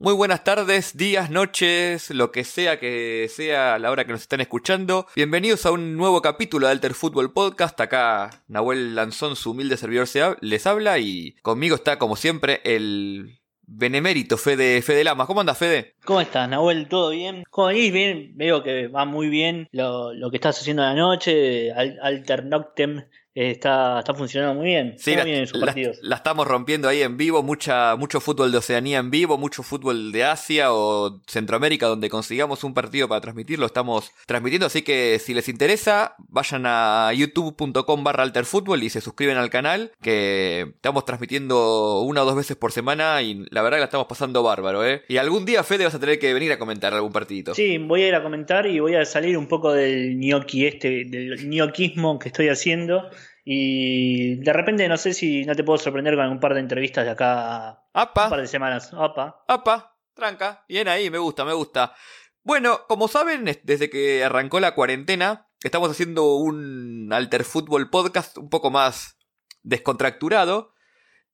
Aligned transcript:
Muy 0.00 0.12
buenas 0.12 0.42
tardes, 0.42 0.96
días, 0.96 1.30
noches, 1.30 2.10
lo 2.10 2.32
que 2.32 2.42
sea 2.42 2.80
que 2.80 3.28
sea 3.30 3.78
la 3.78 3.92
hora 3.92 4.04
que 4.04 4.10
nos 4.10 4.22
están 4.22 4.40
escuchando. 4.40 5.06
Bienvenidos 5.14 5.66
a 5.66 5.70
un 5.70 5.96
nuevo 5.96 6.20
capítulo 6.20 6.66
de 6.66 6.72
Alter 6.72 6.94
Fútbol 6.94 7.32
Podcast. 7.32 7.80
Acá 7.80 8.42
Nahuel 8.48 8.96
Lanzón, 8.96 9.36
su 9.36 9.52
humilde 9.52 9.76
servidor, 9.76 10.36
les 10.40 10.66
habla 10.66 10.98
y 10.98 11.36
conmigo 11.42 11.76
está, 11.76 11.96
como 12.00 12.16
siempre, 12.16 12.60
el 12.64 13.38
benemérito 13.62 14.36
Fede, 14.36 14.82
Fede 14.82 15.04
Lama. 15.04 15.26
¿Cómo 15.26 15.40
anda, 15.40 15.54
Fede? 15.54 15.94
¿Cómo 16.04 16.20
estás, 16.20 16.48
Nahuel? 16.48 16.88
¿Todo 16.88 17.10
bien? 17.10 17.44
¿Cómo 17.48 17.68
venís? 17.68 17.92
Bien, 17.92 18.32
veo 18.34 18.64
que 18.64 18.88
va 18.88 19.04
muy 19.04 19.28
bien 19.28 19.68
lo, 19.70 20.10
que 20.30 20.36
estás 20.36 20.58
haciendo 20.60 20.82
la 20.82 20.94
noche, 20.94 21.70
Alter 21.72 22.46
Noctem 22.46 23.04
está, 23.34 23.98
está 23.98 24.14
funcionando 24.14 24.54
muy 24.54 24.66
bien. 24.66 24.94
Sí, 24.98 25.14
la, 25.14 25.24
la, 25.24 26.16
estamos 26.16 26.46
rompiendo 26.46 26.88
ahí 26.88 27.02
en 27.02 27.16
vivo, 27.16 27.42
mucha, 27.42 27.96
mucho 27.96 28.20
fútbol 28.20 28.52
de 28.52 28.58
Oceanía 28.58 28.98
en 28.98 29.10
vivo, 29.10 29.38
mucho 29.38 29.62
fútbol 29.62 30.12
de 30.12 30.24
Asia 30.24 30.72
o 30.72 31.20
Centroamérica 31.26 31.86
donde 31.86 32.08
consigamos 32.08 32.64
un 32.64 32.74
partido 32.74 33.08
para 33.08 33.20
transmitirlo, 33.20 33.66
estamos 33.66 34.12
transmitiendo, 34.26 34.66
así 34.66 34.82
que 34.82 35.18
si 35.18 35.34
les 35.34 35.48
interesa, 35.48 36.14
vayan 36.28 36.64
a 36.66 37.12
youtube.com 37.12 38.04
barra 38.04 38.22
alterfútbol 38.22 38.82
y 38.82 38.90
se 38.90 39.00
suscriben 39.00 39.36
al 39.36 39.50
canal, 39.50 39.92
que 40.00 40.66
estamos 40.74 41.04
transmitiendo 41.04 42.02
una 42.02 42.22
o 42.22 42.24
dos 42.24 42.36
veces 42.36 42.56
por 42.56 42.72
semana 42.72 43.22
y 43.22 43.44
la 43.50 43.62
verdad 43.62 43.78
que 43.78 43.80
la 43.80 43.86
estamos 43.86 44.06
pasando 44.06 44.42
bárbaro, 44.42 44.86
¿eh? 44.86 45.02
Y 45.08 45.16
algún 45.16 45.44
día, 45.44 45.64
Fede, 45.64 45.84
vas 45.84 45.94
a 45.94 46.00
tener 46.00 46.18
que 46.18 46.32
venir 46.32 46.52
a 46.52 46.58
comentar 46.58 46.94
algún 46.94 47.12
partidito. 47.12 47.54
Sí, 47.54 47.78
voy 47.78 48.02
a 48.02 48.08
ir 48.08 48.14
a 48.14 48.22
comentar 48.22 48.66
y 48.66 48.78
voy 48.80 48.94
a 48.94 49.04
salir 49.04 49.36
un 49.36 49.48
poco 49.48 49.72
del 49.72 50.16
gnocchi 50.16 50.66
este, 50.66 51.04
del 51.04 51.48
ñoquismo 51.48 52.18
que 52.18 52.28
estoy 52.28 52.48
haciendo 52.48 53.10
y 53.44 54.36
de 54.36 54.52
repente 54.52 54.88
no 54.88 54.96
sé 54.96 55.12
si 55.12 55.44
no 55.44 55.54
te 55.54 55.64
puedo 55.64 55.78
sorprender 55.78 56.16
con 56.16 56.28
un 56.28 56.40
par 56.40 56.54
de 56.54 56.60
entrevistas 56.60 57.04
de 57.04 57.10
acá 57.10 57.84
un 57.94 58.08
par 58.14 58.40
de 58.40 58.46
semanas. 58.46 58.90
Apa. 58.94 59.44
Apa, 59.46 59.96
tranca. 60.14 60.64
Bien 60.68 60.88
ahí, 60.88 61.10
me 61.10 61.18
gusta, 61.18 61.44
me 61.44 61.52
gusta. 61.52 61.94
Bueno, 62.42 62.80
como 62.88 63.08
saben, 63.08 63.44
desde 63.62 63.90
que 63.90 64.24
arrancó 64.24 64.60
la 64.60 64.74
cuarentena, 64.74 65.48
estamos 65.62 65.90
haciendo 65.90 66.36
un 66.36 67.10
Alter 67.12 67.44
Fútbol 67.44 67.90
podcast 67.90 68.38
un 68.38 68.48
poco 68.48 68.70
más 68.70 69.18
descontracturado. 69.62 70.74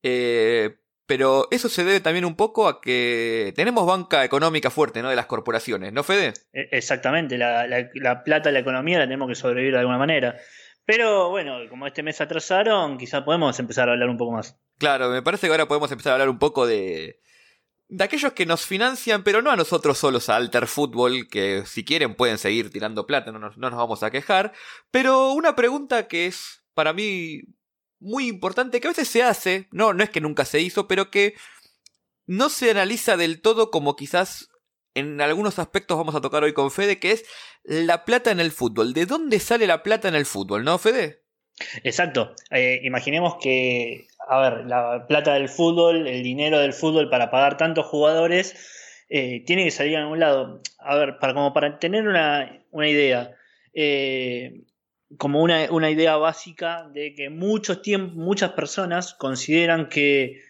Eh, 0.03 0.77
pero 1.07 1.49
eso 1.51 1.69
se 1.69 1.83
debe 1.83 1.99
también 1.99 2.25
un 2.25 2.37
poco 2.37 2.69
a 2.69 2.81
que 2.81 3.53
tenemos 3.57 3.85
banca 3.85 4.25
económica 4.25 4.71
fuerte, 4.71 5.03
¿no? 5.03 5.11
De 5.11 5.17
las 5.17 5.27
corporaciones, 5.27 5.93
¿no, 5.93 6.05
Fede? 6.05 6.35
E, 6.53 6.69
exactamente, 6.71 7.37
la, 7.37 7.67
la, 7.67 7.91
la 7.95 8.23
plata, 8.23 8.53
la 8.53 8.61
economía 8.61 9.01
la 9.01 9.07
tenemos 9.07 9.29
que 9.29 9.35
sobrevivir 9.35 9.73
de 9.73 9.81
alguna 9.81 9.99
manera. 9.99 10.37
Pero 10.91 11.31
bueno, 11.31 11.57
como 11.69 11.87
este 11.87 12.03
mes 12.03 12.21
atrasaron, 12.21 12.99
quizá 12.99 13.25
podemos 13.25 13.57
empezar 13.61 13.89
a 13.89 13.93
hablar 13.93 14.09
un 14.09 14.17
poco 14.17 14.33
más. 14.33 14.59
Claro, 14.77 15.09
me 15.09 15.23
parece 15.23 15.47
que 15.47 15.53
ahora 15.53 15.69
podemos 15.69 15.89
empezar 15.93 16.11
a 16.11 16.15
hablar 16.15 16.29
un 16.29 16.41
poco 16.41 16.67
de, 16.67 17.21
de 17.87 18.05
aquellos 18.05 18.33
que 18.33 18.45
nos 18.45 18.67
financian, 18.67 19.23
pero 19.23 19.41
no 19.41 19.53
a 19.53 19.57
nosotros 19.57 19.99
solos, 19.99 20.29
a 20.29 20.35
Alter 20.35 20.67
Football, 20.67 21.29
que 21.29 21.63
si 21.65 21.85
quieren 21.85 22.17
pueden 22.17 22.39
seguir 22.39 22.73
tirando 22.73 23.07
plata, 23.07 23.31
no 23.31 23.39
nos, 23.39 23.57
no 23.57 23.71
nos 23.71 23.79
vamos 23.79 24.03
a 24.03 24.11
quejar. 24.11 24.53
Pero 24.91 25.31
una 25.31 25.55
pregunta 25.55 26.09
que 26.09 26.27
es 26.27 26.65
para 26.75 26.93
mí 26.93 27.43
muy 28.01 28.27
importante, 28.27 28.81
que 28.81 28.89
a 28.89 28.91
veces 28.91 29.07
se 29.07 29.23
hace, 29.23 29.69
no, 29.71 29.95
no 29.95 30.03
es 30.03 30.11
que 30.11 30.21
nunca 30.21 30.45
se 30.45 30.59
hizo, 30.59 30.89
pero 30.89 31.09
que 31.09 31.37
no 32.27 32.49
se 32.49 32.69
analiza 32.69 33.17
del 33.17 33.41
todo 33.41 33.71
como 33.71 33.95
quizás 33.95 34.50
en 34.95 35.21
algunos 35.21 35.59
aspectos 35.59 35.97
vamos 35.97 36.15
a 36.15 36.21
tocar 36.21 36.43
hoy 36.43 36.53
con 36.53 36.71
Fede, 36.71 36.99
que 36.99 37.13
es 37.13 37.25
la 37.65 38.05
plata 38.05 38.31
en 38.31 38.41
el 38.41 38.51
fútbol. 38.51 38.93
¿De 38.93 39.07
dónde 39.07 39.39
sale 39.39 39.67
la 39.67 39.83
plata 39.83 40.09
en 40.09 40.15
el 40.15 40.27
fútbol, 40.27 40.65
no, 40.65 40.79
Fede? 40.79 41.23
Exacto. 41.85 42.35
Eh, 42.51 42.81
imaginemos 42.85 43.37
que, 43.41 44.07
a 44.29 44.41
ver, 44.41 44.67
la 44.67 45.07
plata 45.07 45.35
del 45.35 45.49
fútbol, 45.49 46.07
el 46.07 46.23
dinero 46.23 46.59
del 46.59 46.73
fútbol 46.73 47.11
para 47.11 47.31
pagar 47.31 47.57
tantos 47.57 47.87
jugadores, 47.87 49.05
eh, 49.09 49.45
tiene 49.45 49.65
que 49.65 49.71
salir 49.71 49.97
a 49.97 50.03
algún 50.03 50.21
lado. 50.21 50.63
A 50.79 50.97
ver, 50.97 51.19
para, 51.19 51.35
como 51.35 51.53
para 51.53 51.79
tener 51.79 52.09
una, 52.09 52.63
idea, 52.73 53.37
eh, 53.75 54.63
como 55.19 55.43
una, 55.43 55.71
una, 55.71 55.91
idea 55.91 56.17
básica 56.17 56.89
de 56.93 57.15
que 57.15 57.29
muchos 57.31 57.81
muchas 58.15 58.53
personas 58.53 59.15
consideran 59.15 59.89
que 59.89 60.43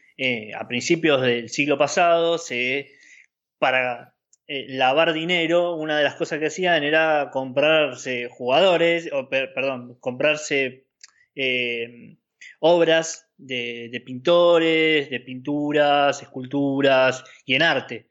a 0.54 0.69
principios 0.69 1.22
del 1.22 1.48
siglo 1.48 1.78
pasado 1.78 2.36
se 2.36 2.91
para 3.59 4.15
eh, 4.53 4.66
lavar 4.69 5.12
dinero, 5.12 5.77
una 5.77 5.97
de 5.97 6.03
las 6.03 6.16
cosas 6.16 6.41
que 6.41 6.47
hacían 6.47 6.83
era 6.83 7.31
comprarse 7.33 8.28
jugadores, 8.28 9.09
o 9.12 9.28
perdón, 9.28 9.97
comprarse 10.00 10.88
eh, 11.37 12.16
obras 12.59 13.28
de, 13.37 14.03
pintores, 14.05 15.09
de 15.09 15.21
pinturas, 15.21 16.21
esculturas 16.21 17.22
y 17.44 17.55
en 17.55 17.62
arte. 17.62 18.09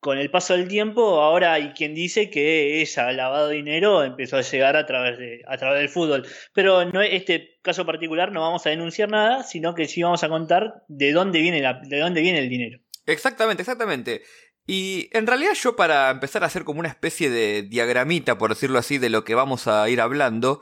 Con 0.00 0.16
el 0.16 0.30
paso 0.30 0.56
del 0.56 0.66
tiempo, 0.66 1.20
ahora 1.20 1.52
hay 1.52 1.74
quien 1.74 1.94
dice 1.94 2.30
que 2.30 2.80
esa 2.80 3.12
lavado 3.12 3.48
de 3.48 3.56
dinero 3.56 4.02
empezó 4.02 4.38
a 4.38 4.40
llegar 4.40 4.76
a 4.76 4.86
través, 4.86 5.18
de, 5.18 5.42
a 5.46 5.58
través 5.58 5.80
del 5.80 5.90
fútbol. 5.90 6.26
Pero 6.54 6.86
no 6.86 7.02
este 7.02 7.58
caso 7.60 7.84
particular 7.84 8.32
no 8.32 8.40
vamos 8.40 8.66
a 8.66 8.70
denunciar 8.70 9.10
nada, 9.10 9.42
sino 9.42 9.74
que 9.74 9.86
sí 9.88 10.02
vamos 10.02 10.24
a 10.24 10.30
contar 10.30 10.84
de 10.88 11.12
dónde 11.12 11.42
viene, 11.42 11.60
la, 11.60 11.82
de 11.84 11.98
dónde 11.98 12.22
viene 12.22 12.38
el 12.38 12.48
dinero. 12.48 12.80
Exactamente, 13.04 13.60
exactamente. 13.62 14.22
Y 14.66 15.08
en 15.12 15.26
realidad 15.26 15.54
yo 15.54 15.74
para 15.74 16.10
empezar 16.10 16.44
a 16.44 16.46
hacer 16.46 16.64
como 16.64 16.80
una 16.80 16.88
especie 16.88 17.30
de 17.30 17.62
diagramita, 17.62 18.38
por 18.38 18.50
decirlo 18.50 18.78
así, 18.78 18.98
de 18.98 19.10
lo 19.10 19.24
que 19.24 19.34
vamos 19.34 19.66
a 19.66 19.88
ir 19.88 20.00
hablando, 20.00 20.60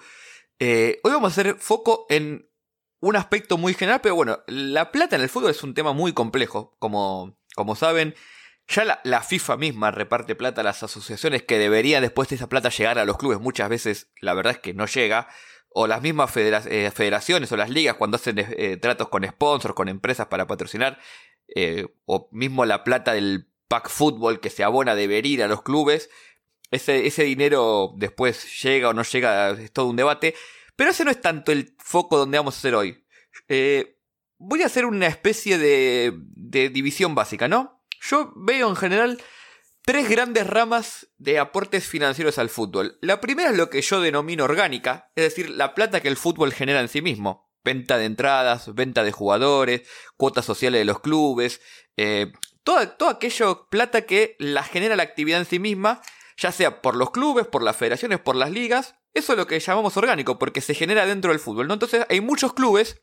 eh, 0.59 1.00
hoy 1.05 1.12
vamos 1.12 1.33
a 1.37 1.41
hacer 1.41 1.56
foco 1.59 2.06
en 2.09 2.49
un 3.00 3.16
aspecto 3.16 3.59
muy 3.59 3.75
general, 3.75 4.00
pero 4.03 4.15
bueno, 4.15 4.41
la 4.47 4.93
plata 4.93 5.16
en 5.16 5.22
el 5.22 5.28
fútbol 5.28 5.50
es 5.50 5.62
un 5.62 5.75
tema 5.75 5.93
muy 5.93 6.12
complejo, 6.12 6.77
como, 6.78 7.39
como 7.55 7.77
saben. 7.77 8.15
Ya 8.69 9.00
la, 9.03 9.22
FIFA 9.22 9.56
misma 9.56 9.91
reparte 9.91 10.37
plata 10.37 10.60
a 10.60 10.65
las 10.65 10.83
asociaciones 10.83 11.43
que 11.43 11.59
deberían 11.59 12.03
después 12.03 12.28
de 12.28 12.37
esa 12.37 12.49
plata 12.49 12.69
llegar 12.69 12.99
a 12.99 13.05
los 13.05 13.19
clubes. 13.19 13.41
Muchas 13.41 13.69
veces 13.69 14.12
la 14.21 14.33
verdad 14.33 14.53
es 14.53 14.59
que 14.60 14.75
no 14.75 14.87
llega. 14.87 15.28
O 15.72 15.87
las 15.87 16.03
mismas 16.03 16.37
eh, 16.37 16.91
federaciones 16.93 17.50
o 17.53 17.56
las 17.56 17.71
ligas 17.71 17.94
cuando 17.97 18.16
hacen 18.16 18.37
eh, 18.39 18.77
tratos 18.77 19.09
con 19.09 19.25
sponsors, 19.25 19.75
con 19.75 19.89
empresas 19.89 20.27
para 20.27 20.47
patrocinar. 20.47 20.99
o 22.06 22.28
mismo 22.33 22.65
la 22.65 22.84
plata 22.84 23.12
del 23.12 23.50
pack 23.71 23.89
fútbol 23.89 24.41
que 24.41 24.51
se 24.51 24.65
abona 24.65 24.97
debería 24.97 25.35
ir 25.35 25.43
a 25.45 25.49
los 25.49 25.63
clubes. 25.63 26.11
Ese, 26.73 27.07
ese 27.07 27.23
dinero 27.23 27.93
después 27.97 28.61
llega 28.63 28.89
o 28.89 28.93
no 28.93 29.05
llega, 29.05 29.51
es 29.51 29.73
todo 29.73 29.87
un 29.87 29.97
debate. 29.97 30.35
Pero 30.75 30.91
ese 30.91 31.05
no 31.05 31.13
es 31.13 31.21
tanto 31.21 31.53
el 31.53 31.77
foco 31.79 32.19
donde 32.19 32.37
vamos 32.37 32.57
a 32.57 32.59
hacer 32.59 32.75
hoy. 32.75 33.07
Eh, 33.49 33.97
voy 34.39 34.63
a 34.63 34.67
hacer 34.67 34.87
una 34.87 35.07
especie 35.07 35.57
de, 35.57 36.13
de 36.17 36.69
división 36.69 37.15
básica, 37.15 37.47
¿no? 37.47 37.85
Yo 38.01 38.33
veo 38.35 38.69
en 38.69 38.77
general 38.77 39.23
tres 39.85 40.09
grandes 40.09 40.49
ramas 40.49 41.09
de 41.19 41.39
aportes 41.39 41.87
financieros 41.87 42.39
al 42.39 42.51
fútbol. 42.51 42.99
La 43.03 43.21
primera 43.21 43.51
es 43.51 43.57
lo 43.57 43.71
que 43.71 43.83
yo 43.83 44.01
denomino 44.01 44.45
orgánica, 44.45 45.13
es 45.15 45.25
decir, 45.25 45.49
la 45.49 45.75
plata 45.75 46.01
que 46.01 46.09
el 46.09 46.17
fútbol 46.17 46.53
genera 46.53 46.81
en 46.81 46.89
sí 46.89 47.03
mismo. 47.03 47.53
Venta 47.63 47.99
de 47.99 48.07
entradas, 48.07 48.75
venta 48.75 49.05
de 49.05 49.13
jugadores, 49.13 49.83
cuotas 50.17 50.45
sociales 50.45 50.81
de 50.81 50.87
los 50.87 51.01
clubes, 51.01 51.61
eh, 51.97 52.33
todo, 52.65 53.09
aquello 53.09 53.66
plata 53.71 54.03
que 54.03 54.37
la 54.38 54.62
genera 54.62 54.97
la 54.97 55.03
actividad 55.03 55.41
en 55.41 55.47
sí 55.47 55.59
misma, 55.59 56.03
ya 56.37 56.53
sea 56.53 56.82
por 56.82 56.97
los 56.97 57.10
clubes, 57.10 57.47
por 57.47 57.62
las 57.62 57.76
federaciones, 57.76 58.21
por 58.21 58.37
las 58.37 58.50
ligas, 58.50 58.97
eso 59.12 59.32
es 59.32 59.38
lo 59.38 59.47
que 59.47 59.59
llamamos 59.59 59.97
orgánico, 59.97 60.38
porque 60.38 60.60
se 60.60 60.75
genera 60.75 61.06
dentro 61.06 61.32
del 61.32 61.41
fútbol, 61.41 61.66
¿no? 61.66 61.75
Entonces 61.75 62.06
hay 62.09 62.21
muchos 62.21 62.53
clubes, 62.54 63.03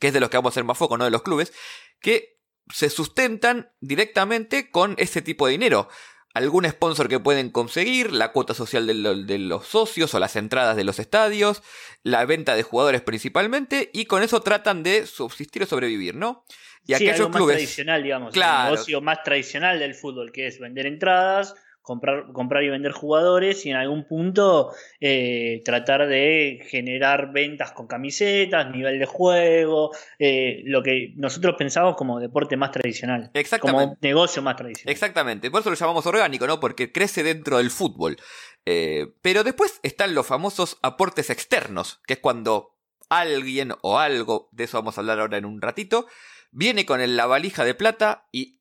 que 0.00 0.08
es 0.08 0.12
de 0.12 0.20
los 0.20 0.30
que 0.30 0.36
vamos 0.36 0.50
a 0.50 0.54
hacer 0.54 0.64
más 0.64 0.78
foco, 0.78 0.98
¿no? 0.98 1.04
De 1.04 1.10
los 1.10 1.22
clubes, 1.22 1.52
que 2.00 2.40
se 2.72 2.90
sustentan 2.90 3.72
directamente 3.80 4.70
con 4.70 4.94
ese 4.98 5.22
tipo 5.22 5.46
de 5.46 5.52
dinero. 5.52 5.88
Algún 6.34 6.64
sponsor 6.68 7.08
que 7.08 7.20
pueden 7.20 7.50
conseguir, 7.50 8.12
la 8.12 8.32
cuota 8.32 8.54
social 8.54 8.86
de, 8.86 9.24
de, 9.24 9.38
los 9.38 9.66
socios 9.66 10.14
o 10.14 10.18
las 10.18 10.36
entradas 10.36 10.76
de 10.76 10.84
los 10.84 10.98
estadios, 10.98 11.62
la 12.02 12.24
venta 12.24 12.54
de 12.54 12.62
jugadores 12.62 13.02
principalmente, 13.02 13.90
y 13.92 14.06
con 14.06 14.22
eso 14.22 14.40
tratan 14.40 14.82
de 14.82 15.06
subsistir 15.06 15.62
o 15.62 15.66
sobrevivir, 15.66 16.14
¿no? 16.14 16.44
Y 16.86 16.94
sí, 16.94 17.08
algo 17.08 17.28
más 17.28 17.46
tradicional, 17.46 18.02
digamos, 18.02 18.34
el 18.34 18.40
negocio 18.40 19.00
más 19.00 19.22
tradicional 19.22 19.78
del 19.78 19.94
fútbol, 19.94 20.32
que 20.32 20.48
es 20.48 20.58
vender 20.58 20.86
entradas, 20.86 21.54
comprar, 21.82 22.32
comprar 22.32 22.62
y 22.62 22.70
vender 22.70 22.92
jugadores 22.92 23.66
y 23.66 23.70
en 23.70 23.76
algún 23.76 24.06
punto 24.06 24.72
eh, 25.00 25.60
tratar 25.64 26.06
de 26.06 26.64
generar 26.68 27.32
ventas 27.32 27.72
con 27.72 27.86
camisetas, 27.86 28.70
nivel 28.70 28.98
de 28.98 29.06
juego, 29.06 29.90
eh, 30.18 30.62
lo 30.64 30.82
que 30.82 31.12
nosotros 31.16 31.56
pensamos 31.58 31.96
como 31.96 32.20
deporte 32.20 32.56
más 32.56 32.70
tradicional, 32.70 33.30
como 33.60 33.96
negocio 34.00 34.42
más 34.42 34.56
tradicional. 34.56 34.92
Exactamente, 34.92 35.50
por 35.50 35.60
eso 35.60 35.70
lo 35.70 35.76
llamamos 35.76 36.06
orgánico, 36.06 36.46
¿no? 36.46 36.60
Porque 36.60 36.92
crece 36.92 37.22
dentro 37.22 37.58
del 37.58 37.70
fútbol. 37.70 38.16
Eh, 38.64 39.08
pero 39.22 39.42
después 39.42 39.80
están 39.82 40.14
los 40.14 40.26
famosos 40.26 40.78
aportes 40.82 41.30
externos, 41.30 42.00
que 42.06 42.14
es 42.14 42.20
cuando 42.20 42.76
alguien 43.08 43.72
o 43.82 43.98
algo, 43.98 44.48
de 44.52 44.64
eso 44.64 44.78
vamos 44.78 44.96
a 44.96 45.00
hablar 45.00 45.18
ahora 45.20 45.36
en 45.36 45.44
un 45.44 45.60
ratito, 45.60 46.06
viene 46.52 46.86
con 46.86 47.16
la 47.16 47.26
valija 47.26 47.64
de 47.64 47.74
plata 47.74 48.28
y 48.30 48.60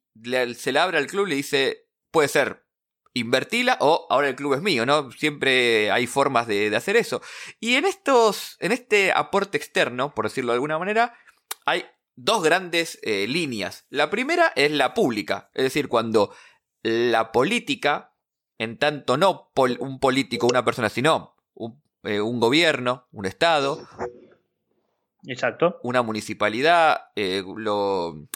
se 0.56 0.72
la 0.72 0.84
abre 0.84 0.98
al 0.98 1.08
club 1.08 1.28
y 1.28 1.30
le 1.30 1.36
dice, 1.36 1.88
puede 2.10 2.28
ser, 2.28 2.64
invertila 3.14 3.78
o 3.82 4.08
ahora 4.10 4.30
el 4.30 4.36
club 4.36 4.54
es 4.54 4.62
mío, 4.62 4.86
¿no? 4.86 5.12
Siempre 5.12 5.92
hay 5.92 6.08
formas 6.08 6.48
de, 6.48 6.76
hacer 6.76 6.96
eso. 6.96 7.22
Y 7.60 7.76
en 7.76 7.86
estos, 7.86 8.58
en 8.60 8.72
este 8.72 9.12
aporte 9.12 9.58
externo, 9.58 10.14
por 10.14 10.26
decirlo 10.26 10.52
de 10.52 10.56
alguna 10.56 10.80
manera, 10.80 11.14
hay 11.66 11.86
dos 12.16 12.44
grandes 12.44 13.00
eh, 13.04 13.28
líneas. 13.28 13.86
La 13.90 14.10
primera 14.10 14.52
es 14.56 14.72
la 14.72 14.94
pública, 14.94 15.50
es 15.54 15.64
decir, 15.64 15.88
cuando 15.88 16.34
la 16.84 17.32
política, 17.32 18.14
en 18.58 18.78
tanto 18.78 19.18
no 19.18 19.52
un 19.80 20.00
político, 20.00 20.48
una 20.48 20.66
persona, 20.66 20.90
sino 20.90 21.36
un, 21.54 21.82
eh, 22.04 22.22
un, 22.22 22.40
gobierno, 22.40 23.08
un 23.12 23.26
Estado, 23.26 23.88
Exacto. 25.28 25.80
una 25.84 26.02
municipalidad, 26.02 27.10
eh, 27.16 27.44
lo, 27.56 28.28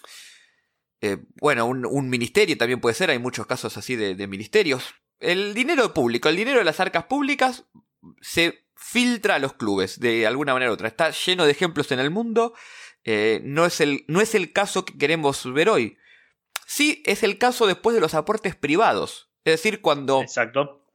bueno, 1.39 1.65
un, 1.65 2.09
ministerio 2.09 2.57
también 2.57 2.81
puede 2.81 2.95
ser, 2.95 3.11
hay 3.11 3.19
muchos 3.19 3.45
casos 3.45 3.77
así 3.77 3.95
de, 3.95 4.15
de 4.15 4.27
ministerios. 4.27 4.95
El 5.19 5.53
dinero 5.53 5.93
público, 5.93 6.29
el 6.29 6.35
dinero 6.35 6.59
de 6.59 6.65
las 6.65 6.79
arcas 6.79 7.05
públicas 7.05 7.65
se 8.21 8.65
filtra 8.75 9.35
a 9.35 9.39
los 9.39 9.53
clubes 9.53 9.99
de 9.99 10.25
alguna 10.25 10.53
manera 10.53 10.71
u 10.71 10.73
otra. 10.73 10.87
Está 10.87 11.11
lleno 11.11 11.45
de 11.45 11.51
ejemplos 11.51 11.91
en 11.91 11.99
el 11.99 12.09
mundo 12.09 12.53
eh, 13.05 13.39
no, 13.43 13.67
es 13.67 13.81
el, 13.81 14.03
no 14.07 14.19
es 14.19 14.33
el 14.33 14.51
caso 14.51 14.83
que 14.83 14.97
queremos 14.97 15.51
ver 15.53 15.69
hoy. 15.69 15.97
Sí 16.65 17.03
es 17.05 17.21
el 17.21 17.37
caso 17.37 17.67
después 17.67 17.93
de 17.93 18.01
los 18.01 18.15
aportes 18.15 18.55
privados. 18.55 19.29
Es 19.45 19.53
decir, 19.53 19.79
cuando 19.79 20.25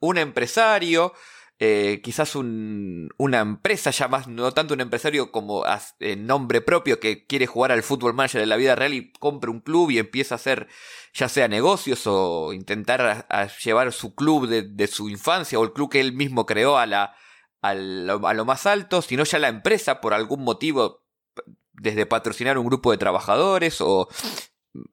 un 0.00 0.18
empresario, 0.18 1.14
eh, 1.62 2.00
quizás 2.02 2.36
una 2.36 3.40
empresa, 3.40 3.90
ya 3.90 4.08
más, 4.08 4.28
no 4.28 4.50
tanto 4.52 4.72
un 4.72 4.80
empresario 4.80 5.30
como 5.30 5.62
en 5.98 6.26
nombre 6.26 6.62
propio 6.62 6.98
que 7.00 7.26
quiere 7.26 7.46
jugar 7.46 7.70
al 7.70 7.82
fútbol 7.82 8.14
manager 8.14 8.40
de 8.40 8.46
la 8.46 8.56
vida 8.56 8.74
real 8.76 8.94
y 8.94 9.12
compra 9.12 9.50
un 9.50 9.60
club 9.60 9.90
y 9.90 9.98
empieza 9.98 10.34
a 10.34 10.36
hacer 10.36 10.68
ya 11.12 11.28
sea 11.28 11.48
negocios 11.48 12.06
o 12.06 12.54
intentar 12.54 13.28
llevar 13.62 13.92
su 13.92 14.14
club 14.14 14.48
de, 14.48 14.86
su 14.86 15.10
infancia 15.10 15.58
o 15.58 15.64
el 15.64 15.74
club 15.74 15.90
que 15.90 16.00
él 16.00 16.14
mismo 16.14 16.46
creó 16.46 16.78
a, 16.78 16.86
la, 16.86 17.14
a 17.60 17.74
lo 17.74 18.44
más 18.46 18.64
alto, 18.64 19.02
sino 19.02 19.24
ya 19.24 19.38
la 19.38 19.48
empresa 19.48 20.00
por 20.00 20.14
algún 20.14 20.42
motivo 20.42 21.04
desde 21.74 22.06
patrocinar 22.06 22.56
un 22.56 22.64
grupo 22.64 22.90
de 22.90 22.96
trabajadores 22.96 23.82
o 23.82 24.08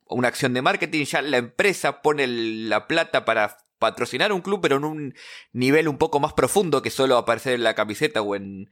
una 0.10 0.28
acción 0.28 0.54
de 0.54 0.62
marketing, 0.62 1.06
ya 1.06 1.22
la 1.22 1.38
empresa 1.38 2.02
pone 2.02 2.28
la 2.28 2.88
plata 2.88 3.24
para 3.24 3.58
patrocinar 3.80 4.32
un 4.32 4.42
club, 4.42 4.60
pero 4.62 4.78
en 4.78 4.84
un 4.84 5.16
nivel 5.52 5.88
un 5.88 5.98
poco 5.98 6.20
más 6.20 6.34
profundo 6.34 6.82
que 6.82 6.90
solo 6.90 7.18
aparecer 7.18 7.54
en 7.54 7.64
la 7.64 7.76
camiseta 7.76 8.22
o 8.22 8.36
en, 8.36 8.70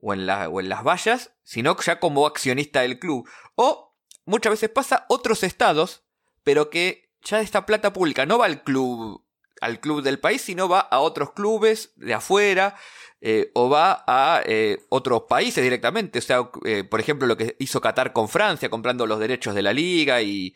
o 0.00 0.14
en, 0.14 0.28
o 0.28 0.60
en 0.60 0.68
las 0.68 0.84
vallas, 0.84 1.32
sino 1.42 1.76
ya 1.80 2.00
como 2.00 2.26
accionista 2.26 2.82
del 2.82 2.98
club. 2.98 3.28
O 3.54 3.94
muchas 4.24 4.52
veces 4.52 4.70
pasa 4.70 5.06
otros 5.08 5.42
estados, 5.42 6.04
pero 6.44 6.70
que 6.70 7.10
ya 7.22 7.40
esta 7.40 7.66
plata 7.66 7.92
pública 7.92 8.26
no 8.26 8.38
va 8.38 8.46
al 8.46 8.62
club, 8.62 9.24
al 9.60 9.80
club 9.80 10.02
del 10.02 10.18
país, 10.18 10.42
sino 10.42 10.68
va 10.68 10.80
a 10.80 11.00
otros 11.00 11.32
clubes 11.32 11.92
de 11.96 12.14
afuera, 12.14 12.76
eh, 13.20 13.50
o 13.54 13.70
va 13.70 14.04
a 14.06 14.42
eh, 14.44 14.78
otros 14.90 15.22
países 15.28 15.64
directamente. 15.64 16.18
O 16.18 16.22
sea, 16.22 16.50
eh, 16.64 16.84
por 16.84 17.00
ejemplo, 17.00 17.26
lo 17.26 17.36
que 17.36 17.56
hizo 17.58 17.80
Qatar 17.80 18.12
con 18.12 18.28
Francia, 18.28 18.68
comprando 18.68 19.06
los 19.06 19.18
derechos 19.18 19.54
de 19.54 19.62
la 19.62 19.72
liga 19.72 20.22
y 20.22 20.54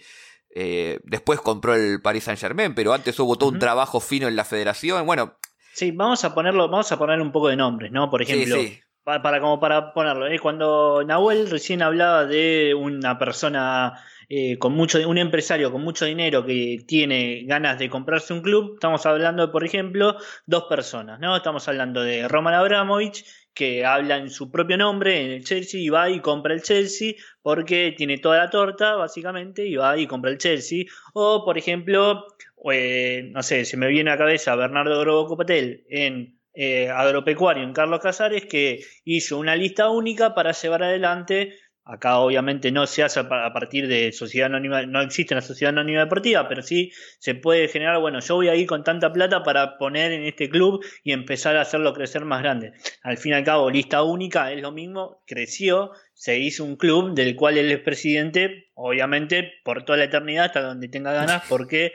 después 0.55 1.41
compró 1.41 1.75
el 1.75 2.01
Paris 2.03 2.25
Saint 2.25 2.41
Germain, 2.41 2.75
pero 2.75 2.93
antes 2.93 3.19
hubo 3.21 3.37
todo 3.37 3.51
un 3.51 3.59
trabajo 3.59 4.01
fino 4.01 4.29
en 4.29 4.37
la 4.37 4.45
federación. 4.45 5.07
Bueno. 5.07 5.37
Sí, 5.73 5.93
vamos 5.93 6.25
a 6.25 6.35
ponerlo, 6.35 6.69
vamos 6.69 6.91
a 6.93 6.99
poner 6.99 7.21
un 7.21 7.33
poco 7.33 7.49
de 7.49 7.57
nombres, 7.57 7.93
¿no? 7.93 8.11
Por 8.11 8.23
ejemplo. 8.23 8.57
Para, 9.03 9.41
como 9.41 9.59
para 9.59 9.93
ponerlo, 9.93 10.27
cuando 10.41 11.03
Nahuel 11.05 11.51
recién 11.51 11.83
hablaba 11.83 12.27
de 12.27 12.75
una 12.75 13.19
persona 13.19 13.95
eh, 14.33 14.59
con 14.59 14.75
mucho, 14.75 15.01
un 15.09 15.19
empresario 15.19 15.73
con 15.73 15.83
mucho 15.83 16.05
dinero 16.05 16.47
que 16.47 16.85
tiene 16.87 17.43
ganas 17.47 17.81
de 17.81 17.91
comprarse 17.91 18.33
un 18.33 18.43
club, 18.43 18.75
estamos 18.75 19.05
hablando 19.05 19.45
de, 19.45 19.53
por 19.53 19.65
ejemplo, 19.65 20.17
dos 20.47 20.67
personas, 20.69 21.19
¿no? 21.19 21.37
Estamos 21.37 21.67
hablando 21.67 22.03
de 22.03 22.29
Roman 22.29 22.55
Abramovich, 22.55 23.25
que 23.55 23.85
habla 23.85 24.17
en 24.17 24.31
su 24.31 24.51
propio 24.51 24.77
nombre 24.77 25.25
en 25.25 25.31
el 25.31 25.45
Chelsea 25.45 25.81
y 25.81 25.89
va 25.89 26.11
y 26.11 26.21
compra 26.21 26.55
el 26.55 26.63
Chelsea 26.63 27.15
porque 27.43 27.95
tiene 27.97 28.19
toda 28.19 28.39
la 28.39 28.51
torta, 28.51 28.95
básicamente, 28.95 29.67
y 29.67 29.77
va 29.77 29.99
y 29.99 30.07
compra 30.07 30.31
el 30.31 30.39
Chelsea. 30.39 30.85
O, 31.15 31.45
por 31.45 31.59
ejemplo, 31.59 32.27
eh, 32.73 33.29
no 33.33 33.43
sé, 33.43 33.65
se 33.65 33.77
me 33.77 33.89
viene 33.89 34.11
a 34.11 34.15
la 34.15 34.19
cabeza 34.19 34.55
Bernardo 34.55 35.01
Grobo 35.01 35.37
Patel 35.37 35.85
en 35.89 36.39
eh, 36.53 36.89
agropecuario 36.91 37.63
en 37.63 37.73
Carlos 37.73 38.01
Casares 38.01 38.47
que 38.47 38.85
hizo 39.05 39.39
una 39.39 39.55
lista 39.55 39.89
única 39.89 40.35
para 40.35 40.53
llevar 40.53 40.83
adelante 40.83 41.55
Acá 41.93 42.19
obviamente 42.19 42.71
no 42.71 42.87
se 42.87 43.03
hace 43.03 43.19
a 43.19 43.53
partir 43.53 43.89
de 43.89 44.13
sociedad 44.13 44.47
anónima, 44.47 44.83
no 44.87 45.01
existe 45.01 45.35
una 45.35 45.41
sociedad 45.41 45.71
anónima 45.71 46.01
deportiva, 46.01 46.47
pero 46.49 46.63
sí 46.63 46.93
se 47.19 47.35
puede 47.35 47.67
generar, 47.67 47.99
bueno, 47.99 48.21
yo 48.21 48.37
voy 48.37 48.49
a 48.49 48.55
ir 48.55 48.69
con 48.69 48.85
tanta 48.85 49.13
plata 49.13 49.43
para 49.43 49.77
poner 49.77 50.13
en 50.13 50.23
este 50.23 50.49
club 50.49 50.85
y 51.03 51.11
empezar 51.11 51.57
a 51.57 51.63
hacerlo 51.63 51.93
crecer 51.93 52.25
más 52.25 52.43
grande. 52.43 52.75
Al 53.03 53.17
fin 53.19 53.33
y 53.33 53.35
al 53.35 53.45
cabo, 53.45 53.69
lista 53.71 54.05
única 54.05 54.53
es 54.53 54.63
lo 54.63 54.71
mismo, 54.71 55.25
creció, 55.27 55.91
se 56.15 56.39
hizo 56.39 56.65
un 56.65 56.77
club 56.77 57.15
del 57.15 57.35
cual 57.35 57.59
él 57.59 57.73
es 57.73 57.81
presidente, 57.81 58.71
obviamente 58.75 59.55
por 59.65 59.85
toda 59.85 59.99
la 59.99 60.05
eternidad 60.05 60.45
hasta 60.45 60.63
donde 60.63 60.87
tenga 60.87 61.13
ganas, 61.13 61.43
porque 61.49 61.87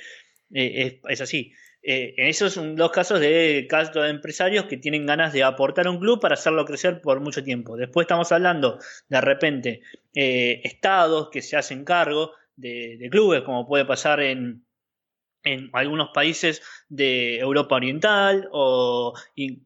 eh, 0.53 0.71
es, 0.75 0.93
es 1.07 1.21
así. 1.21 1.53
Eh, 1.87 2.15
en 2.17 2.25
esos 2.29 2.59
dos 2.75 2.89
casos 2.89 3.19
de 3.19 3.67
casos 3.69 3.93
de 3.93 4.09
empresarios 4.09 4.65
que 4.65 4.77
tienen 4.77 5.05
ganas 5.05 5.33
de 5.33 5.43
aportar 5.43 5.85
a 5.85 5.91
un 5.91 5.99
club 5.99 6.19
para 6.19 6.33
hacerlo 6.33 6.65
crecer 6.65 6.99
por 6.99 7.19
mucho 7.19 7.43
tiempo. 7.43 7.77
Después 7.77 8.05
estamos 8.05 8.31
hablando 8.31 8.79
de 9.07 9.21
repente 9.21 9.81
eh, 10.15 10.61
estados 10.63 11.29
que 11.29 11.43
se 11.43 11.57
hacen 11.57 11.85
cargo 11.85 12.31
de, 12.55 13.07
clubes, 13.11 13.43
como 13.43 13.67
puede 13.67 13.85
pasar 13.85 14.19
en, 14.19 14.64
en 15.45 15.69
algunos 15.71 16.09
países 16.13 16.61
de 16.89 17.39
Europa 17.39 17.75
Oriental 17.75 18.49
o 18.51 19.13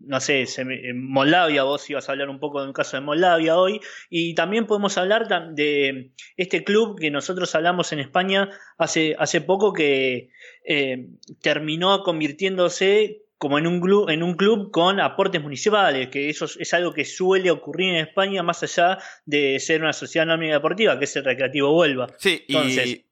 no 0.02 0.20
sé, 0.20 0.46
en 0.58 1.10
Moldavia, 1.10 1.64
vos 1.64 1.90
ibas 1.90 2.08
a 2.08 2.12
hablar 2.12 2.30
un 2.30 2.40
poco 2.40 2.62
de 2.62 2.68
un 2.68 2.74
caso 2.74 2.98
de 2.98 3.02
Moldavia 3.02 3.58
hoy, 3.58 3.80
y 4.10 4.36
también 4.36 4.68
podemos 4.68 4.98
hablar 4.98 5.28
de 5.56 6.12
este 6.38 6.64
club 6.64 7.00
que 7.00 7.10
nosotros 7.10 7.56
hablamos 7.56 7.92
en 7.94 8.00
España 8.00 8.50
hace, 8.78 9.16
hace 9.18 9.42
poco 9.42 9.74
que 9.74 10.30
eh, 10.66 11.08
terminó 11.42 12.04
convirtiéndose 12.04 13.24
como 13.40 13.58
en 13.58 13.68
un, 13.68 13.80
club, 13.80 14.10
en 14.10 14.22
un 14.22 14.34
club 14.34 14.70
con 14.70 15.00
aportes 15.00 15.42
municipales, 15.42 16.10
que 16.10 16.30
eso 16.30 16.46
es 16.46 16.74
algo 16.74 16.94
que 16.94 17.06
suele 17.06 17.50
ocurrir 17.50 17.96
en 17.96 18.06
España 18.06 18.44
más 18.44 18.62
allá 18.64 18.98
de 19.26 19.58
ser 19.62 19.81
una 19.81 19.94
sociedad 19.94 20.30
anónima 20.30 20.56
deportiva, 20.56 21.00
que 21.00 21.06
es 21.06 21.16
el 21.16 21.24
Recreativo 21.24 21.74
Huelva. 21.74 22.08
Sí, 22.18 22.44
Entonces, 22.50 23.06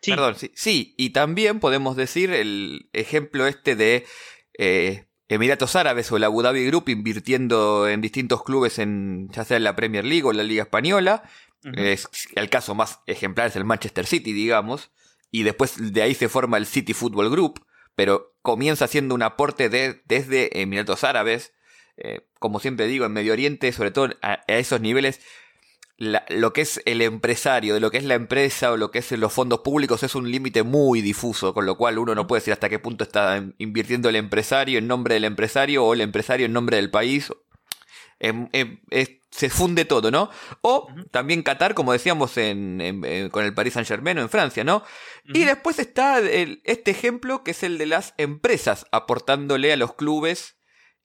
sí. 0.00 0.10
Perdón, 0.10 0.36
sí, 0.36 0.50
sí, 0.54 0.94
y 0.96 1.10
también 1.10 1.60
podemos 1.60 1.96
decir 1.96 2.30
el 2.30 2.88
ejemplo 2.92 3.46
este 3.46 3.76
de 3.76 4.06
eh, 4.58 5.06
Emiratos 5.28 5.76
Árabes 5.76 6.10
o 6.10 6.16
el 6.16 6.24
Abu 6.24 6.42
Dhabi 6.42 6.66
Group 6.66 6.88
invirtiendo 6.88 7.88
en 7.88 8.00
distintos 8.00 8.42
clubes 8.42 8.78
en 8.78 9.28
ya 9.30 9.44
sea 9.44 9.56
en 9.56 9.64
la 9.64 9.76
Premier 9.76 10.04
League 10.04 10.24
o 10.24 10.30
en 10.30 10.36
la 10.36 10.42
Liga 10.42 10.62
Española. 10.62 11.22
es, 11.76 12.08
el 12.34 12.48
caso 12.48 12.74
más 12.74 13.00
ejemplar 13.06 13.48
es 13.48 13.56
el 13.56 13.64
Manchester 13.64 14.06
City, 14.06 14.32
digamos 14.32 14.90
y 15.30 15.42
después 15.42 15.92
de 15.92 16.02
ahí 16.02 16.14
se 16.14 16.28
forma 16.28 16.56
el 16.56 16.66
City 16.66 16.92
Football 16.92 17.30
Group, 17.30 17.64
pero 17.94 18.34
comienza 18.42 18.86
siendo 18.86 19.14
un 19.14 19.22
aporte 19.22 19.68
de, 19.68 20.02
desde 20.06 20.60
Emiratos 20.60 21.04
Árabes, 21.04 21.52
eh, 21.96 22.26
como 22.38 22.60
siempre 22.60 22.86
digo, 22.86 23.04
en 23.04 23.12
Medio 23.12 23.32
Oriente, 23.32 23.72
sobre 23.72 23.90
todo 23.90 24.10
a, 24.22 24.42
esos 24.46 24.80
niveles, 24.80 25.20
lo 26.00 26.54
que 26.54 26.62
es 26.62 26.80
el 26.86 27.02
empresario, 27.02 27.74
de 27.74 27.80
lo 27.80 27.90
que 27.90 27.98
es 27.98 28.04
la 28.04 28.14
empresa 28.14 28.72
o 28.72 28.78
lo 28.78 28.90
que 28.90 29.00
es 29.00 29.12
los 29.12 29.32
fondos 29.32 29.60
públicos 29.60 30.02
es 30.02 30.14
un 30.14 30.30
límite 30.30 30.62
muy 30.62 31.02
difuso, 31.02 31.52
con 31.52 31.66
lo 31.66 31.76
cual 31.76 31.98
uno 31.98 32.14
no 32.14 32.26
puede 32.26 32.40
decir 32.40 32.54
hasta 32.54 32.70
qué 32.70 32.78
punto 32.78 33.04
está 33.04 33.44
invirtiendo 33.58 34.08
el 34.08 34.16
empresario 34.16 34.78
en 34.78 34.86
nombre 34.86 35.14
del 35.14 35.24
empresario 35.24 35.84
o 35.84 35.92
el 35.92 36.00
empresario 36.00 36.46
en 36.46 36.54
nombre 36.54 36.78
del 36.78 36.90
país. 36.90 37.30
Em, 38.18 38.48
em, 38.52 38.80
se 39.30 39.50
funde 39.50 39.84
todo, 39.84 40.10
¿no? 40.10 40.30
O 40.62 40.88
también 41.10 41.42
Qatar, 41.42 41.74
como 41.74 41.92
decíamos 41.92 42.36
en, 42.38 43.28
con 43.30 43.44
el 43.44 43.54
Paris 43.54 43.74
Saint 43.74 43.86
Germain 43.86 44.18
o 44.18 44.22
en 44.22 44.30
Francia, 44.30 44.64
¿no? 44.64 44.82
Y 45.26 45.44
después 45.44 45.78
está 45.78 46.18
este 46.20 46.90
ejemplo 46.90 47.44
que 47.44 47.50
es 47.50 47.62
el 47.62 47.76
de 47.76 47.86
las 47.86 48.14
empresas 48.16 48.86
aportándole 48.90 49.70
a 49.72 49.76
los 49.76 49.94
clubes, 49.94 50.56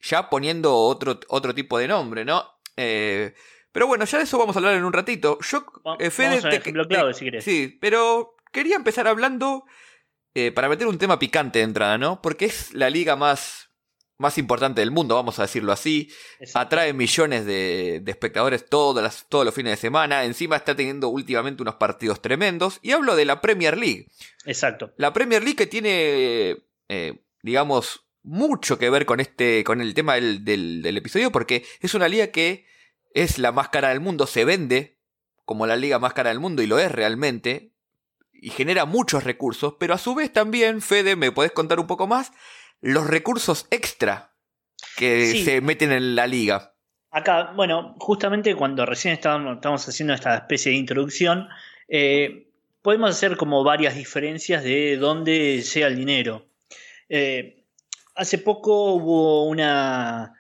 ya 0.01 0.29
poniendo 0.29 0.73
otro, 0.73 1.19
otro 1.27 1.53
tipo 1.53 1.77
de 1.77 1.89
nombre, 1.89 2.23
¿no? 2.23 2.45
Eh, 2.77 3.33
pero 3.75 3.87
bueno, 3.87 4.05
ya 4.05 4.19
de 4.19 4.23
eso 4.23 4.37
vamos 4.37 4.55
a 4.55 4.59
hablar 4.59 4.75
en 4.75 4.85
un 4.85 4.93
ratito. 4.93 5.37
Yo, 5.41 5.65
eh, 5.99 6.09
Fede, 6.09 6.37
ejemplo 6.55 6.87
clave, 6.87 7.13
si 7.13 7.25
querés. 7.25 7.43
Sí, 7.43 7.77
pero 7.81 8.37
quería 8.53 8.77
empezar 8.77 9.05
hablando 9.05 9.65
eh, 10.33 10.53
para 10.53 10.69
meter 10.69 10.87
un 10.87 10.97
tema 10.97 11.19
picante 11.19 11.59
de 11.59 11.65
entrada, 11.65 11.97
¿no? 11.97 12.21
Porque 12.21 12.45
es 12.45 12.73
la 12.73 12.89
liga 12.89 13.17
más 13.17 13.69
más 14.17 14.37
importante 14.37 14.79
del 14.79 14.91
mundo, 14.91 15.15
vamos 15.15 15.39
a 15.39 15.41
decirlo 15.41 15.73
así. 15.73 16.09
Atrae 16.53 16.93
millones 16.93 17.45
de, 17.45 18.01
espectadores 18.07 18.65
todos 18.69 19.03
los 19.29 19.53
fines 19.53 19.73
de 19.73 19.75
semana. 19.75 20.23
Encima 20.23 20.55
está 20.55 20.73
teniendo 20.73 21.09
últimamente 21.09 21.61
unos 21.61 21.75
partidos 21.75 22.21
tremendos. 22.21 22.79
Y 22.81 22.91
hablo 22.91 23.17
de 23.17 23.25
la 23.25 23.41
Premier 23.41 23.77
League. 23.77 24.07
Exacto. 24.45 24.93
La 24.95 25.11
Premier 25.11 25.43
League 25.43 25.57
que 25.57 25.67
tiene, 25.67 26.63
eh, 26.87 27.25
digamos, 27.41 28.05
mucho 28.23 28.79
que 28.79 28.89
ver 28.89 29.05
con, 29.05 29.19
este, 29.19 29.65
con 29.65 29.81
el 29.81 29.93
tema 29.93 30.15
del, 30.15 30.45
del, 30.45 30.95
episodio, 30.95 31.29
porque 31.29 31.65
es 31.81 31.93
una 31.93 32.07
liga 32.07 32.27
que 32.27 32.65
es 33.15 33.39
la 33.39 33.51
más 33.51 33.69
cara 33.69 33.89
del 33.89 33.99
mundo, 33.99 34.27
se 34.27 34.45
vende 34.45 34.99
como 35.43 35.65
la 35.65 35.75
liga 35.75 35.97
más 35.97 36.13
cara 36.13 36.29
del 36.29 36.39
mundo 36.39 36.61
y 36.61 36.67
lo 36.67 36.77
es 36.77 36.91
realmente. 36.91 37.71
Y 38.31 38.51
genera 38.51 38.85
muchos 38.85 39.23
recursos, 39.23 39.75
pero 39.79 39.95
a 39.95 39.97
su 39.97 40.13
vez 40.13 40.31
también, 40.31 40.81
Fede, 40.81 41.15
¿me 41.15 41.31
podés 41.31 41.51
contar 41.51 41.79
un 41.79 41.87
poco 41.87 42.05
más? 42.05 42.31
los 42.81 43.07
recursos 43.07 43.67
extra 43.71 44.31
que 44.97 45.43
se 45.43 45.59
meten 45.61 45.91
en 45.91 46.15
la 46.15 46.27
liga. 46.27 46.73
acá, 47.11 47.53
bueno, 47.55 47.95
justamente 47.99 48.55
cuando 48.55 48.85
recién 48.85 49.13
estábamos, 49.13 49.55
estamos 49.55 49.87
haciendo 49.87 50.13
esta 50.13 50.35
especie 50.35 50.71
de 50.71 50.77
introducción, 50.77 51.47
eh, 51.87 52.51
podemos 52.81 53.09
hacer 53.09 53.37
como 53.37 53.63
varias 53.63 53.95
diferencias 53.95 54.63
de 54.63 54.97
dónde 54.97 55.61
sea 55.63 55.87
el 55.87 55.95
dinero. 55.95 56.45
Eh, 57.09 57.65
hace 58.15 58.37
poco 58.37 58.93
hubo 58.93 59.45
una, 59.45 60.33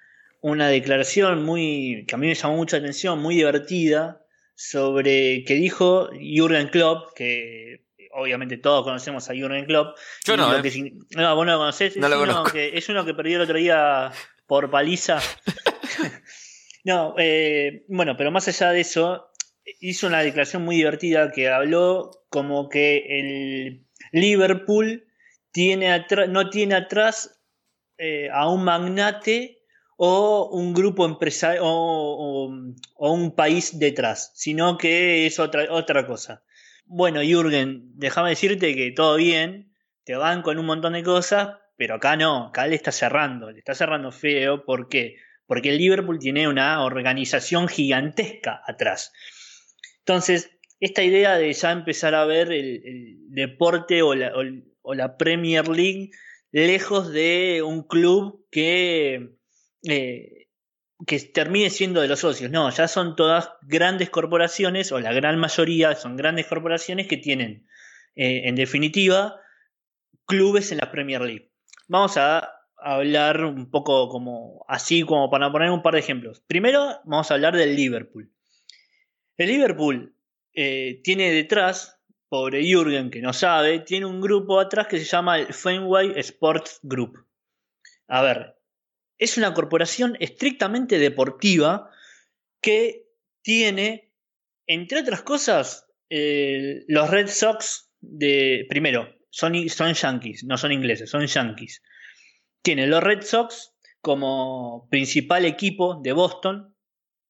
una 0.45 0.67
declaración 0.67 1.43
muy 1.43 2.05
que 2.07 2.13
a 2.13 2.19
mí 2.19 2.27
me 2.27 2.35
llamó 2.35 2.57
mucha 2.57 2.77
atención, 2.77 3.19
muy 3.19 3.33
divertida, 3.33 4.21
sobre 4.53 5.43
que 5.43 5.55
dijo 5.55 6.11
Jürgen 6.11 6.67
Klopp, 6.67 7.15
que 7.15 7.87
obviamente 8.11 8.57
todos 8.57 8.83
conocemos 8.83 9.27
a 9.27 9.33
Jürgen 9.33 9.65
Klopp. 9.65 9.97
Yo 10.23 10.37
no, 10.37 10.51
lo 10.51 10.59
¿eh? 10.59 10.61
que 10.61 10.93
no, 11.15 11.35
vos 11.35 11.47
no 11.47 11.53
lo 11.53 11.57
conocés. 11.57 11.97
No 11.97 12.05
es, 12.05 12.11
lo 12.11 12.21
uno 12.21 12.33
conozco. 12.33 12.53
que, 12.53 12.77
es 12.77 12.87
uno 12.89 13.03
que 13.03 13.15
perdió 13.15 13.37
el 13.37 13.41
otro 13.41 13.57
día 13.57 14.11
por 14.45 14.69
paliza. 14.69 15.19
no, 16.83 17.15
eh, 17.17 17.83
bueno, 17.87 18.15
pero 18.15 18.29
más 18.29 18.47
allá 18.47 18.69
de 18.69 18.81
eso, 18.81 19.31
hizo 19.79 20.05
una 20.05 20.21
declaración 20.21 20.63
muy 20.63 20.75
divertida 20.75 21.31
que 21.31 21.49
habló 21.49 22.11
como 22.29 22.69
que 22.69 22.97
el 23.19 23.87
Liverpool 24.11 25.07
tiene 25.51 26.05
no 26.29 26.51
tiene 26.51 26.75
atrás 26.75 27.41
eh, 27.97 28.29
a 28.31 28.47
un 28.47 28.63
magnate 28.63 29.64
o 29.97 30.49
un 30.51 30.73
grupo 30.73 31.05
empresarial 31.05 31.63
o, 31.63 32.51
un 32.97 33.35
país 33.35 33.79
detrás, 33.79 34.31
sino 34.35 34.77
que 34.77 35.25
es 35.25 35.39
otra, 35.39 35.67
otra 35.71 36.05
cosa. 36.05 36.43
Bueno, 36.85 37.21
Jürgen, 37.21 37.91
déjame 37.95 38.29
decirte 38.29 38.75
que 38.75 38.91
todo 38.91 39.15
bien, 39.17 39.73
te 40.03 40.15
van 40.15 40.41
con 40.41 40.59
un 40.59 40.65
montón 40.65 40.93
de 40.93 41.03
cosas, 41.03 41.57
pero 41.77 41.95
acá 41.95 42.15
no, 42.15 42.47
acá 42.47 42.67
le 42.67 42.75
está 42.75 42.91
cerrando, 42.91 43.51
le 43.51 43.59
está 43.59 43.73
cerrando 43.73 44.11
feo, 44.11 44.65
¿por 44.65 44.87
qué? 44.89 45.17
Porque 45.47 45.69
el 45.69 45.77
Liverpool 45.77 46.19
tiene 46.19 46.47
una 46.47 46.83
organización 46.83 47.67
gigantesca 47.67 48.61
atrás. 48.65 49.11
Entonces, 49.99 50.51
esta 50.79 51.03
idea 51.03 51.37
de 51.37 51.51
ya 51.53 51.71
empezar 51.71 52.15
a 52.15 52.25
ver 52.25 52.51
el, 52.51 52.81
el 52.85 53.17
deporte 53.29 54.01
o 54.01 54.13
la, 54.13 54.33
o 54.81 54.93
la 54.93 55.17
Premier 55.17 55.67
League 55.67 56.11
lejos 56.51 57.11
de 57.11 57.63
un 57.63 57.83
club 57.83 58.45
que, 58.49 59.34
eh, 59.87 60.47
que 61.05 61.19
termine 61.19 61.69
siendo 61.69 62.01
de 62.01 62.07
los 62.07 62.19
socios. 62.19 62.51
No, 62.51 62.69
ya 62.69 62.87
son 62.87 63.15
todas 63.15 63.49
grandes 63.61 64.09
corporaciones, 64.09 64.91
o 64.91 64.99
la 64.99 65.13
gran 65.13 65.39
mayoría 65.39 65.95
son 65.95 66.15
grandes 66.15 66.47
corporaciones 66.47 67.07
que 67.07 67.17
tienen, 67.17 67.67
eh, 68.15 68.43
en 68.45 68.55
definitiva, 68.55 69.39
clubes 70.25 70.71
en 70.71 70.79
la 70.79 70.91
Premier 70.91 71.21
League. 71.21 71.51
Vamos 71.87 72.17
a 72.17 72.49
hablar 72.77 73.43
un 73.43 73.69
poco 73.69 74.09
como 74.09 74.65
así, 74.67 75.03
como 75.03 75.29
para 75.29 75.51
poner 75.51 75.69
un 75.71 75.81
par 75.81 75.93
de 75.93 75.99
ejemplos. 75.99 76.41
Primero, 76.47 76.99
vamos 77.05 77.29
a 77.29 77.35
hablar 77.35 77.55
del 77.55 77.75
Liverpool. 77.75 78.31
El 79.37 79.47
Liverpool 79.47 80.15
eh, 80.53 81.01
tiene 81.03 81.31
detrás, 81.31 81.99
pobre 82.29 82.63
Jürgen 82.63 83.09
que 83.11 83.21
no 83.21 83.33
sabe, 83.33 83.79
tiene 83.79 84.05
un 84.05 84.21
grupo 84.21 84.59
atrás 84.59 84.87
que 84.87 84.97
se 84.97 85.05
llama 85.05 85.39
el 85.39 85.53
Fenway 85.53 86.13
Sports 86.17 86.79
Group. 86.83 87.25
A 88.07 88.21
ver, 88.21 88.54
es 89.17 89.37
una 89.37 89.53
corporación 89.53 90.17
estrictamente 90.19 90.99
deportiva 90.99 91.89
que 92.61 93.05
tiene, 93.41 94.11
entre 94.67 94.99
otras 94.99 95.21
cosas, 95.21 95.87
eh, 96.09 96.83
los 96.87 97.09
Red 97.09 97.27
Sox 97.27 97.91
de. 98.01 98.65
Primero, 98.69 99.09
son, 99.29 99.69
son 99.69 99.93
yankees, 99.93 100.43
no 100.43 100.57
son 100.57 100.71
ingleses, 100.71 101.09
son 101.09 101.25
yankees. 101.25 101.81
Tiene 102.61 102.87
los 102.87 103.03
Red 103.03 103.21
Sox 103.21 103.73
como 104.01 104.87
principal 104.89 105.45
equipo 105.45 105.99
de 106.01 106.13
Boston. 106.13 106.75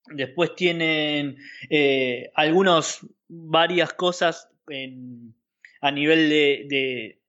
Después 0.08 0.56
tienen 0.56 1.38
eh, 1.70 2.32
algunos, 2.36 3.00
varias 3.28 3.94
cosas 3.94 4.50
a 5.82 5.92
nivel 5.92 6.30
de, 6.30 6.66
de 6.70 7.22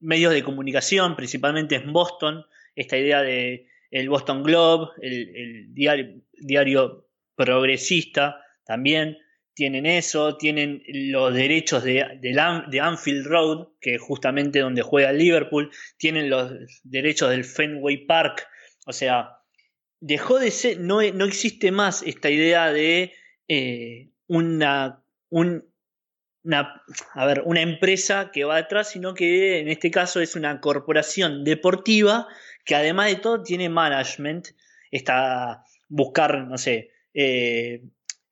medios 0.00 0.32
de 0.32 0.42
comunicación, 0.42 1.16
principalmente 1.16 1.76
en 1.76 1.92
Boston. 1.92 2.44
Esta 2.74 2.96
idea 2.98 3.22
de 3.22 3.66
el 3.90 4.08
Boston 4.08 4.42
Globe, 4.42 4.88
el, 5.02 5.72
diario, 5.74 6.20
diario 6.32 7.08
progresista, 7.36 8.40
también 8.64 9.18
tienen 9.54 9.86
eso, 9.86 10.36
tienen 10.36 10.82
los 10.88 11.32
derechos 11.32 11.84
de, 11.84 12.04
de, 12.20 12.40
An- 12.40 12.68
de 12.70 12.80
Anfield 12.80 13.26
Road, 13.26 13.68
que 13.80 13.94
es 13.94 14.00
justamente 14.02 14.58
donde 14.58 14.82
juega 14.82 15.12
Liverpool, 15.12 15.70
tienen 15.96 16.28
los 16.28 16.52
derechos 16.82 17.30
del 17.30 17.44
Fenway 17.44 18.04
Park, 18.06 18.46
o 18.86 18.92
sea, 18.92 19.28
dejó 20.00 20.40
de 20.40 20.50
ser, 20.50 20.80
no, 20.80 21.00
no 21.12 21.24
existe 21.24 21.70
más 21.70 22.02
esta 22.02 22.30
idea 22.30 22.72
de 22.72 23.12
eh, 23.48 24.10
una, 24.26 25.04
un- 25.30 25.64
una, 26.42 26.82
a 27.14 27.26
ver, 27.26 27.42
una 27.46 27.62
empresa 27.62 28.30
que 28.32 28.44
va 28.44 28.56
detrás, 28.56 28.90
sino 28.90 29.14
que 29.14 29.60
en 29.60 29.68
este 29.68 29.90
caso 29.90 30.20
es 30.20 30.34
una 30.36 30.60
corporación 30.60 31.42
deportiva 31.44 32.26
que 32.64 32.74
además 32.74 33.08
de 33.08 33.16
todo 33.16 33.42
tiene 33.42 33.68
management, 33.68 34.48
está 34.90 35.64
buscar, 35.88 36.46
no 36.46 36.58
sé, 36.58 36.90
eh, 37.12 37.82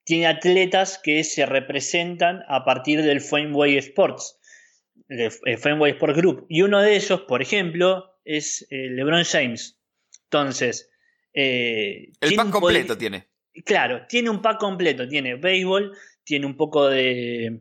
tiene 0.05 0.27
atletas 0.27 1.01
que 1.03 1.23
se 1.25 1.47
representan 1.47 2.43
a 2.49 2.65
partir 2.65 3.03
del 3.03 3.21
Fenway 3.21 3.77
Sports, 3.79 4.39
el 5.09 5.59
Fenway 5.59 5.93
Sport 5.93 6.17
Group. 6.17 6.47
Y 6.49 6.63
uno 6.63 6.81
de 6.81 6.97
ellos, 6.97 7.21
por 7.23 7.43
ejemplo, 7.43 8.19
es 8.25 8.67
eh, 8.71 8.89
LeBron 8.91 9.25
James. 9.25 9.79
Entonces, 10.25 10.91
eh, 11.35 12.11
El 12.21 12.35
pack 12.35 12.51
completo 12.51 12.97
tiene. 12.99 13.29
Claro, 13.65 14.07
tiene 14.09 14.31
un 14.31 14.41
pack 14.41 14.59
completo. 14.59 15.07
Tiene 15.07 15.35
béisbol, 15.37 15.97
tiene 16.25 16.47
un 16.47 16.57
poco 16.57 16.89
de. 16.89 17.61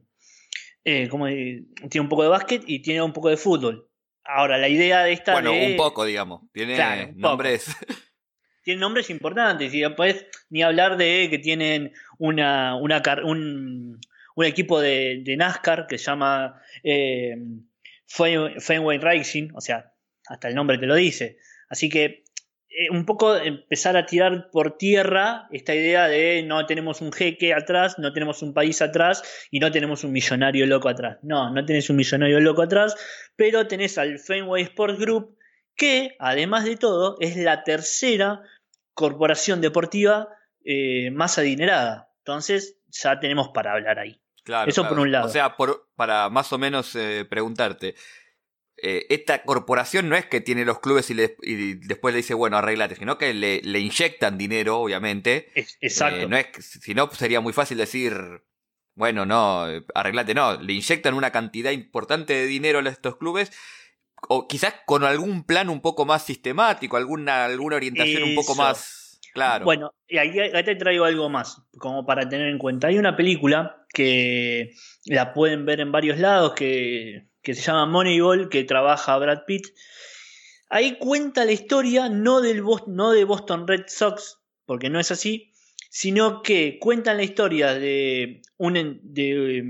eh, 0.86 1.08
¿cómo 1.10 1.26
de- 1.28 1.66
tiene 1.90 2.04
un 2.04 2.10
poco 2.10 2.24
de 2.24 2.30
básquet 2.30 2.64
y 2.66 2.82
tiene 2.82 3.02
un 3.02 3.14
poco 3.14 3.30
de 3.30 3.38
fútbol. 3.38 3.90
Ahora, 4.24 4.58
la 4.58 4.70
idea 4.70 5.04
de 5.04 5.14
esta. 5.14 5.34
Bueno, 5.34 5.52
de- 5.52 5.66
un 5.68 5.76
poco, 5.78 6.06
digamos. 6.06 6.42
Tiene 6.54 6.76
Claro, 6.76 7.02
un 7.04 7.08
poco. 7.16 7.20
nombres. 7.22 7.66
tienen 8.64 8.80
nombres 8.82 9.10
importantes 9.10 9.74
y 9.74 9.82
después 9.82 10.26
ni 10.50 10.62
hablar 10.62 10.96
de 10.98 11.28
que 11.32 11.40
tienen 11.40 11.94
una, 12.20 12.76
una 12.76 13.02
un, 13.24 14.00
un 14.36 14.46
equipo 14.46 14.80
de, 14.80 15.22
de 15.24 15.36
NASCAR 15.38 15.88
que 15.88 15.98
se 15.98 16.06
llama 16.06 16.62
eh, 16.84 17.36
Fen- 18.08 18.62
Fenway 18.62 19.00
Racing, 19.00 19.50
o 19.56 19.62
sea, 19.62 19.92
hasta 20.28 20.48
el 20.48 20.54
nombre 20.56 20.78
te 20.78 20.86
lo 20.86 20.94
dice. 20.96 21.38
Así 21.70 21.90
que 21.90 22.24
un 22.92 23.06
poco 23.06 23.36
empezar 23.36 23.98
a 23.98 24.06
tirar 24.06 24.50
por 24.52 24.78
tierra 24.78 25.48
esta 25.52 25.76
idea 25.76 26.08
de 26.08 26.42
no 26.44 26.66
tenemos 26.66 27.02
un 27.02 27.12
jeque 27.12 27.54
atrás, 27.54 28.00
no 28.00 28.14
tenemos 28.14 28.42
un 28.42 28.54
país 28.54 28.82
atrás 28.82 29.24
y 29.52 29.60
no 29.60 29.72
tenemos 29.72 30.04
un 30.04 30.12
millonario 30.14 30.66
loco 30.66 30.88
atrás. 30.90 31.18
No, 31.22 31.50
no 31.52 31.66
tenés 31.66 31.90
un 31.90 31.98
millonario 31.98 32.40
loco 32.40 32.62
atrás, 32.62 32.96
pero 33.36 33.68
tenés 33.68 33.98
al 33.98 34.20
Fenway 34.20 34.64
Sport 34.64 35.00
Group 35.00 35.38
que 35.76 36.16
además 36.20 36.64
de 36.66 36.78
todo 36.78 37.18
es 37.20 37.36
la 37.38 37.64
tercera 37.64 38.42
corporación 38.94 39.62
deportiva 39.62 40.30
eh, 40.64 41.12
más 41.12 41.38
adinerada. 41.38 42.12
Entonces 42.20 42.78
ya 42.90 43.20
tenemos 43.20 43.50
para 43.50 43.74
hablar 43.74 44.00
ahí. 44.00 44.22
Claro, 44.44 44.70
Eso 44.70 44.82
claro. 44.82 44.96
por 44.96 45.04
un 45.06 45.12
lado. 45.12 45.26
O 45.28 45.30
sea, 45.30 45.56
por- 45.56 45.90
para 45.96 46.30
más 46.30 46.52
o 46.52 46.58
menos 46.58 46.96
eh, 46.96 47.26
preguntarte, 47.30 47.96
eh, 48.82 49.06
esta 49.10 49.44
corporación 49.44 50.10
no 50.10 50.16
es 50.16 50.26
que 50.26 50.42
tiene 50.42 50.66
los 50.66 50.80
clubes 50.80 51.10
y, 51.10 51.14
le- 51.14 51.36
y 51.42 51.76
después 51.76 52.14
le 52.14 52.18
dice, 52.18 52.34
bueno, 52.34 52.58
arreglate, 52.58 52.96
sino 52.96 53.18
que 53.18 53.34
le, 53.34 53.62
le 53.62 53.80
inyectan 53.80 54.38
dinero, 54.38 54.80
obviamente. 54.80 55.52
Exacto. 55.82 56.22
Eh, 56.22 56.28
no 56.28 56.38
es, 56.38 56.48
si 56.82 56.94
no, 56.94 57.10
sería 57.12 57.42
muy 57.42 57.54
fácil 57.54 57.78
decir, 57.78 58.14
bueno, 58.96 59.26
no, 59.26 59.66
arreglate, 59.96 60.34
no. 60.34 60.62
Le 60.62 60.74
inyectan 60.74 61.14
una 61.14 61.32
cantidad 61.32 61.72
importante 61.72 62.34
de 62.34 62.46
dinero 62.46 62.80
a 62.80 62.90
estos 62.90 63.18
clubes. 63.18 63.52
O 64.30 64.48
quizás 64.48 64.76
con 64.86 65.04
algún 65.04 65.46
plan 65.46 65.70
un 65.70 65.82
poco 65.82 66.06
más 66.06 66.24
sistemático, 66.24 66.96
alguna, 66.96 67.46
alguna 67.46 67.78
orientación 67.78 68.22
un 68.24 68.36
poco 68.36 68.54
más. 68.54 69.20
Claro. 69.34 69.66
Bueno, 69.66 69.96
y 70.08 70.18
ahí, 70.18 70.38
ahí 70.40 70.64
te 70.64 70.76
traigo 70.76 71.06
algo 71.06 71.30
más, 71.30 71.64
como 71.80 72.06
para 72.06 72.28
tener 72.30 72.48
en 72.48 72.58
cuenta. 72.58 72.88
Hay 72.88 73.00
una 73.00 73.16
película 73.16 73.86
que 73.94 74.74
la 75.06 75.34
pueden 75.34 75.66
ver 75.66 75.80
en 75.80 75.92
varios 75.92 76.20
lados, 76.20 76.54
que, 76.54 77.30
que 77.42 77.54
se 77.54 77.62
llama 77.62 77.86
Moneyball, 77.86 78.50
que 78.50 78.64
trabaja 78.64 79.18
Brad 79.18 79.46
Pitt. 79.46 79.68
Ahí 80.70 80.98
cuenta 80.98 81.46
la 81.46 81.52
historia 81.52 82.10
no, 82.10 82.42
del 82.42 82.64
no 82.88 83.12
de 83.12 83.26
Boston 83.26 83.68
Red 83.68 83.86
Sox, 83.88 84.40
porque 84.66 84.90
no 84.90 85.00
es 85.00 85.12
así, 85.12 85.52
sino 85.90 86.42
que 86.42 86.80
cuentan 86.80 87.18
la 87.18 87.24
historia 87.24 87.74
de 87.74 88.42
un, 88.58 89.00
de, 89.04 89.58
eh, 89.58 89.64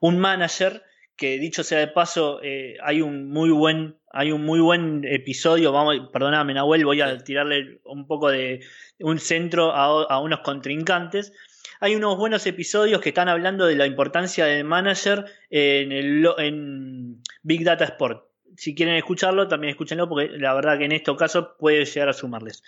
un 0.00 0.18
manager 0.18 0.82
que 1.16 1.38
dicho 1.38 1.62
sea 1.62 1.78
de 1.78 1.88
paso 1.88 2.40
eh, 2.42 2.76
hay 2.82 3.02
un 3.02 3.28
muy 3.28 3.50
buen 3.50 3.98
hay 4.10 4.32
un 4.32 4.42
muy 4.42 4.58
buen 4.58 5.04
episodio 5.04 5.70
vamos 5.70 6.08
perdóname 6.12 6.54
Nahuel 6.54 6.86
voy 6.86 7.02
a 7.02 7.18
tirarle 7.18 7.82
un 7.84 8.06
poco 8.06 8.30
de 8.30 8.60
un 9.00 9.18
centro 9.18 9.72
a, 9.72 10.04
a 10.04 10.18
unos 10.18 10.40
contrincantes 10.40 11.34
hay 11.80 11.96
unos 11.96 12.16
buenos 12.16 12.46
episodios 12.46 13.00
que 13.00 13.08
están 13.08 13.28
hablando 13.28 13.66
de 13.66 13.76
la 13.76 13.86
importancia 13.86 14.44
del 14.46 14.64
manager 14.64 15.24
en, 15.50 15.92
el, 15.92 16.28
en 16.38 17.22
Big 17.42 17.64
Data 17.64 17.84
Sport. 17.84 18.24
Si 18.56 18.74
quieren 18.74 18.94
escucharlo 18.94 19.48
también 19.48 19.70
escúchenlo 19.70 20.08
porque 20.08 20.28
la 20.28 20.54
verdad 20.54 20.78
que 20.78 20.84
en 20.84 20.92
este 20.92 21.14
caso 21.16 21.56
puede 21.58 21.84
llegar 21.84 22.08
a 22.10 22.12
sumarles. 22.12 22.62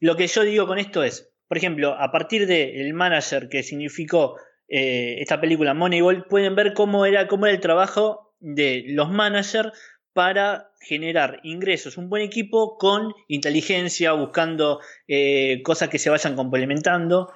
Lo 0.00 0.16
que 0.16 0.26
yo 0.26 0.42
digo 0.42 0.66
con 0.66 0.78
esto 0.78 1.02
es 1.02 1.32
por 1.52 1.58
ejemplo, 1.58 1.94
a 2.00 2.10
partir 2.10 2.46
del 2.46 2.94
manager 2.94 3.50
que 3.50 3.62
significó 3.62 4.38
eh, 4.68 5.16
esta 5.18 5.38
película 5.38 5.74
Moneyball, 5.74 6.24
pueden 6.24 6.54
ver 6.54 6.72
cómo 6.72 7.04
era, 7.04 7.28
cómo 7.28 7.44
era 7.44 7.54
el 7.54 7.60
trabajo 7.60 8.32
de 8.40 8.84
los 8.86 9.10
managers 9.10 9.70
para 10.14 10.70
generar 10.80 11.40
ingresos, 11.42 11.98
un 11.98 12.08
buen 12.08 12.22
equipo 12.22 12.78
con 12.78 13.12
inteligencia, 13.28 14.12
buscando 14.12 14.80
eh, 15.06 15.60
cosas 15.62 15.90
que 15.90 15.98
se 15.98 16.08
vayan 16.08 16.36
complementando. 16.36 17.30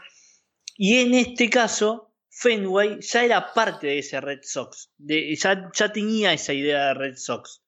Y 0.76 1.00
en 1.00 1.14
este 1.14 1.49
caso, 1.49 2.12
Fenway 2.28 3.00
ya 3.00 3.25
era 3.25 3.52
parte 3.54 3.87
de 3.87 3.99
ese 3.99 4.21
Red 4.21 4.40
Sox, 4.42 4.92
ya, 4.99 5.71
ya 5.75 5.92
tenía 5.92 6.33
esa 6.33 6.52
idea 6.52 6.88
de 6.88 6.95
Red 6.95 7.16
Sox. 7.16 7.62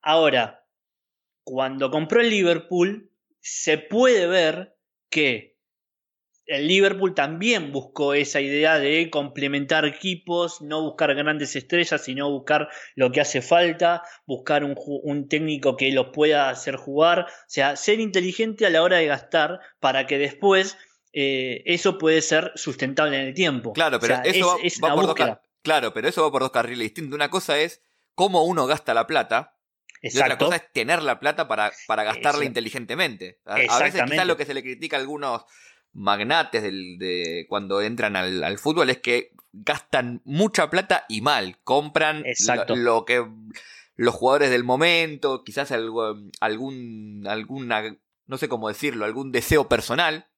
Ahora, 0.00 0.64
cuando 1.42 1.90
compró 1.90 2.20
el 2.20 2.30
Liverpool, 2.30 3.10
se 3.40 3.78
puede 3.78 4.26
ver 4.26 4.76
que 5.10 5.58
el 6.48 6.66
Liverpool 6.66 7.14
también 7.14 7.72
buscó 7.72 8.14
esa 8.14 8.40
idea 8.40 8.78
de 8.78 9.10
complementar 9.10 9.84
equipos, 9.84 10.62
no 10.62 10.82
buscar 10.82 11.14
grandes 11.14 11.54
estrellas, 11.56 12.02
sino 12.02 12.30
buscar 12.30 12.70
lo 12.94 13.12
que 13.12 13.20
hace 13.20 13.42
falta, 13.42 14.02
buscar 14.24 14.64
un, 14.64 15.28
técnico 15.28 15.76
que 15.76 15.92
los 15.92 16.08
pueda 16.08 16.48
hacer 16.48 16.76
jugar, 16.76 17.20
o 17.20 17.26
sea, 17.48 17.76
ser 17.76 18.00
inteligente 18.00 18.64
a 18.64 18.70
la 18.70 18.82
hora 18.82 18.96
de 18.96 19.06
gastar 19.06 19.60
para 19.78 20.06
que 20.06 20.16
después 20.16 20.78
eh, 21.20 21.62
eso 21.66 21.98
puede 21.98 22.22
ser 22.22 22.52
sustentable 22.54 23.20
en 23.20 23.26
el 23.26 23.34
tiempo. 23.34 23.72
Claro, 23.72 23.98
pero 23.98 24.20
eso 24.24 24.56
va, 24.84 24.94
por 24.94 25.06
dos 25.06 25.16
claro, 25.62 25.92
pero 25.92 26.06
eso 26.06 26.22
va 26.22 26.30
por 26.30 26.42
dos 26.42 26.52
carriles 26.52 26.84
distintos. 26.84 27.14
Una 27.14 27.28
cosa 27.28 27.58
es 27.58 27.82
cómo 28.14 28.44
uno 28.44 28.66
gasta 28.68 28.94
la 28.94 29.06
plata. 29.06 29.56
Y 30.00 30.16
otra 30.16 30.38
cosa 30.38 30.56
es 30.56 30.72
tener 30.72 31.02
la 31.02 31.18
plata 31.18 31.48
para, 31.48 31.72
para 31.88 32.04
gastarla 32.04 32.44
inteligentemente. 32.44 33.40
A, 33.44 33.54
a 33.54 33.78
veces 33.80 34.00
quizás 34.08 34.26
lo 34.28 34.36
que 34.36 34.44
se 34.44 34.54
le 34.54 34.62
critica 34.62 34.96
a 34.96 35.00
algunos 35.00 35.42
magnates 35.92 36.62
del, 36.62 36.98
de 36.98 37.46
cuando 37.48 37.82
entran 37.82 38.14
al, 38.14 38.58
fútbol 38.58 38.90
es 38.90 38.98
que 38.98 39.32
gastan 39.52 40.22
mucha 40.24 40.70
plata 40.70 41.04
y 41.08 41.20
mal. 41.20 41.58
Compran 41.64 42.22
lo, 42.76 43.04
que 43.04 43.26
los 43.96 44.14
jugadores 44.14 44.50
del 44.50 44.62
momento, 44.62 45.42
quizás 45.42 45.72
algo, 45.72 46.16
algún, 46.38 47.24
alguna, 47.26 47.96
no 48.26 48.38
sé 48.38 48.48
cómo 48.48 48.68
decirlo, 48.68 49.04
algún 49.04 49.32
deseo 49.32 49.68
personal. 49.68 50.28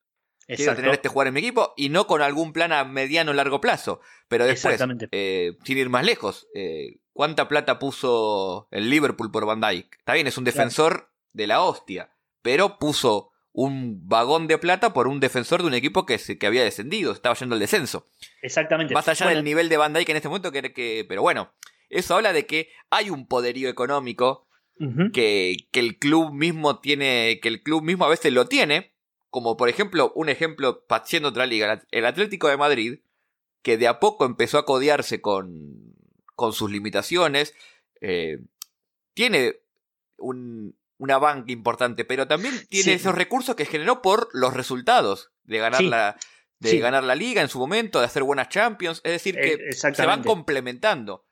Quiero 0.56 0.74
tener 0.74 0.92
este 0.92 1.08
jugador 1.08 1.28
en 1.28 1.34
mi 1.34 1.40
equipo 1.40 1.74
y 1.76 1.88
no 1.88 2.06
con 2.06 2.22
algún 2.22 2.52
plan 2.52 2.72
a 2.72 2.84
mediano 2.84 3.30
o 3.30 3.34
largo 3.34 3.60
plazo. 3.60 4.00
Pero 4.28 4.46
después, 4.46 4.80
eh, 5.12 5.56
sin 5.64 5.78
ir 5.78 5.88
más 5.88 6.04
lejos, 6.04 6.48
eh, 6.54 6.98
¿cuánta 7.12 7.48
plata 7.48 7.78
puso 7.78 8.68
el 8.70 8.90
Liverpool 8.90 9.30
por 9.30 9.46
Van 9.46 9.60
Dijk? 9.60 9.98
Está 9.98 10.14
bien, 10.14 10.26
es 10.26 10.38
un 10.38 10.44
defensor 10.44 11.10
de 11.32 11.46
la 11.46 11.62
hostia, 11.62 12.10
pero 12.42 12.78
puso 12.78 13.30
un 13.52 14.08
vagón 14.08 14.46
de 14.46 14.58
plata 14.58 14.92
por 14.92 15.08
un 15.08 15.20
defensor 15.20 15.62
de 15.62 15.68
un 15.68 15.74
equipo 15.74 16.06
que, 16.06 16.18
que 16.18 16.46
había 16.46 16.62
descendido, 16.62 17.12
estaba 17.12 17.34
yendo 17.34 17.54
al 17.54 17.60
descenso. 17.60 18.06
Exactamente. 18.42 18.94
Más 18.94 19.08
allá 19.08 19.28
del 19.28 19.44
nivel 19.44 19.68
de 19.68 19.76
Van 19.76 19.92
Dyke 19.92 20.10
en 20.10 20.16
este 20.16 20.28
momento, 20.28 20.52
que, 20.52 20.72
que, 20.72 21.04
pero 21.08 21.22
bueno, 21.22 21.52
eso 21.88 22.14
habla 22.14 22.32
de 22.32 22.46
que 22.46 22.70
hay 22.90 23.10
un 23.10 23.26
poderío 23.26 23.68
económico 23.68 24.46
que, 25.12 25.56
que, 25.72 25.80
el 25.80 25.98
club 25.98 26.32
mismo 26.32 26.80
tiene, 26.80 27.38
que 27.42 27.48
el 27.48 27.62
club 27.62 27.82
mismo 27.82 28.06
a 28.06 28.08
veces 28.08 28.32
lo 28.32 28.46
tiene, 28.46 28.94
como 29.30 29.56
por 29.56 29.68
ejemplo, 29.68 30.12
un 30.14 30.28
ejemplo, 30.28 30.84
siendo 31.04 31.30
otra 31.30 31.46
liga, 31.46 31.82
el 31.90 32.06
Atlético 32.06 32.48
de 32.48 32.56
Madrid, 32.56 32.98
que 33.62 33.78
de 33.78 33.88
a 33.88 34.00
poco 34.00 34.26
empezó 34.26 34.58
a 34.58 34.66
codearse 34.66 35.20
con, 35.20 35.94
con 36.34 36.52
sus 36.52 36.70
limitaciones, 36.70 37.54
eh, 38.00 38.38
tiene 39.14 39.56
un, 40.18 40.76
una 40.98 41.18
banca 41.18 41.52
importante, 41.52 42.04
pero 42.04 42.26
también 42.26 42.54
tiene 42.68 42.94
esos 42.94 43.14
recursos 43.14 43.54
que 43.54 43.66
generó 43.66 44.02
por 44.02 44.28
los 44.32 44.54
resultados 44.54 45.30
de 45.44 45.58
ganar 45.58 45.82
la 45.82 46.16
de 46.58 46.78
ganar 46.78 47.04
la 47.04 47.14
liga 47.14 47.40
en 47.40 47.48
su 47.48 47.58
momento, 47.58 48.00
de 48.00 48.04
hacer 48.04 48.22
buenas 48.22 48.50
Champions, 48.50 49.00
es 49.02 49.12
decir, 49.12 49.34
que 49.34 49.54
eh, 49.54 49.72
se 49.72 50.04
van 50.04 50.22
complementando. 50.22 51.24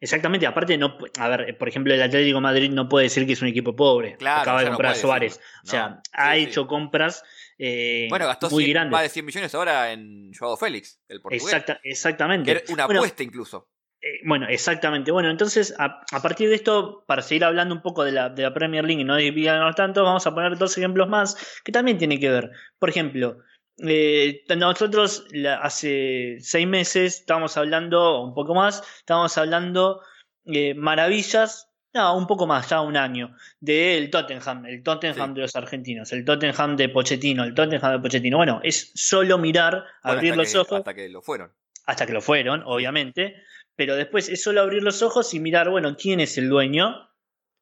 Exactamente, 0.00 0.46
aparte 0.46 0.76
no, 0.76 0.98
a 1.18 1.28
ver, 1.28 1.56
por 1.56 1.68
ejemplo, 1.68 1.94
el 1.94 2.02
Atlético 2.02 2.40
Madrid 2.42 2.70
no 2.70 2.88
puede 2.88 3.04
decir 3.04 3.26
que 3.26 3.32
es 3.32 3.40
un 3.40 3.48
equipo 3.48 3.74
pobre. 3.74 4.16
Claro, 4.18 4.42
acaba 4.42 4.60
de 4.60 4.68
comprar 4.68 4.92
a 4.92 4.94
Suárez. 4.94 5.40
O 5.64 5.66
sea, 5.66 6.02
ha 6.12 6.36
hecho 6.36 6.66
compras 6.66 7.24
eh, 7.58 8.06
bueno, 8.10 8.26
gastó 8.26 8.50
muy 8.50 8.66
grandes. 8.66 8.92
más 8.92 9.02
de 9.02 9.08
100 9.08 9.26
millones 9.26 9.54
ahora 9.54 9.92
en 9.92 10.32
Joao 10.32 10.56
Félix, 10.56 11.00
el 11.08 11.20
portugués. 11.20 11.64
exactamente. 11.82 12.64
una 12.68 12.84
apuesta 12.84 13.22
incluso. 13.22 13.68
Eh, 14.00 14.20
bueno, 14.24 14.46
exactamente. 14.48 15.10
Bueno, 15.10 15.30
entonces, 15.30 15.74
a, 15.78 16.02
partir 16.22 16.48
de 16.48 16.56
esto, 16.56 17.04
para 17.06 17.22
seguir 17.22 17.44
hablando 17.44 17.74
un 17.74 17.82
poco 17.82 18.04
de 18.04 18.12
la, 18.12 18.28
de 18.28 18.42
la 18.42 18.54
Premier 18.54 18.84
League 18.84 19.00
y 19.00 19.04
no 19.04 19.16
desviarnos 19.16 19.74
tanto, 19.74 20.04
vamos 20.04 20.26
a 20.26 20.34
poner 20.34 20.56
dos 20.56 20.76
ejemplos 20.76 21.08
más 21.08 21.60
que 21.64 21.72
también 21.72 21.98
tienen 21.98 22.20
que 22.20 22.30
ver. 22.30 22.50
Por 22.78 22.90
ejemplo, 22.90 23.38
eh, 23.78 24.44
nosotros 24.56 25.26
hace 25.60 26.36
seis 26.40 26.66
meses 26.66 27.20
estábamos 27.20 27.56
hablando, 27.56 28.22
un 28.22 28.34
poco 28.34 28.54
más, 28.54 28.82
estábamos 28.98 29.36
hablando 29.36 30.00
eh, 30.46 30.74
maravillas, 30.74 31.68
no, 31.94 32.16
un 32.16 32.26
poco 32.26 32.46
más, 32.46 32.68
ya 32.68 32.80
un 32.82 32.96
año, 32.96 33.34
del 33.58 34.10
Tottenham, 34.10 34.66
el 34.66 34.82
Tottenham 34.82 35.32
de 35.34 35.40
los 35.42 35.56
argentinos, 35.56 36.12
el 36.12 36.24
Tottenham 36.24 36.76
de 36.76 36.88
Pochettino, 36.90 37.44
el 37.44 37.54
Tottenham 37.54 37.92
de 37.92 37.98
Pochettino. 38.00 38.36
Bueno, 38.36 38.60
es 38.62 38.92
solo 38.94 39.38
mirar, 39.38 39.84
abrir 40.02 40.36
los 40.36 40.54
ojos. 40.54 40.80
Hasta 40.80 40.94
que 40.94 41.08
lo 41.08 41.22
fueron. 41.22 41.52
Hasta 41.86 42.06
que 42.06 42.12
lo 42.12 42.20
fueron, 42.20 42.62
obviamente 42.66 43.36
pero 43.76 43.94
después 43.94 44.28
es 44.28 44.42
solo 44.42 44.62
abrir 44.62 44.82
los 44.82 45.02
ojos 45.02 45.32
y 45.34 45.40
mirar, 45.40 45.68
bueno, 45.68 45.96
¿quién 45.96 46.20
es 46.20 46.36
el 46.38 46.48
dueño? 46.48 47.10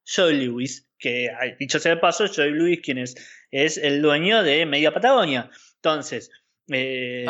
Joe 0.07 0.33
Lewis, 0.33 0.89
que 0.97 1.29
dicho 1.59 1.79
sea 1.79 1.95
de 1.95 2.01
paso, 2.01 2.25
Joe 2.33 2.49
Lewis, 2.49 2.79
quien 2.81 2.97
es, 2.97 3.15
es 3.51 3.77
el 3.77 4.01
dueño 4.01 4.41
de 4.41 4.65
Media 4.65 4.93
Patagonia. 4.93 5.51
Entonces, 5.75 6.31
eh, 6.69 7.25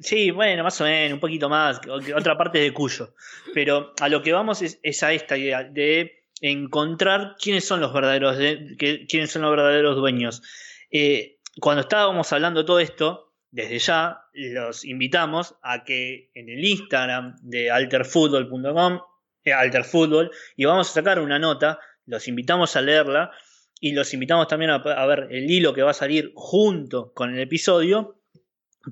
Sí, 0.00 0.30
bueno, 0.30 0.64
más 0.64 0.80
o 0.80 0.84
menos, 0.84 1.14
un 1.14 1.20
poquito 1.20 1.48
más, 1.48 1.80
otra 2.16 2.36
parte 2.36 2.58
de 2.58 2.72
Cuyo. 2.72 3.14
Pero 3.52 3.92
a 4.00 4.08
lo 4.08 4.22
que 4.22 4.32
vamos 4.32 4.62
es, 4.62 5.02
a 5.02 5.12
esta 5.12 5.36
idea 5.36 5.62
de 5.62 6.24
encontrar 6.40 7.36
quiénes 7.38 7.66
son 7.66 7.80
los 7.80 7.92
verdaderos, 7.92 8.38
quiénes 8.78 9.30
son 9.30 9.42
los 9.42 9.50
verdaderos 9.50 9.96
dueños. 9.96 10.42
Eh, 10.90 11.38
cuando 11.60 11.82
estábamos 11.82 12.32
hablando 12.32 12.64
todo 12.64 12.80
esto, 12.80 13.34
desde 13.50 13.78
ya 13.78 14.22
los 14.32 14.84
invitamos 14.84 15.56
a 15.62 15.84
que 15.84 16.30
en 16.34 16.48
el 16.48 16.64
Instagram 16.64 17.36
de 17.42 17.70
alterfootball.com, 17.70 19.00
eh, 19.44 19.52
alterfootball, 19.52 20.30
y 20.56 20.64
vamos 20.64 20.88
a 20.90 20.92
sacar 20.94 21.20
una 21.20 21.38
nota, 21.38 21.78
los 22.06 22.26
invitamos 22.26 22.74
a 22.76 22.80
leerla 22.80 23.32
y 23.80 23.92
los 23.92 24.12
invitamos 24.14 24.48
también 24.48 24.70
a, 24.70 25.06
ver 25.06 25.28
el 25.30 25.50
hilo 25.50 25.74
que 25.74 25.82
va 25.82 25.90
a 25.90 25.94
salir 25.94 26.32
junto 26.34 27.12
con 27.12 27.34
el 27.34 27.40
episodio 27.40 28.20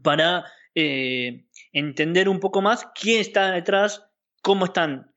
para 0.03 0.45
eh, 0.81 1.45
entender 1.73 2.29
un 2.29 2.39
poco 2.39 2.63
más 2.63 2.87
quién 2.95 3.21
está 3.21 3.51
detrás, 3.51 4.05
cómo 4.43 4.67
están 4.67 5.13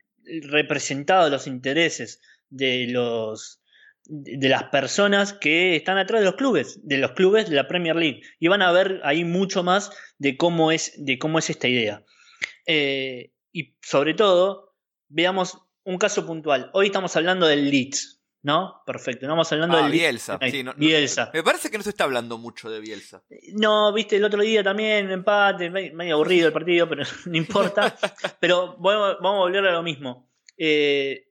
representados 0.50 1.30
los 1.30 1.46
intereses 1.46 2.20
de 2.50 2.88
los 2.88 3.60
de 4.04 4.48
las 4.48 4.64
personas 4.64 5.32
que 5.32 5.76
están 5.76 5.98
atrás 5.98 6.22
de 6.22 6.24
los 6.24 6.34
clubes, 6.34 6.80
de 6.82 6.98
los 6.98 7.12
clubes 7.12 7.48
de 7.48 7.54
la 7.54 7.68
Premier 7.68 7.94
League. 7.94 8.22
Y 8.40 8.48
van 8.48 8.60
a 8.60 8.72
ver 8.72 9.00
ahí 9.04 9.22
mucho 9.22 9.62
más 9.62 9.92
de 10.18 10.36
cómo 10.36 10.72
es, 10.72 10.94
de 10.96 11.16
cómo 11.20 11.38
es 11.38 11.48
esta 11.48 11.68
idea. 11.68 12.04
Eh, 12.66 13.30
y 13.52 13.76
sobre 13.82 14.14
todo, 14.14 14.74
veamos 15.08 15.58
un 15.84 15.98
caso 15.98 16.26
puntual. 16.26 16.70
Hoy 16.74 16.86
estamos 16.86 17.14
hablando 17.14 17.46
del 17.46 17.70
Leeds, 17.70 18.20
¿no? 18.42 18.82
Perfecto. 18.84 19.26
No 19.26 19.34
estamos 19.34 19.52
hablando 19.52 19.76
ah, 19.78 19.82
del 19.82 19.92
Bielsa. 19.92 20.38
Sí, 20.50 20.64
Bielsa. 20.76 21.30
Me 21.32 21.42
parece 21.42 21.70
que 21.70 21.78
no 21.78 21.84
se 21.84 21.90
está 21.90 22.04
hablando 22.04 22.38
mucho 22.38 22.70
de 22.70 22.80
Bielsa. 22.80 23.22
No, 23.54 23.92
viste, 23.92 24.16
el 24.16 24.24
otro 24.24 24.42
día 24.42 24.62
también, 24.62 25.10
empate, 25.10 25.70
medio 25.70 26.14
aburrido 26.14 26.48
el 26.48 26.52
partido, 26.52 26.88
pero 26.88 27.04
no 27.26 27.36
importa. 27.36 27.96
pero 28.40 28.76
vamos, 28.78 29.16
vamos 29.20 29.36
a 29.36 29.42
volver 29.42 29.66
a 29.66 29.72
lo 29.72 29.82
mismo. 29.82 30.28
Eh, 30.56 31.28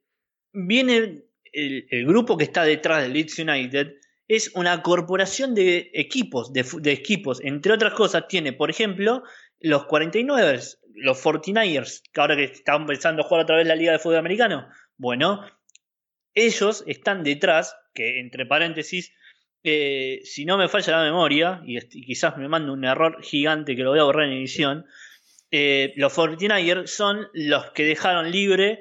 viene 0.54 1.26
el, 1.52 2.06
grupo 2.06 2.38
que 2.38 2.46
está 2.46 2.64
detrás 2.64 3.04
del 3.04 3.14
Leeds 3.14 3.40
United 3.40 3.94
es 4.28 4.52
una 4.56 4.82
corporación 4.82 5.54
de 5.54 5.92
equipos, 5.94 6.54
de, 6.54 6.64
equipos. 6.92 7.42
Entre 7.44 7.74
otras 7.74 7.94
cosas, 7.94 8.28
tiene, 8.30 8.54
por 8.54 8.70
ejemplo, 8.70 9.24
los 9.60 9.86
49 9.86 10.60
los 10.96 11.24
49ers, 11.24 12.02
que 12.12 12.22
ahora 12.22 12.36
que 12.36 12.44
están 12.44 12.86
pensando 12.86 13.24
jugar 13.24 13.44
otra 13.44 13.56
vez 13.56 13.68
la 13.68 13.76
Liga 13.76 13.94
de 13.94 14.00
Fútbol 14.00 14.18
Americano. 14.18 14.68
Bueno, 14.98 15.42
ellos 16.34 16.84
están 16.88 17.24
detrás, 17.24 17.76
que 17.94 18.20
entre 18.20 18.46
paréntesis, 18.46 19.14
eh, 19.64 20.22
si 20.24 20.46
no 20.46 20.58
me 20.58 20.70
falla 20.70 20.98
la 20.98 21.04
memoria, 21.04 21.62
y, 21.66 21.80
quizás 21.80 22.38
me 22.38 22.48
mando 22.48 22.74
un 22.74 22.86
error 22.86 23.22
gigante 23.24 23.76
que 23.76 23.84
lo 23.84 23.92
voy 23.92 24.00
a 24.00 24.04
borrar 24.04 24.28
en 24.28 24.34
edición, 24.34 24.86
eh, 25.52 25.94
los 25.98 26.14
49ers 26.14 26.88
son 26.88 27.28
los 27.34 27.72
que 27.72 27.84
dejaron 27.84 28.32
libre 28.32 28.80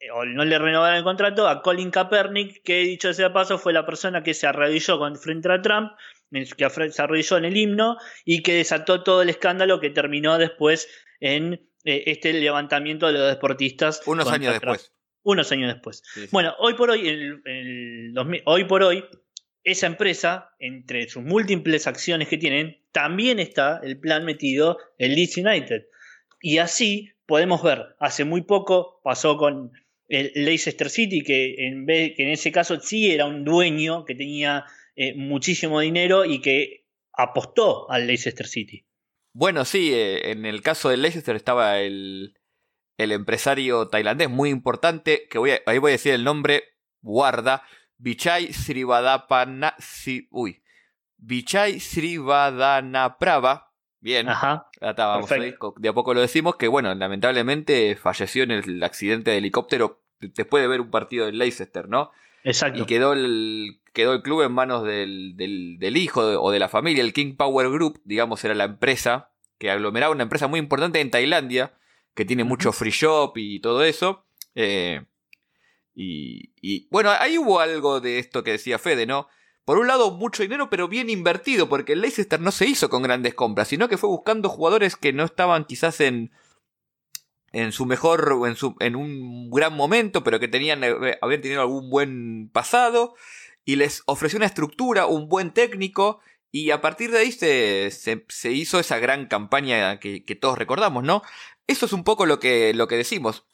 eh, 0.00 0.10
o 0.10 0.24
no 0.24 0.44
le 0.44 0.58
renovaron 0.58 0.96
el 0.96 1.04
contrato 1.04 1.48
a 1.48 1.62
Colin 1.62 1.90
Kaepernick, 1.90 2.62
que 2.62 2.80
dicho 2.80 3.12
sea 3.12 3.32
paso 3.32 3.58
fue 3.58 3.72
la 3.72 3.84
persona 3.84 4.22
que 4.22 4.34
se 4.34 4.46
arrodilló 4.46 4.98
frente 5.16 5.52
a 5.52 5.60
Trump, 5.60 5.92
que 6.30 6.90
se 6.90 7.02
arrodilló 7.02 7.36
en 7.38 7.44
el 7.44 7.56
himno 7.56 7.96
y 8.24 8.42
que 8.42 8.54
desató 8.54 9.02
todo 9.02 9.22
el 9.22 9.30
escándalo 9.30 9.80
que 9.80 9.90
terminó 9.90 10.38
después 10.38 10.88
en 11.20 11.68
eh, 11.84 12.04
este 12.06 12.32
levantamiento 12.32 13.06
de 13.06 13.14
los 13.14 13.28
deportistas. 13.28 14.02
Unos 14.06 14.30
años 14.30 14.52
después. 14.52 14.92
Unos 15.22 15.52
años 15.52 15.72
después. 15.72 16.02
Bueno, 16.30 16.54
hoy 16.58 16.74
por 16.74 16.90
hoy, 16.90 17.40
hoy 18.44 18.64
por 18.64 18.82
hoy, 18.82 19.04
esa 19.64 19.86
empresa, 19.86 20.54
entre 20.58 21.08
sus 21.08 21.22
múltiples 21.22 21.86
acciones 21.86 22.28
que 22.28 22.38
tienen, 22.38 22.80
también 22.92 23.38
está 23.38 23.80
el 23.82 23.98
plan 23.98 24.24
metido 24.24 24.78
en 24.96 25.14
Leeds 25.14 25.36
United. 25.36 25.86
Y 26.40 26.58
así 26.58 27.12
podemos 27.26 27.62
ver, 27.62 27.96
hace 27.98 28.24
muy 28.24 28.42
poco 28.42 29.00
pasó 29.04 29.36
con 29.36 29.72
el 30.08 30.32
Leicester 30.34 30.88
City, 30.88 31.22
que 31.22 31.66
en, 31.66 31.84
vez, 31.84 32.14
que 32.16 32.22
en 32.22 32.30
ese 32.30 32.50
caso 32.50 32.80
sí 32.80 33.10
era 33.10 33.26
un 33.26 33.44
dueño 33.44 34.04
que 34.04 34.14
tenía 34.14 34.64
eh, 34.96 35.14
muchísimo 35.14 35.80
dinero 35.80 36.24
y 36.24 36.40
que 36.40 36.86
apostó 37.12 37.90
al 37.90 38.06
Leicester 38.06 38.46
City. 38.46 38.86
Bueno, 39.34 39.64
sí, 39.64 39.92
eh, 39.92 40.30
en 40.30 40.46
el 40.46 40.62
caso 40.62 40.88
del 40.88 41.02
Leicester 41.02 41.36
estaba 41.36 41.80
el, 41.80 42.37
el 42.98 43.12
empresario 43.12 43.88
tailandés 43.88 44.28
muy 44.28 44.50
importante, 44.50 45.26
que 45.30 45.38
voy 45.38 45.52
ahí 45.64 45.78
voy 45.78 45.90
a 45.90 45.92
decir 45.92 46.12
el 46.12 46.24
nombre, 46.24 46.64
guarda, 47.00 47.62
Vichai 47.96 48.52
Srivadapana, 48.52 49.74
uy, 50.30 50.62
Vichai 51.16 51.80
Srivadanaprava, 51.80 53.72
bien, 54.00 54.28
Ajá, 54.28 54.68
estábamos 54.80 55.30
ahí, 55.32 55.54
de 55.76 55.88
a 55.88 55.92
poco 55.92 56.12
lo 56.12 56.20
decimos, 56.20 56.56
que 56.56 56.68
bueno, 56.68 56.94
lamentablemente 56.94 57.96
falleció 57.96 58.42
en 58.42 58.50
el 58.50 58.82
accidente 58.82 59.30
de 59.30 59.38
helicóptero 59.38 60.02
después 60.20 60.62
de 60.62 60.68
ver 60.68 60.80
un 60.80 60.90
partido 60.90 61.26
del 61.26 61.38
Leicester, 61.38 61.88
¿no? 61.88 62.10
Exacto. 62.42 62.82
Y 62.82 62.86
quedó 62.86 63.12
el, 63.12 63.80
quedó 63.92 64.12
el 64.12 64.22
club 64.22 64.42
en 64.42 64.52
manos 64.52 64.84
del, 64.84 65.36
del, 65.36 65.96
hijo 65.96 66.20
o 66.20 66.50
de 66.50 66.58
la 66.58 66.68
familia, 66.68 67.04
el 67.04 67.12
King 67.12 67.36
Power 67.36 67.70
Group, 67.70 68.00
digamos, 68.04 68.44
era 68.44 68.54
la 68.54 68.64
empresa 68.64 69.30
que 69.58 69.70
aglomeraba 69.70 70.14
una 70.14 70.22
empresa 70.22 70.46
muy 70.46 70.60
importante 70.60 71.00
en 71.00 71.10
Tailandia, 71.10 71.77
que 72.18 72.24
tiene 72.24 72.42
mucho 72.42 72.72
free 72.72 72.90
shop 72.90 73.34
y 73.36 73.60
todo 73.60 73.84
eso. 73.84 74.24
Eh, 74.56 75.04
y, 75.94 76.52
y, 76.60 76.88
bueno, 76.90 77.12
ahí 77.16 77.38
hubo 77.38 77.60
algo 77.60 78.00
de 78.00 78.18
esto 78.18 78.42
que 78.42 78.50
decía 78.50 78.80
Fede, 78.80 79.06
¿no? 79.06 79.28
Por 79.64 79.78
un 79.78 79.86
lado, 79.86 80.10
mucho 80.10 80.42
dinero, 80.42 80.68
pero 80.68 80.88
bien 80.88 81.10
invertido, 81.10 81.68
porque 81.68 81.92
el 81.92 82.00
Leicester 82.00 82.40
no 82.40 82.50
se 82.50 82.66
hizo 82.66 82.90
con 82.90 83.04
grandes 83.04 83.34
compras, 83.34 83.68
sino 83.68 83.88
que 83.88 83.98
fue 83.98 84.08
buscando 84.08 84.48
jugadores 84.48 84.96
que 84.96 85.12
no 85.12 85.24
estaban 85.24 85.64
quizás 85.64 86.00
en, 86.00 86.32
en 87.52 87.70
su 87.70 87.86
mejor, 87.86 88.36
en, 88.48 88.56
su, 88.56 88.74
en 88.80 88.96
un 88.96 89.48
gran 89.48 89.76
momento, 89.76 90.24
pero 90.24 90.40
que 90.40 90.48
tenían, 90.48 90.82
eh, 90.82 91.18
habían 91.22 91.40
tenido 91.40 91.60
algún 91.60 91.88
buen 91.88 92.50
pasado, 92.52 93.14
y 93.64 93.76
les 93.76 94.02
ofreció 94.06 94.38
una 94.38 94.46
estructura, 94.46 95.06
un 95.06 95.28
buen 95.28 95.52
técnico, 95.52 96.18
y 96.50 96.72
a 96.72 96.80
partir 96.80 97.12
de 97.12 97.18
ahí 97.18 97.30
se, 97.30 97.92
se, 97.92 98.50
hizo 98.50 98.80
esa 98.80 98.98
gran 98.98 99.26
campaña 99.26 100.00
que, 100.00 100.24
que, 100.24 100.34
todos 100.34 100.58
recordamos, 100.58 101.04
¿no? 101.04 101.22
Eso 101.68 101.86
es 101.86 101.92
un 101.92 102.02
poco 102.02 102.26
lo 102.26 102.40
que, 102.40 102.74
lo 102.74 102.88
que 102.88 102.96
decimos 102.96 103.44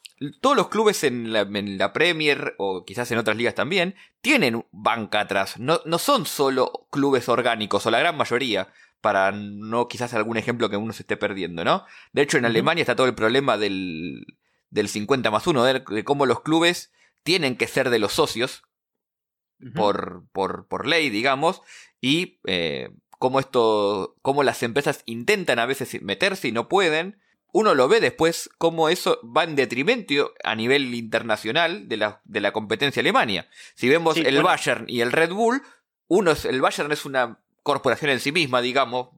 todos 0.40 0.56
los 0.56 0.68
clubes 0.68 1.02
en 1.04 1.32
la, 1.32 1.92
Premier 1.92 2.54
o 2.58 2.84
quizás 2.84 3.10
en 3.10 3.18
otras 3.18 3.36
ligas 3.36 3.54
también 3.54 3.96
tienen 4.20 4.64
banca 4.70 5.20
atrás. 5.20 5.58
No, 5.58 5.80
no, 5.84 5.98
son 5.98 6.26
solo 6.26 6.86
clubes 6.90 7.28
orgánicos 7.28 7.84
o 7.86 7.90
la 7.90 7.98
gran 7.98 8.16
mayoría. 8.16 8.68
Para 9.00 9.32
no 9.32 9.86
quizás 9.86 10.14
algún 10.14 10.38
ejemplo 10.38 10.70
que 10.70 10.78
uno 10.78 10.94
se 10.94 11.02
esté 11.02 11.18
perdiendo, 11.18 11.62
¿no? 11.62 11.84
De 12.12 12.22
hecho, 12.22 12.38
en 12.38 12.46
Alemania 12.46 12.80
está 12.80 12.96
todo 12.96 13.06
el 13.06 13.14
problema 13.14 13.58
del, 13.58 14.24
del 14.70 14.88
50 14.88 15.30
más 15.30 15.46
1, 15.46 15.64
de, 15.64 16.04
cómo 16.04 16.24
los 16.24 16.40
clubes 16.40 16.90
tienen 17.22 17.56
que 17.56 17.66
ser 17.66 17.90
de 17.90 17.98
los 17.98 18.14
socios 18.14 18.62
por, 19.74 20.24
por, 20.32 20.68
por, 20.68 20.86
ley, 20.86 21.10
digamos, 21.10 21.60
y 22.00 22.40
eh, 22.46 22.88
cómo 23.18 23.40
esto, 23.40 24.16
cómo 24.22 24.42
las 24.42 24.62
empresas 24.62 25.02
intentan 25.04 25.58
a 25.58 25.66
veces 25.66 26.00
meterse 26.00 26.48
y 26.48 26.52
no 26.52 26.68
pueden, 26.68 27.20
uno 27.54 27.72
lo 27.74 27.86
ve 27.86 28.00
después 28.00 28.50
cómo 28.58 28.88
eso 28.88 29.20
va 29.24 29.44
en 29.44 29.54
detrimento 29.54 30.34
a 30.42 30.56
nivel 30.56 30.92
internacional 30.92 31.88
de 31.88 31.96
la, 31.96 32.20
de 32.24 32.40
la 32.40 32.52
competencia 32.52 32.98
Alemania. 32.98 33.48
Si 33.76 33.88
vemos 33.88 34.16
el 34.16 34.42
Bayern 34.42 34.86
y 34.88 35.02
el 35.02 35.12
Red 35.12 35.30
Bull, 35.30 35.62
uno 36.08 36.32
es, 36.32 36.46
el 36.46 36.60
Bayern 36.60 36.90
es 36.90 37.04
una 37.04 37.38
corporación 37.62 38.10
en 38.10 38.18
sí 38.18 38.32
misma, 38.32 38.60
digamos, 38.60 39.10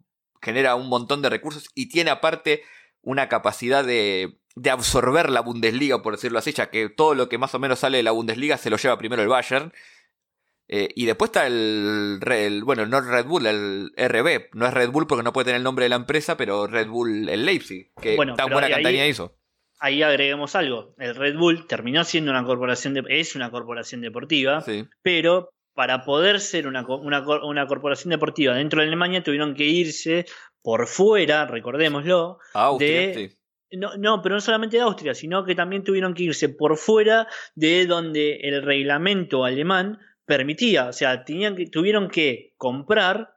genera 0.42 0.74
un 0.74 0.90
montón 0.90 1.22
de 1.22 1.30
recursos 1.30 1.70
y 1.74 1.88
tiene 1.88 2.10
aparte 2.10 2.62
una 3.00 3.30
capacidad 3.30 3.82
de, 3.82 4.38
de 4.54 4.70
absorber 4.70 5.30
la 5.30 5.40
Bundesliga, 5.40 6.02
por 6.02 6.14
decirlo 6.14 6.38
así, 6.38 6.52
ya 6.52 6.68
que 6.68 6.90
todo 6.90 7.14
lo 7.14 7.30
que 7.30 7.38
más 7.38 7.54
o 7.54 7.58
menos 7.58 7.78
sale 7.78 7.96
de 7.96 8.02
la 8.02 8.10
Bundesliga 8.10 8.58
se 8.58 8.68
lo 8.68 8.76
lleva 8.76 8.98
primero 8.98 9.22
el 9.22 9.28
Bayern 9.28 9.72
eh, 10.68 10.88
y 10.96 11.06
después 11.06 11.28
está 11.28 11.46
el, 11.46 12.62
bueno, 12.64 12.86
no 12.86 13.00
Red 13.00 13.26
Bull, 13.26 13.46
el 13.46 13.92
RB. 13.96 14.48
No 14.54 14.66
es 14.66 14.74
Red 14.74 14.90
Bull 14.90 15.06
porque 15.06 15.22
no 15.22 15.32
puede 15.32 15.46
tener 15.46 15.58
el 15.58 15.64
nombre 15.64 15.84
de 15.84 15.90
la 15.90 15.96
empresa, 15.96 16.36
pero 16.36 16.66
Red 16.66 16.88
Bull 16.88 17.28
el 17.28 17.46
Leipzig, 17.46 17.92
que 18.00 18.16
tan 18.36 18.50
buena 18.50 18.68
campaña 18.68 19.06
hizo. 19.06 19.36
Ahí 19.78 20.02
agreguemos 20.02 20.56
algo. 20.56 20.94
El 20.98 21.14
Red 21.14 21.36
Bull 21.36 21.66
terminó 21.66 22.02
siendo 22.04 22.30
una 22.30 22.44
corporación, 22.44 22.94
de, 22.94 23.04
es 23.08 23.36
una 23.36 23.50
corporación 23.50 24.00
deportiva, 24.00 24.64
pero 25.02 25.50
para 25.74 26.04
poder 26.04 26.40
ser 26.40 26.66
una, 26.66 26.86
una, 26.86 27.66
corporación 27.66 28.10
deportiva 28.10 28.54
dentro 28.54 28.80
de 28.80 28.86
Alemania 28.86 29.22
tuvieron 29.22 29.54
que 29.54 29.64
irse 29.64 30.24
por 30.62 30.86
fuera, 30.86 31.46
recordémoslo, 31.46 32.38
Austria, 32.54 33.14
sí. 33.14 33.30
No, 33.72 33.96
no, 33.98 34.22
pero 34.22 34.36
no 34.36 34.40
solamente 34.40 34.76
de 34.76 34.84
Austria, 34.84 35.14
sino 35.14 35.44
que 35.44 35.54
también 35.54 35.84
tuvieron 35.84 36.14
que 36.14 36.22
irse 36.22 36.48
por 36.48 36.76
fuera 36.76 37.26
de 37.54 37.86
donde 37.86 38.36
el 38.36 38.62
reglamento 38.62 39.44
alemán 39.44 39.98
permitía, 40.26 40.88
o 40.88 40.92
sea, 40.92 41.24
tenían 41.24 41.56
que, 41.56 41.66
tuvieron 41.66 42.08
que 42.08 42.52
comprar 42.56 43.32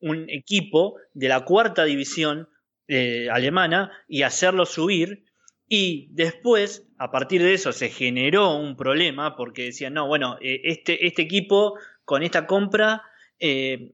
un 0.00 0.28
equipo 0.28 0.96
de 1.14 1.28
la 1.28 1.44
cuarta 1.44 1.84
división 1.84 2.50
eh, 2.86 3.28
alemana 3.30 3.90
y 4.06 4.22
hacerlo 4.22 4.66
subir. 4.66 5.24
Y 5.66 6.08
después, 6.10 6.86
a 6.98 7.10
partir 7.10 7.42
de 7.42 7.54
eso, 7.54 7.72
se 7.72 7.88
generó 7.88 8.56
un 8.56 8.76
problema 8.76 9.36
porque 9.36 9.64
decían, 9.64 9.94
no, 9.94 10.06
bueno, 10.06 10.36
eh, 10.42 10.60
este, 10.64 11.06
este 11.06 11.22
equipo 11.22 11.78
con 12.04 12.22
esta 12.22 12.46
compra 12.46 13.02
eh, 13.38 13.92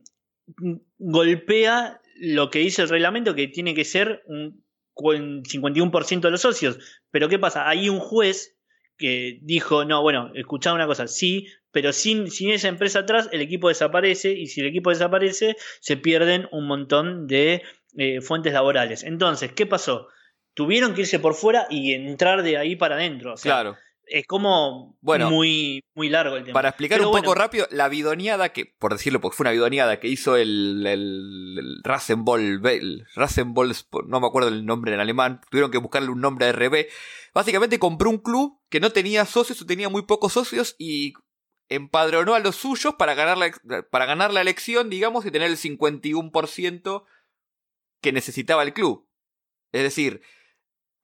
golpea 0.98 2.00
lo 2.16 2.50
que 2.50 2.58
dice 2.58 2.82
el 2.82 2.88
reglamento, 2.88 3.36
que 3.36 3.46
tiene 3.46 3.74
que 3.74 3.84
ser 3.84 4.24
un 4.26 4.64
51% 4.96 6.20
de 6.20 6.30
los 6.30 6.40
socios. 6.40 6.78
Pero 7.10 7.28
¿qué 7.28 7.38
pasa? 7.38 7.68
Hay 7.68 7.88
un 7.88 8.00
juez 8.00 8.56
que 8.98 9.38
dijo, 9.42 9.84
no, 9.84 10.02
bueno, 10.02 10.30
escuchad 10.34 10.74
una 10.74 10.86
cosa, 10.86 11.08
sí, 11.08 11.46
pero 11.72 11.92
sin, 11.92 12.30
sin 12.30 12.50
esa 12.50 12.68
empresa 12.68 13.00
atrás 13.00 13.28
el 13.32 13.40
equipo 13.40 13.68
desaparece 13.68 14.32
y 14.32 14.46
si 14.46 14.60
el 14.60 14.66
equipo 14.66 14.90
desaparece 14.90 15.56
se 15.80 15.96
pierden 15.96 16.48
un 16.52 16.66
montón 16.66 17.26
de 17.26 17.62
eh, 17.96 18.20
fuentes 18.20 18.52
laborales. 18.52 19.02
Entonces, 19.02 19.52
¿qué 19.52 19.66
pasó? 19.66 20.08
Tuvieron 20.54 20.94
que 20.94 21.02
irse 21.02 21.18
por 21.18 21.34
fuera 21.34 21.66
y 21.70 21.92
entrar 21.92 22.42
de 22.42 22.56
ahí 22.56 22.76
para 22.76 22.96
adentro. 22.96 23.34
claro. 23.42 23.76
Es 24.12 24.26
como 24.26 24.98
bueno, 25.02 25.30
muy, 25.30 25.84
muy 25.94 26.08
largo 26.08 26.34
el 26.34 26.42
tema. 26.42 26.54
Para 26.54 26.70
explicar 26.70 27.00
un 27.00 27.12
poco 27.12 27.32
rápido, 27.32 27.68
la 27.70 27.88
bidoneada 27.88 28.48
que, 28.48 28.66
por 28.66 28.92
decirlo, 28.92 29.20
porque 29.20 29.36
fue 29.36 29.44
una 29.44 29.52
bidoneada 29.52 30.00
que 30.00 30.08
hizo 30.08 30.36
el, 30.36 30.84
el, 30.84 31.56
el 31.56 31.84
Rasenball, 31.84 32.50
no 34.08 34.20
me 34.20 34.26
acuerdo 34.26 34.48
el 34.48 34.66
nombre 34.66 34.92
en 34.92 34.98
alemán, 34.98 35.40
tuvieron 35.48 35.70
que 35.70 35.78
buscarle 35.78 36.08
un 36.08 36.20
nombre 36.20 36.46
de 36.46 36.52
RB. 36.52 36.86
Básicamente 37.32 37.78
compró 37.78 38.10
un 38.10 38.18
club 38.18 38.58
que 38.68 38.80
no 38.80 38.90
tenía 38.90 39.24
socios 39.26 39.62
o 39.62 39.66
tenía 39.66 39.88
muy 39.88 40.02
pocos 40.02 40.32
socios 40.32 40.74
y 40.76 41.14
empadronó 41.70 42.34
a 42.34 42.40
los 42.40 42.56
suyos 42.56 42.96
para 42.96 43.14
ganar 43.14 43.38
la, 43.38 43.82
para 43.82 44.04
ganar 44.04 44.32
la 44.32 44.42
elección, 44.42 44.90
digamos, 44.90 45.24
y 45.24 45.30
tener 45.30 45.50
el 45.50 45.56
51% 45.56 47.04
que 48.02 48.12
necesitaba 48.12 48.64
el 48.64 48.74
club. 48.74 49.08
Es 49.72 49.82
decir, 49.82 50.20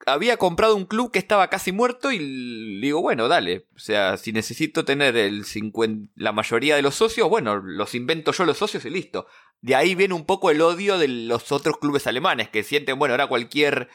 había 0.05 0.37
comprado 0.37 0.75
un 0.75 0.85
club 0.85 1.11
que 1.11 1.19
estaba 1.19 1.49
casi 1.49 1.71
muerto 1.71 2.11
y 2.11 2.79
digo, 2.81 3.01
bueno, 3.01 3.29
dale. 3.29 3.67
O 3.75 3.79
sea, 3.79 4.17
si 4.17 4.33
necesito 4.33 4.85
tener 4.85 5.15
el 5.15 5.45
50, 5.45 6.11
la 6.15 6.33
mayoría 6.33 6.75
de 6.75 6.81
los 6.81 6.95
socios, 6.95 7.29
bueno, 7.29 7.57
los 7.57 7.95
invento 7.95 8.33
yo 8.33 8.45
los 8.45 8.57
socios 8.57 8.83
y 8.85 8.89
listo. 8.89 9.27
De 9.61 9.73
ahí 9.75 9.95
viene 9.95 10.13
un 10.13 10.25
poco 10.25 10.51
el 10.51 10.61
odio 10.61 10.97
de 10.97 11.07
los 11.07 11.51
otros 11.51 11.77
clubes 11.77 12.07
alemanes 12.07 12.49
que 12.49 12.63
sienten, 12.63 12.99
bueno, 12.99 13.13
ahora 13.13 13.27
cualquier 13.27 13.89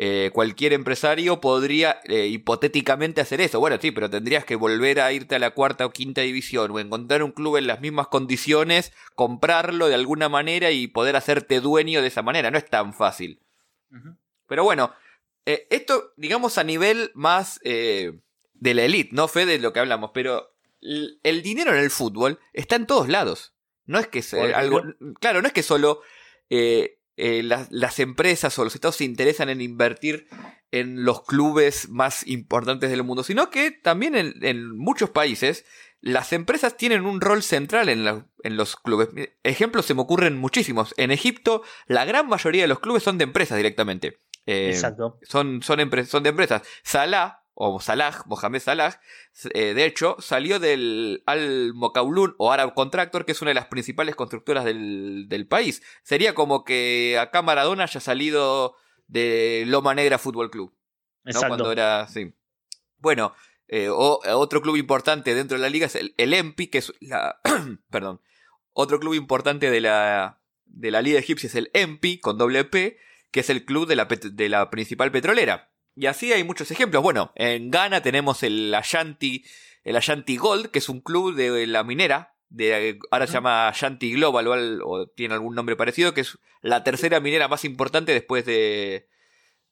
eh, 0.00 0.30
cualquier 0.32 0.74
empresario 0.74 1.40
podría 1.40 2.00
eh, 2.04 2.28
hipotéticamente 2.28 3.20
hacer 3.20 3.40
eso. 3.40 3.58
Bueno, 3.58 3.78
sí, 3.82 3.90
pero 3.90 4.08
tendrías 4.08 4.44
que 4.44 4.54
volver 4.54 5.00
a 5.00 5.12
irte 5.12 5.34
a 5.34 5.40
la 5.40 5.50
cuarta 5.50 5.84
o 5.84 5.90
quinta 5.90 6.20
división 6.20 6.70
o 6.70 6.78
encontrar 6.78 7.24
un 7.24 7.32
club 7.32 7.56
en 7.56 7.66
las 7.66 7.80
mismas 7.80 8.06
condiciones, 8.06 8.92
comprarlo 9.16 9.88
de 9.88 9.96
alguna 9.96 10.28
manera 10.28 10.70
y 10.70 10.86
poder 10.86 11.16
hacerte 11.16 11.60
dueño 11.60 12.00
de 12.00 12.06
esa 12.06 12.22
manera. 12.22 12.52
No 12.52 12.58
es 12.58 12.70
tan 12.70 12.94
fácil. 12.94 13.40
Pero 14.46 14.62
bueno, 14.62 14.94
eh, 15.44 15.66
esto, 15.68 16.12
digamos, 16.16 16.58
a 16.58 16.62
nivel 16.64 17.10
más 17.14 17.58
de 17.60 18.20
la 18.60 18.84
elite, 18.84 19.10
¿no, 19.12 19.26
Fede? 19.26 19.54
De 19.54 19.58
lo 19.58 19.72
que 19.72 19.80
hablamos, 19.80 20.12
pero 20.14 20.54
el 20.80 21.42
dinero 21.42 21.72
en 21.72 21.80
el 21.80 21.90
fútbol 21.90 22.38
está 22.52 22.76
en 22.76 22.86
todos 22.86 23.08
lados. 23.08 23.52
No 23.84 23.98
es 23.98 24.06
que 24.06 24.22
sea 24.22 24.56
algo. 24.56 24.84
Claro, 25.18 25.42
no 25.42 25.48
es 25.48 25.52
que 25.52 25.64
solo 25.64 26.02
eh, 26.50 26.97
las, 27.18 27.98
empresas 27.98 28.58
o 28.58 28.64
los 28.64 28.74
estados 28.74 28.96
se 28.96 29.04
interesan 29.04 29.48
en 29.48 29.60
invertir 29.60 30.28
en 30.70 31.04
los 31.04 31.24
clubes 31.24 31.88
más 31.88 32.26
importantes 32.26 32.90
del 32.90 33.02
mundo, 33.02 33.22
sino 33.22 33.50
que 33.50 33.70
también 33.70 34.14
en, 34.14 34.76
muchos 34.76 35.10
países 35.10 35.64
las 36.00 36.32
empresas 36.32 36.76
tienen 36.76 37.04
un 37.04 37.20
rol 37.20 37.42
central 37.42 37.88
en, 37.88 38.06
en, 38.42 38.56
los 38.56 38.76
clubes. 38.76 39.08
Ejemplos 39.42 39.86
se 39.86 39.94
me 39.94 40.02
ocurren 40.02 40.38
muchísimos. 40.38 40.94
En 40.96 41.10
Egipto, 41.10 41.62
la 41.86 42.04
gran 42.04 42.28
mayoría 42.28 42.62
de 42.62 42.68
los 42.68 42.80
clubes 42.80 43.02
son 43.02 43.18
de 43.18 43.24
empresas 43.24 43.56
directamente. 43.56 44.20
Eh, 44.46 44.70
Exacto. 44.70 45.18
Son, 45.22 45.62
son, 45.62 46.06
son 46.06 46.22
de 46.22 46.28
empresas. 46.30 46.62
Salah, 46.82 47.42
o 47.60 47.80
Salah, 47.80 48.22
Mohamed 48.26 48.60
Salah, 48.60 49.00
eh, 49.52 49.74
de 49.74 49.84
hecho, 49.84 50.14
salió 50.20 50.60
del 50.60 51.24
Al 51.26 51.74
Mokaulun 51.74 52.36
o 52.38 52.52
Arab 52.52 52.72
Contractor, 52.72 53.24
que 53.24 53.32
es 53.32 53.42
una 53.42 53.50
de 53.50 53.56
las 53.56 53.66
principales 53.66 54.14
constructoras 54.14 54.64
del, 54.64 55.46
país. 55.50 55.82
Sería 56.04 56.36
como 56.36 56.64
que 56.64 57.18
acá 57.20 57.42
Maradona 57.42 57.82
haya 57.82 57.98
salido 57.98 58.76
de 59.08 59.64
Loma 59.66 59.96
Negra 59.96 60.18
Fútbol 60.18 60.52
Club. 60.52 60.72
Exacto. 61.24 61.48
Cuando 61.48 61.72
era, 61.72 62.06
sí. 62.06 62.32
Bueno, 62.98 63.34
eh, 63.66 63.88
otro 63.88 64.62
club 64.62 64.76
importante 64.76 65.34
dentro 65.34 65.56
de 65.58 65.62
la 65.62 65.68
liga 65.68 65.86
es 65.86 65.96
el, 65.96 66.14
el 66.16 66.34
EMPI, 66.34 66.68
que 66.68 66.78
es 66.78 66.92
la... 67.00 67.40
perdón. 67.90 68.20
Otro 68.72 69.00
club 69.00 69.14
importante 69.14 69.68
de 69.68 69.80
la, 69.80 70.40
de 70.64 70.92
la 70.92 71.02
liga 71.02 71.18
egipcia 71.18 71.48
es 71.48 71.56
el 71.56 71.72
EMPI, 71.74 72.20
con 72.20 72.38
doble 72.38 72.64
P, 72.64 72.98
que 73.32 73.40
es 73.40 73.50
el 73.50 73.64
club 73.64 73.88
de 73.88 73.96
la, 73.96 74.04
de 74.04 74.48
la 74.48 74.70
principal 74.70 75.10
petrolera. 75.10 75.72
Y 75.98 76.06
así 76.06 76.32
hay 76.32 76.44
muchos 76.44 76.70
ejemplos. 76.70 77.02
Bueno, 77.02 77.32
en 77.34 77.72
Ghana 77.72 78.02
tenemos 78.02 78.44
el 78.44 78.72
Ashanti, 78.72 79.44
el 79.82 79.96
Ashanti 79.96 80.36
Gold, 80.36 80.68
que 80.68 80.78
es 80.78 80.88
un 80.88 81.00
club 81.00 81.34
de 81.34 81.66
la 81.66 81.82
minera. 81.82 82.34
De, 82.50 83.00
ahora 83.10 83.26
se 83.26 83.32
llama 83.32 83.66
Ashanti 83.66 84.12
Global 84.12 84.80
o, 84.84 85.08
tiene 85.08 85.34
algún 85.34 85.56
nombre 85.56 85.74
parecido, 85.74 86.14
que 86.14 86.20
es 86.20 86.38
la 86.62 86.84
tercera 86.84 87.18
minera 87.18 87.48
más 87.48 87.64
importante 87.64 88.12
después 88.12 88.46
de, 88.46 89.08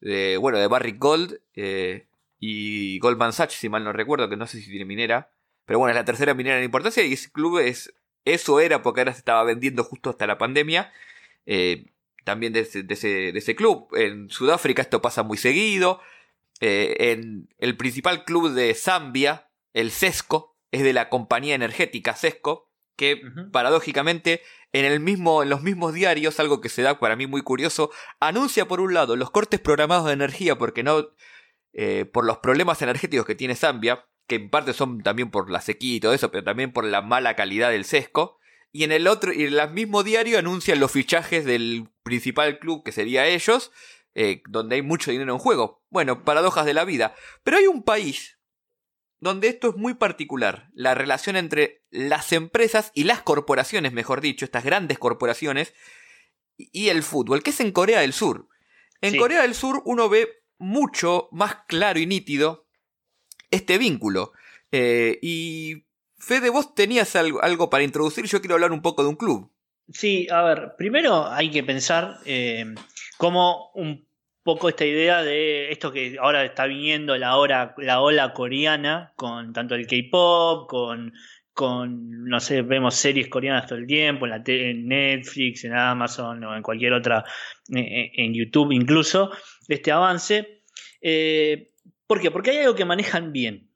de 0.00 0.36
bueno, 0.38 0.58
de 0.58 0.66
Barrick 0.66 0.98
Gold 0.98 1.40
eh, 1.54 2.08
y 2.40 2.98
Goldman 2.98 3.32
Sachs, 3.32 3.54
si 3.54 3.68
mal 3.68 3.84
no 3.84 3.92
recuerdo, 3.92 4.28
que 4.28 4.36
no 4.36 4.48
sé 4.48 4.60
si 4.60 4.68
tiene 4.68 4.84
minera. 4.84 5.30
Pero 5.64 5.78
bueno, 5.78 5.92
es 5.92 5.96
la 5.96 6.04
tercera 6.04 6.34
minera 6.34 6.58
en 6.58 6.64
importancia 6.64 7.04
y 7.04 7.12
ese 7.12 7.30
club 7.30 7.60
es, 7.60 7.94
eso 8.24 8.58
era 8.58 8.82
porque 8.82 9.02
ahora 9.02 9.12
se 9.12 9.20
estaba 9.20 9.44
vendiendo 9.44 9.84
justo 9.84 10.10
hasta 10.10 10.26
la 10.26 10.38
pandemia. 10.38 10.92
Eh, 11.46 11.86
también 12.26 12.52
de 12.52 12.60
ese, 12.60 12.82
de 12.82 13.38
ese, 13.38 13.54
club. 13.54 13.86
En 13.94 14.28
Sudáfrica 14.28 14.82
esto 14.82 15.00
pasa 15.00 15.22
muy 15.22 15.38
seguido. 15.38 16.00
Eh, 16.60 16.96
en 17.12 17.48
el 17.58 17.76
principal 17.76 18.24
club 18.24 18.52
de 18.52 18.74
Zambia, 18.74 19.50
el 19.72 19.90
CESCO, 19.90 20.56
es 20.70 20.82
de 20.82 20.92
la 20.92 21.08
compañía 21.08 21.54
energética 21.54 22.14
CESCO, 22.14 22.72
que 22.96 23.20
paradójicamente 23.52 24.42
en, 24.72 24.84
el 24.84 25.00
mismo, 25.00 25.42
en 25.42 25.50
los 25.50 25.62
mismos 25.62 25.92
diarios, 25.92 26.40
algo 26.40 26.60
que 26.60 26.68
se 26.68 26.82
da 26.82 26.98
para 26.98 27.16
mí 27.16 27.26
muy 27.26 27.42
curioso, 27.42 27.90
anuncia 28.20 28.66
por 28.66 28.80
un 28.80 28.94
lado 28.94 29.16
los 29.16 29.30
cortes 29.30 29.60
programados 29.60 30.06
de 30.06 30.14
energía 30.14 30.56
porque 30.56 30.82
no, 30.82 31.08
eh, 31.72 32.06
por 32.06 32.24
los 32.24 32.38
problemas 32.38 32.80
energéticos 32.80 33.26
que 33.26 33.34
tiene 33.34 33.54
Zambia, 33.54 34.06
que 34.26 34.36
en 34.36 34.50
parte 34.50 34.72
son 34.72 35.02
también 35.02 35.30
por 35.30 35.50
la 35.50 35.60
sequía 35.60 35.96
y 35.96 36.00
todo 36.00 36.14
eso, 36.14 36.30
pero 36.30 36.42
también 36.42 36.72
por 36.72 36.84
la 36.84 37.02
mala 37.02 37.36
calidad 37.36 37.70
del 37.70 37.84
CESCO. 37.84 38.38
Y 38.72 38.84
en 38.84 38.92
el 38.92 39.06
otro, 39.06 39.32
y 39.32 39.44
en 39.44 39.54
el 39.54 39.70
mismo 39.70 40.02
diario 40.02 40.38
anuncian 40.38 40.80
los 40.80 40.90
fichajes 40.90 41.44
del 41.44 41.88
principal 42.02 42.58
club 42.58 42.82
que 42.82 42.92
sería 42.92 43.26
ellos, 43.26 43.72
eh, 44.18 44.42
donde 44.48 44.76
hay 44.76 44.82
mucho 44.82 45.10
dinero 45.10 45.30
en 45.34 45.38
juego. 45.38 45.84
Bueno, 45.90 46.24
paradojas 46.24 46.64
de 46.64 46.72
la 46.72 46.86
vida. 46.86 47.14
Pero 47.44 47.58
hay 47.58 47.66
un 47.66 47.82
país 47.82 48.38
donde 49.20 49.48
esto 49.48 49.68
es 49.68 49.76
muy 49.76 49.92
particular, 49.92 50.70
la 50.72 50.94
relación 50.94 51.36
entre 51.36 51.84
las 51.90 52.32
empresas 52.32 52.92
y 52.94 53.04
las 53.04 53.20
corporaciones, 53.20 53.92
mejor 53.92 54.22
dicho, 54.22 54.46
estas 54.46 54.64
grandes 54.64 54.98
corporaciones, 54.98 55.74
y 56.56 56.88
el 56.88 57.02
fútbol, 57.02 57.42
que 57.42 57.50
es 57.50 57.60
en 57.60 57.72
Corea 57.72 58.00
del 58.00 58.14
Sur. 58.14 58.48
En 59.02 59.18
Corea 59.18 59.42
del 59.42 59.54
Sur 59.54 59.82
uno 59.84 60.08
ve 60.08 60.42
mucho 60.58 61.28
más 61.30 61.56
claro 61.68 61.98
y 61.98 62.06
nítido 62.06 62.66
este 63.50 63.76
vínculo. 63.76 64.32
Eh, 64.72 65.18
y 65.20 65.86
Fede, 66.18 66.48
vos 66.48 66.74
tenías 66.74 67.16
algo, 67.16 67.42
algo, 67.42 67.68
para 67.68 67.84
introducir, 67.84 68.24
yo 68.24 68.40
quiero 68.40 68.54
hablar 68.54 68.72
un 68.72 68.80
poco 68.80 69.02
de 69.02 69.10
un 69.10 69.16
club. 69.16 69.52
Sí, 69.92 70.26
a 70.30 70.42
ver, 70.42 70.74
primero 70.78 71.26
hay 71.26 71.50
que 71.50 71.62
pensar 71.62 72.18
eh, 72.24 72.74
cómo 73.18 73.70
un 73.74 74.05
poco 74.46 74.68
esta 74.68 74.86
idea 74.86 75.24
de 75.24 75.72
esto 75.72 75.90
que 75.90 76.16
ahora 76.20 76.44
está 76.44 76.66
viniendo 76.66 77.18
la, 77.18 77.36
hora, 77.36 77.74
la 77.78 78.00
ola 78.00 78.32
coreana 78.32 79.12
con 79.16 79.52
tanto 79.52 79.74
el 79.74 79.88
K-pop, 79.88 80.70
con, 80.70 81.12
con, 81.52 82.28
no 82.28 82.38
sé, 82.38 82.62
vemos 82.62 82.94
series 82.94 83.26
coreanas 83.26 83.66
todo 83.66 83.80
el 83.80 83.88
tiempo, 83.88 84.24
en, 84.24 84.30
la 84.30 84.42
en 84.46 84.86
Netflix, 84.86 85.64
en 85.64 85.74
Amazon 85.74 86.44
o 86.44 86.54
en 86.54 86.62
cualquier 86.62 86.92
otra, 86.92 87.24
eh, 87.74 87.80
eh, 87.80 88.12
en 88.14 88.34
YouTube 88.34 88.70
incluso, 88.70 89.32
este 89.66 89.90
avance. 89.90 90.62
Eh, 91.00 91.72
¿Por 92.06 92.20
qué? 92.20 92.30
Porque 92.30 92.50
hay 92.50 92.58
algo 92.58 92.76
que 92.76 92.84
manejan 92.84 93.32
bien 93.32 93.68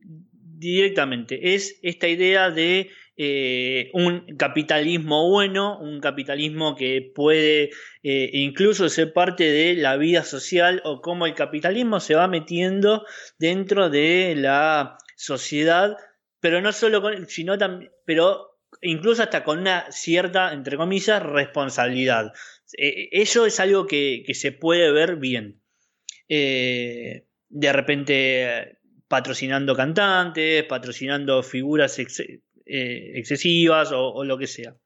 directamente. 0.00 1.54
Es 1.54 1.78
esta 1.84 2.08
idea 2.08 2.50
de 2.50 2.90
eh, 3.22 3.90
un 3.92 4.34
capitalismo 4.38 5.28
bueno, 5.28 5.78
un 5.78 6.00
capitalismo 6.00 6.74
que 6.74 7.12
puede 7.14 7.68
eh, 8.02 8.30
incluso 8.32 8.88
ser 8.88 9.12
parte 9.12 9.44
de 9.44 9.74
la 9.74 9.98
vida 9.98 10.24
social 10.24 10.80
o 10.86 11.02
cómo 11.02 11.26
el 11.26 11.34
capitalismo 11.34 12.00
se 12.00 12.14
va 12.14 12.28
metiendo 12.28 13.04
dentro 13.38 13.90
de 13.90 14.36
la 14.38 14.96
sociedad, 15.16 15.98
pero 16.40 16.62
no 16.62 16.72
solo 16.72 17.02
con, 17.02 17.28
sino 17.28 17.58
también, 17.58 17.92
pero 18.06 18.58
incluso 18.80 19.22
hasta 19.22 19.44
con 19.44 19.58
una 19.58 19.92
cierta, 19.92 20.54
entre 20.54 20.78
comillas, 20.78 21.22
responsabilidad. 21.22 22.32
Eh, 22.78 23.10
eso 23.12 23.44
es 23.44 23.60
algo 23.60 23.86
que, 23.86 24.24
se 24.32 24.50
puede 24.50 24.90
ver 24.92 25.16
bien. 25.16 25.60
de 26.26 27.22
repente 27.50 28.78
patrocinando 29.08 29.74
cantantes, 29.76 30.64
patrocinando 30.64 31.42
figuras 31.42 31.98
eh, 32.72 33.18
excesivas 33.18 33.90
o, 33.92 34.22
lo 34.22 34.38
que 34.38 34.46
sea. 34.46 34.76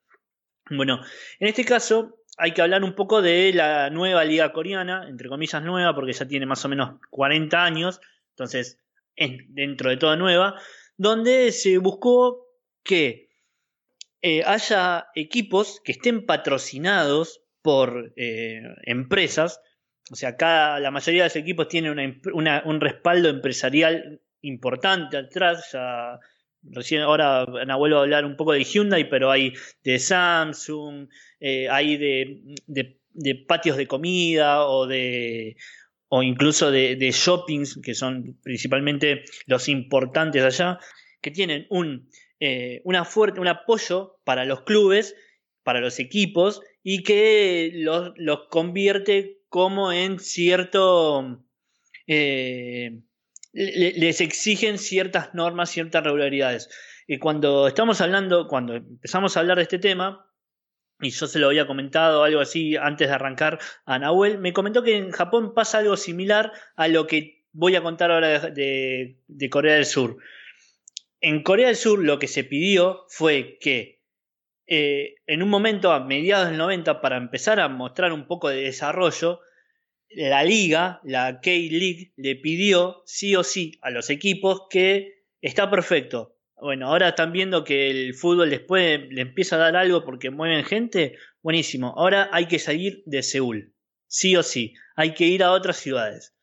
Bueno, 0.71 1.01
en 1.39 1.49
este 1.49 1.65
caso 1.65 2.21
hay 2.39 2.53
que 2.53 2.63
hablar 2.63 2.83
un 2.83 2.95
poco 2.95 3.21
de 3.21 3.53
la 3.53 3.91
nueva 3.91 4.25
liga 4.25 4.53
coreana, 4.53 5.07
entre 5.07 5.29
comillas 5.29 5.63
nueva, 5.63 5.95
porque 5.95 6.15
ya 6.15 6.27
tiene 6.27 6.47
más 6.47 6.65
o 6.65 6.69
menos 6.71 6.99
40 7.11 7.63
años, 7.63 8.01
entonces 8.31 8.79
es 9.17 9.33
dentro 9.49 9.91
de 9.91 9.99
toda 9.99 10.17
nueva, 10.17 10.59
donde 10.97 11.53
se 11.53 11.77
buscó 11.77 12.47
que 12.83 13.29
eh, 14.23 14.43
haya 14.47 15.09
equipos 15.15 15.83
que 15.85 15.93
estén 15.93 16.25
patrocinados 16.25 17.43
por 17.61 18.15
eh, 18.17 18.63
empresas, 18.85 19.61
o 20.11 20.17
sea, 20.17 20.37
cada, 20.37 20.81
la 20.81 20.91
mayoría 20.91 21.25
de 21.25 21.29
los 21.29 21.37
equipos 21.37 21.69
tienen 21.69 22.23
un 22.33 22.81
respaldo 22.81 23.29
empresarial 23.29 24.23
importante 24.41 25.19
atrás, 25.19 25.71
ya 25.73 26.19
Recién 26.71 27.03
ahora 27.03 27.45
vuelvo 27.77 27.99
a 27.99 28.03
hablar 28.03 28.25
un 28.25 28.37
poco 28.37 28.53
de 28.53 28.65
Hyundai, 28.65 29.09
pero 29.09 29.31
hay 29.31 29.53
de 29.83 29.99
Samsung, 29.99 31.09
eh, 31.41 31.69
hay 31.69 31.97
de, 31.97 33.45
patios 33.47 33.77
de 33.77 33.87
comida 33.87 34.67
o 34.67 34.87
de 34.87 35.57
o 36.09 36.23
incluso 36.23 36.71
de, 36.71 37.11
shoppings, 37.11 37.81
que 37.83 37.95
son 37.95 38.39
principalmente 38.43 39.25
los 39.47 39.69
importantes 39.69 40.43
allá, 40.45 40.79
que 41.21 41.33
tienen 41.33 41.67
un, 41.71 42.09
eh, 42.39 42.81
una 42.85 43.05
fuerte, 43.05 43.41
un 43.41 43.49
apoyo 43.49 44.21
para 44.23 44.45
los 44.45 44.63
clubes, 44.63 45.17
para 45.65 45.81
los 45.81 45.99
equipos, 45.99 46.61
y 46.85 47.03
que 47.03 47.73
los, 47.75 48.13
convierte 48.49 49.41
como 49.49 49.93
en 49.93 50.21
cierto 50.21 51.45
eh, 52.07 53.01
les 53.55 54.21
exigen 54.21 54.79
ciertas 54.79 55.33
normas, 55.35 55.71
ciertas 55.71 56.03
regularidades. 56.03 56.69
Y 57.07 57.19
cuando 57.19 57.69
estamos 57.69 58.01
hablando, 58.01 58.49
cuando 58.49 58.75
empezamos 58.75 59.37
a 59.37 59.41
hablar 59.41 59.59
de 59.59 59.63
este 59.63 59.79
tema, 59.79 60.27
y 61.01 61.11
yo 61.11 61.27
se 61.27 61.39
lo 61.39 61.49
había 61.49 61.67
comentado 61.67 62.25
algo 62.25 62.41
así 62.41 62.77
antes 62.77 63.09
de 63.09 63.15
arrancar 63.15 63.59
a 63.85 63.99
Nahuel, 63.99 64.39
me 64.39 64.53
comentó 64.53 64.83
que 64.83 64.97
en 64.97 65.11
Japón 65.11 65.55
pasa 65.55 65.79
algo 65.79 65.97
similar 65.97 66.53
a 66.77 66.89
lo 66.89 67.07
que 67.07 67.45
voy 67.53 67.77
a 67.77 67.83
contar 67.83 68.11
ahora 68.11 68.51
de, 68.51 69.19
Corea 69.51 69.75
del 69.75 69.87
Sur. 69.87 70.19
En 71.21 71.43
Corea 71.43 71.69
del 71.69 71.77
Sur 71.77 72.03
lo 72.03 72.19
que 72.19 72.29
se 72.29 72.45
pidió 72.45 73.05
fue 73.09 73.59
que 73.61 74.03
eh, 74.67 75.17
en 75.27 75.43
un 75.43 75.51
momento 75.51 75.93
a 75.93 76.01
mediados 76.01 76.49
del 76.49 76.59
90, 76.59 77.01
para 77.01 77.19
empezar 77.19 77.61
a 77.61 77.69
mostrar 77.69 78.13
un 78.13 78.27
poco 78.27 78.49
de 78.49 78.63
desarrollo, 78.63 79.41
la 80.17 80.45
liga, 80.45 81.01
la 81.05 81.41
K-League, 81.41 82.13
le 82.17 82.37
pidió 82.37 83.03
sí 83.07 83.37
o 83.37 83.45
sí 83.45 83.79
a 83.83 83.91
los 83.91 84.11
equipos 84.11 84.63
que 84.71 85.25
está 85.41 85.71
perfecto. 85.71 86.37
Bueno, 86.57 86.89
ahora 86.89 87.09
están 87.09 87.33
viendo 87.33 87.65
que 87.65 87.91
el 87.91 88.15
fútbol 88.15 88.51
después 88.51 89.01
le 89.11 89.21
empieza 89.21 89.57
a 89.57 89.59
dar 89.59 89.77
algo 89.77 90.05
porque 90.05 90.31
mueven 90.31 90.65
gente. 90.65 91.17
Buenísimo. 91.43 91.95
Ahora 91.97 92.31
hay 92.33 92.47
que 92.47 92.59
salir 92.59 93.03
de 93.07 93.23
Seúl. 93.23 93.75
Sí 94.07 94.37
o 94.37 94.43
sí. 94.43 94.75
Hay 94.97 95.15
que 95.15 95.27
ir 95.27 95.43
a 95.43 95.53
otras 95.53 95.77
ciudades. 95.77 96.35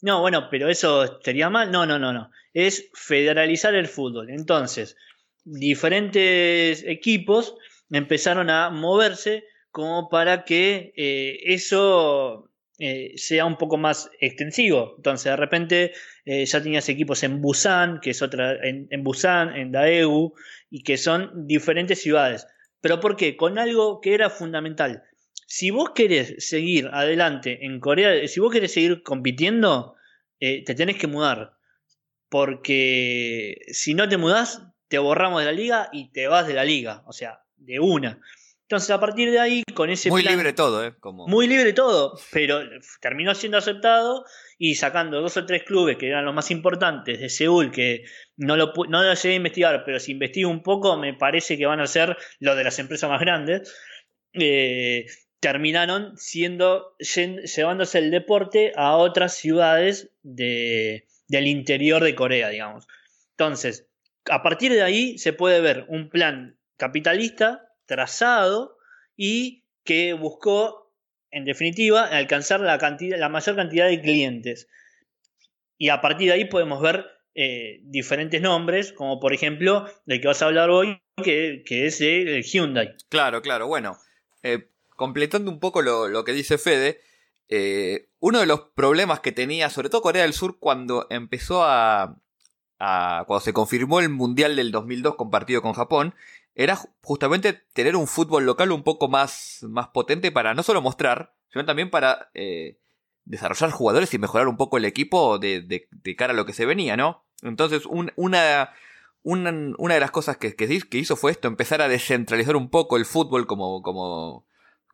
No, 0.00 0.20
bueno, 0.20 0.48
pero 0.50 0.68
eso 0.68 1.20
sería 1.22 1.50
mal. 1.50 1.70
No, 1.70 1.86
no, 1.86 1.98
no, 1.98 2.12
no. 2.12 2.30
Es 2.54 2.90
federalizar 2.94 3.74
el 3.74 3.86
fútbol. 3.86 4.30
Entonces, 4.30 4.96
diferentes 5.44 6.82
equipos 6.84 7.54
empezaron 7.90 8.50
a 8.50 8.70
moverse 8.70 9.44
como 9.70 10.08
para 10.08 10.44
que 10.44 10.92
eh, 10.96 11.38
eso 11.44 12.47
eh, 12.80 13.14
sea 13.16 13.44
un 13.44 13.56
poco 13.56 13.76
más 13.76 14.08
extensivo. 14.20 14.94
Entonces, 14.96 15.24
de 15.24 15.36
repente 15.36 15.92
eh, 16.24 16.44
ya 16.46 16.62
tenías 16.62 16.88
equipos 16.88 17.22
en 17.24 17.40
Busan, 17.40 17.98
que 18.00 18.10
es 18.10 18.22
otra, 18.22 18.56
en, 18.62 19.02
Busan, 19.02 19.56
en 19.56 19.72
Daegu, 19.72 20.34
y 20.70 20.84
que 20.84 20.96
son 20.96 21.46
diferentes 21.46 22.00
ciudades. 22.00 22.46
¿Pero 22.80 23.00
por 23.00 23.16
qué? 23.16 23.36
Con 23.36 23.58
algo 23.58 24.00
que 24.00 24.14
era 24.14 24.30
fundamental. 24.30 25.02
Si 25.46 25.70
vos 25.70 25.90
querés 25.90 26.36
seguir 26.38 26.88
adelante 26.92 27.64
en 27.66 27.80
Corea, 27.80 28.28
si 28.28 28.38
vos 28.38 28.52
querés 28.52 28.72
seguir 28.72 29.02
compitiendo, 29.02 29.96
eh, 30.40 30.62
te 30.64 30.74
tenés 30.74 30.96
que 30.98 31.06
mudar. 31.06 31.54
porque 32.30 33.62
si 33.68 33.94
no 33.94 34.06
te 34.08 34.18
mudás, 34.18 34.62
te 34.88 34.98
borramos 34.98 35.40
de 35.40 35.46
la 35.46 35.52
liga 35.52 35.88
y 35.92 36.10
te 36.12 36.28
vas 36.28 36.46
de 36.46 36.54
la 36.54 36.64
liga, 36.64 37.02
o 37.06 37.12
sea, 37.12 37.40
de 37.56 37.80
una. 37.80 38.20
Entonces, 38.68 38.90
a 38.90 39.00
partir 39.00 39.30
de 39.30 39.40
ahí, 39.40 39.62
con 39.72 39.88
ese 39.88 40.10
Muy 40.10 40.22
libre 40.22 40.52
todo, 40.52 40.84
¿eh? 40.84 40.92
Como... 41.00 41.26
Muy 41.26 41.46
libre 41.46 41.72
todo, 41.72 42.20
pero 42.30 42.60
terminó 43.00 43.34
siendo 43.34 43.56
aceptado 43.56 44.26
y 44.58 44.74
sacando 44.74 45.22
dos 45.22 45.38
o 45.38 45.46
tres 45.46 45.62
clubes 45.62 45.96
que 45.96 46.08
eran 46.08 46.26
los 46.26 46.34
más 46.34 46.50
importantes 46.50 47.18
de 47.18 47.30
Seúl, 47.30 47.70
que 47.70 48.04
no 48.36 48.58
lo, 48.58 48.74
no 48.90 49.02
lo 49.02 49.14
llegué 49.14 49.32
a 49.32 49.36
investigar, 49.36 49.84
pero 49.86 49.98
si 49.98 50.12
investigo 50.12 50.50
un 50.50 50.62
poco, 50.62 50.98
me 50.98 51.14
parece 51.14 51.56
que 51.56 51.64
van 51.64 51.80
a 51.80 51.86
ser 51.86 52.18
los 52.40 52.58
de 52.58 52.64
las 52.64 52.78
empresas 52.78 53.08
más 53.08 53.20
grandes. 53.20 53.74
Eh, 54.34 55.06
terminaron 55.40 56.18
siendo 56.18 56.94
llevándose 56.98 58.00
el 58.00 58.10
deporte 58.10 58.72
a 58.76 58.96
otras 58.96 59.34
ciudades 59.34 60.10
de, 60.22 61.06
del 61.26 61.46
interior 61.46 62.04
de 62.04 62.14
Corea, 62.14 62.50
digamos. 62.50 62.86
Entonces, 63.30 63.88
a 64.28 64.42
partir 64.42 64.72
de 64.72 64.82
ahí 64.82 65.16
se 65.16 65.32
puede 65.32 65.62
ver 65.62 65.86
un 65.88 66.10
plan 66.10 66.58
capitalista 66.76 67.67
trazado 67.88 68.78
y 69.16 69.64
que 69.82 70.12
buscó, 70.12 70.92
en 71.32 71.44
definitiva, 71.44 72.04
alcanzar 72.04 72.60
la, 72.60 72.78
cantidad, 72.78 73.18
la 73.18 73.28
mayor 73.28 73.56
cantidad 73.56 73.88
de 73.88 74.00
clientes. 74.00 74.68
Y 75.76 75.88
a 75.88 76.00
partir 76.00 76.28
de 76.28 76.34
ahí 76.34 76.44
podemos 76.44 76.80
ver 76.80 77.06
eh, 77.34 77.80
diferentes 77.82 78.40
nombres, 78.40 78.92
como 78.92 79.18
por 79.18 79.32
ejemplo 79.32 79.86
del 80.06 80.20
que 80.20 80.28
vas 80.28 80.42
a 80.42 80.46
hablar 80.46 80.70
hoy, 80.70 81.00
que, 81.22 81.62
es 81.68 82.00
el 82.00 82.42
Hyundai. 82.42 82.94
Claro, 83.08 83.42
claro. 83.42 83.66
Bueno, 83.66 83.96
eh, 84.42 84.68
completando 84.90 85.50
un 85.50 85.58
poco 85.58 85.82
lo, 85.82 86.24
que 86.24 86.32
dice 86.32 86.58
Fede, 86.58 87.00
eh, 87.48 88.08
uno 88.20 88.40
de 88.40 88.46
los 88.46 88.60
problemas 88.74 89.20
que 89.20 89.32
tenía, 89.32 89.70
sobre 89.70 89.88
todo 89.88 90.02
Corea 90.02 90.22
del 90.22 90.32
Sur, 90.32 90.58
cuando 90.58 91.06
empezó 91.10 91.64
a, 91.64 92.20
a, 92.78 93.24
cuando 93.26 93.40
se 93.40 93.52
confirmó 93.52 94.00
el 94.00 94.08
Mundial 94.08 94.56
del 94.56 94.70
2002 94.70 95.14
compartido 95.14 95.62
con 95.62 95.72
Japón, 95.72 96.14
era 96.58 96.76
justamente 97.02 97.52
tener 97.72 97.94
un 97.94 98.08
fútbol 98.08 98.44
local 98.44 98.72
un 98.72 98.82
poco 98.82 99.08
más, 99.08 99.60
más 99.62 99.88
potente 99.88 100.32
para 100.32 100.54
no 100.54 100.64
solo 100.64 100.82
mostrar, 100.82 101.32
sino 101.52 101.64
también 101.64 101.88
para 101.88 102.30
eh, 102.34 102.80
desarrollar 103.24 103.70
jugadores 103.70 104.12
y 104.12 104.18
mejorar 104.18 104.48
un 104.48 104.56
poco 104.56 104.76
el 104.76 104.84
equipo 104.84 105.38
de, 105.38 105.88
cara 106.18 106.32
a 106.32 106.36
lo 106.36 106.46
que 106.46 106.52
se 106.52 106.66
venía, 106.66 106.96
¿no? 106.96 107.24
Entonces, 107.42 107.86
una, 107.86 108.12
una, 108.16 108.74
una, 109.22 109.94
de 109.94 110.00
las 110.00 110.10
cosas 110.10 110.36
que, 110.36 110.56
que, 110.56 110.98
hizo 110.98 111.14
fue 111.14 111.30
esto, 111.30 111.46
empezar 111.46 111.80
a 111.80 111.86
descentralizar 111.86 112.56
un 112.56 112.70
poco 112.70 112.96
el 112.96 113.06
fútbol, 113.06 113.46
como, 113.46 113.80
como, 113.80 114.44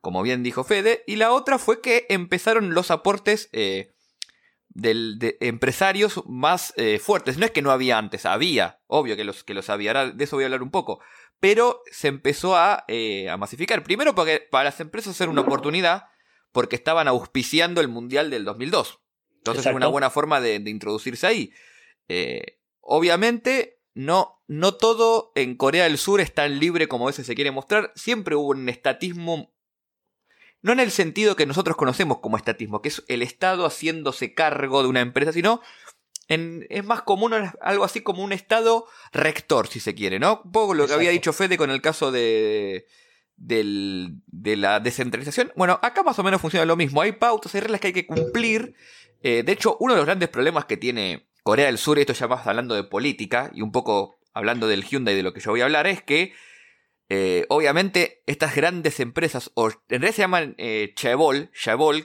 como 0.03 0.23
bien 0.23 0.43
dijo 0.43 0.65
Fede, 0.65 1.03
y 1.07 1.17
la 1.17 1.33
otra 1.33 1.59
fue 1.59 1.81
que 1.81 2.05
empezaron 2.11 2.75
los 2.75 2.91
aportes 2.91 3.49
eh, 3.53 3.95
de 4.75 5.39
empresarios 5.41 6.23
más 6.27 6.75
eh, 6.77 6.99
fuertes. 6.99 7.39
No 7.39 7.47
es 7.47 7.53
que 7.53 7.63
no 7.63 7.71
había 7.71 7.97
antes, 7.97 8.27
había, 8.27 8.81
obvio 8.87 9.17
que 9.17 9.25
los, 9.25 9.45
que 9.45 9.55
los 9.55 9.71
había, 9.71 10.13
de 10.13 10.25
eso 10.25 10.37
voy 10.37 10.45
a 10.45 10.47
hablar 10.49 10.63
un 10.63 10.71
poco, 10.71 11.01
pero 11.45 11.83
se 11.93 12.09
empezó 12.09 12.57
eh, 12.89 13.29
a, 13.29 13.37
masificar. 13.37 13.83
Primero 13.85 14.15
porque 14.15 14.41
para 14.51 14.65
las 14.65 14.81
empresas 14.81 15.21
era 15.21 15.31
una 15.31 15.43
oportunidad 15.43 16.05
porque 16.53 16.75
estaban 16.75 17.07
auspiciando 17.07 17.83
el 17.83 17.89
Mundial 17.89 18.31
del 18.31 18.47
2002. 18.47 19.01
Entonces 19.37 19.67
es 19.67 19.75
una 19.75 19.89
buena 19.89 20.09
forma 20.09 20.41
de, 20.41 20.55
introducirse 20.55 21.27
ahí. 21.27 21.53
Eh, 22.09 22.63
obviamente 22.81 23.83
no, 23.93 24.43
no 24.49 24.73
todo 24.73 25.33
en 25.35 25.55
Corea 25.55 25.85
del 25.85 25.99
Sur 25.99 26.23
es 26.23 26.33
tan 26.33 26.59
libre 26.59 26.89
como 26.89 27.05
a 27.05 27.11
veces 27.11 27.27
se 27.27 27.35
quiere 27.35 27.51
mostrar. 27.51 27.93
Siempre 27.95 28.37
hubo 28.37 28.49
un 28.49 28.67
estatismo 28.71 29.55
no 30.63 30.73
en 30.73 30.81
el 30.81 30.93
sentido 30.93 31.37
que 31.37 31.45
nosotros 31.45 31.77
conocemos 31.77 32.21
como 32.21 32.39
estatismo, 32.39 32.81
que 32.81 32.89
es 32.89 33.05
el 33.09 33.21
Estado 33.21 33.67
haciéndose 33.67 34.33
cargo 34.33 34.83
de 34.83 34.89
una 34.89 35.03
empresa, 35.03 35.31
sino 35.31 35.61
es 36.29 36.85
más 36.85 37.03
común 37.03 37.33
algo 37.61 37.85
así 37.85 38.01
como 38.01 38.23
un 38.23 38.33
estado 38.33 38.87
rector, 39.13 39.69
si 39.69 39.81
se 39.81 39.95
quiere, 39.95 40.19
¿no? 40.19 40.43
Un 40.45 40.53
poco 40.53 40.75
lo 40.75 40.87
que 40.87 40.95
había 40.95 41.11
dicho 41.11 41.33
Fede 41.33 41.57
con 41.57 41.71
el 41.71 41.83
caso 41.83 42.11
de, 42.11 42.87
de 43.37 44.57
la 44.57 44.81
descentralización. 44.81 45.53
Bueno, 45.57 45.79
acá 45.83 46.03
más 46.03 46.19
o 46.19 46.23
menos 46.23 46.41
funciona 46.41 46.65
lo 46.65 46.77
mismo. 46.77 47.03
Hay 47.03 47.13
pautas, 47.13 47.55
hay 47.55 47.61
reglas 47.61 47.81
que 47.81 47.89
hay 47.89 47.93
que 47.93 48.07
cumplir. 48.07 48.75
Eh, 49.23 49.43
de 49.43 49.53
hecho, 49.53 49.77
uno 49.81 49.95
de 49.95 49.99
los 49.99 50.07
grandes 50.07 50.29
problemas 50.29 50.65
que 50.67 50.77
tiene 50.77 51.29
Corea 51.43 51.67
del 51.67 51.79
Sur, 51.79 51.99
y 51.99 52.03
esto 52.03 52.13
ya 52.13 52.29
más 52.29 52.47
hablando 52.47 52.75
de 52.75 52.85
política 52.85 53.51
y 53.55 53.63
un 53.63 53.73
poco 53.73 54.19
hablando 54.33 54.67
del 54.67 54.85
Hyundai 54.85 55.15
de 55.15 55.23
lo 55.23 55.33
que 55.33 55.41
yo 55.41 55.51
voy 55.51 55.61
a 55.61 55.65
hablar, 55.65 55.87
es 55.87 56.03
que 56.03 56.33
eh, 57.11 57.45
obviamente 57.51 58.23
estas 58.27 58.57
grandes 58.57 58.99
empresas, 58.99 59.51
o 59.55 59.69
en 59.69 59.77
realidad 59.89 60.15
se 60.15 60.23
llaman 60.23 60.55
eh, 60.59 60.95
chaebol, 60.97 61.51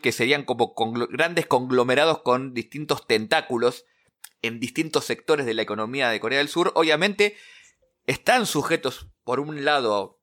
que 0.01 0.11
serían 0.11 0.43
como 0.43 0.73
grandes 1.09 1.45
conglomerados 1.45 2.21
con 2.21 2.53
distintos 2.53 3.07
tentáculos, 3.07 3.85
en 4.41 4.59
distintos 4.59 5.05
sectores 5.05 5.45
de 5.45 5.53
la 5.53 5.61
economía 5.61 6.09
de 6.09 6.19
Corea 6.19 6.39
del 6.39 6.49
Sur, 6.49 6.71
obviamente 6.75 7.35
están 8.05 8.45
sujetos, 8.45 9.07
por 9.23 9.39
un 9.39 9.63
lado, 9.65 10.19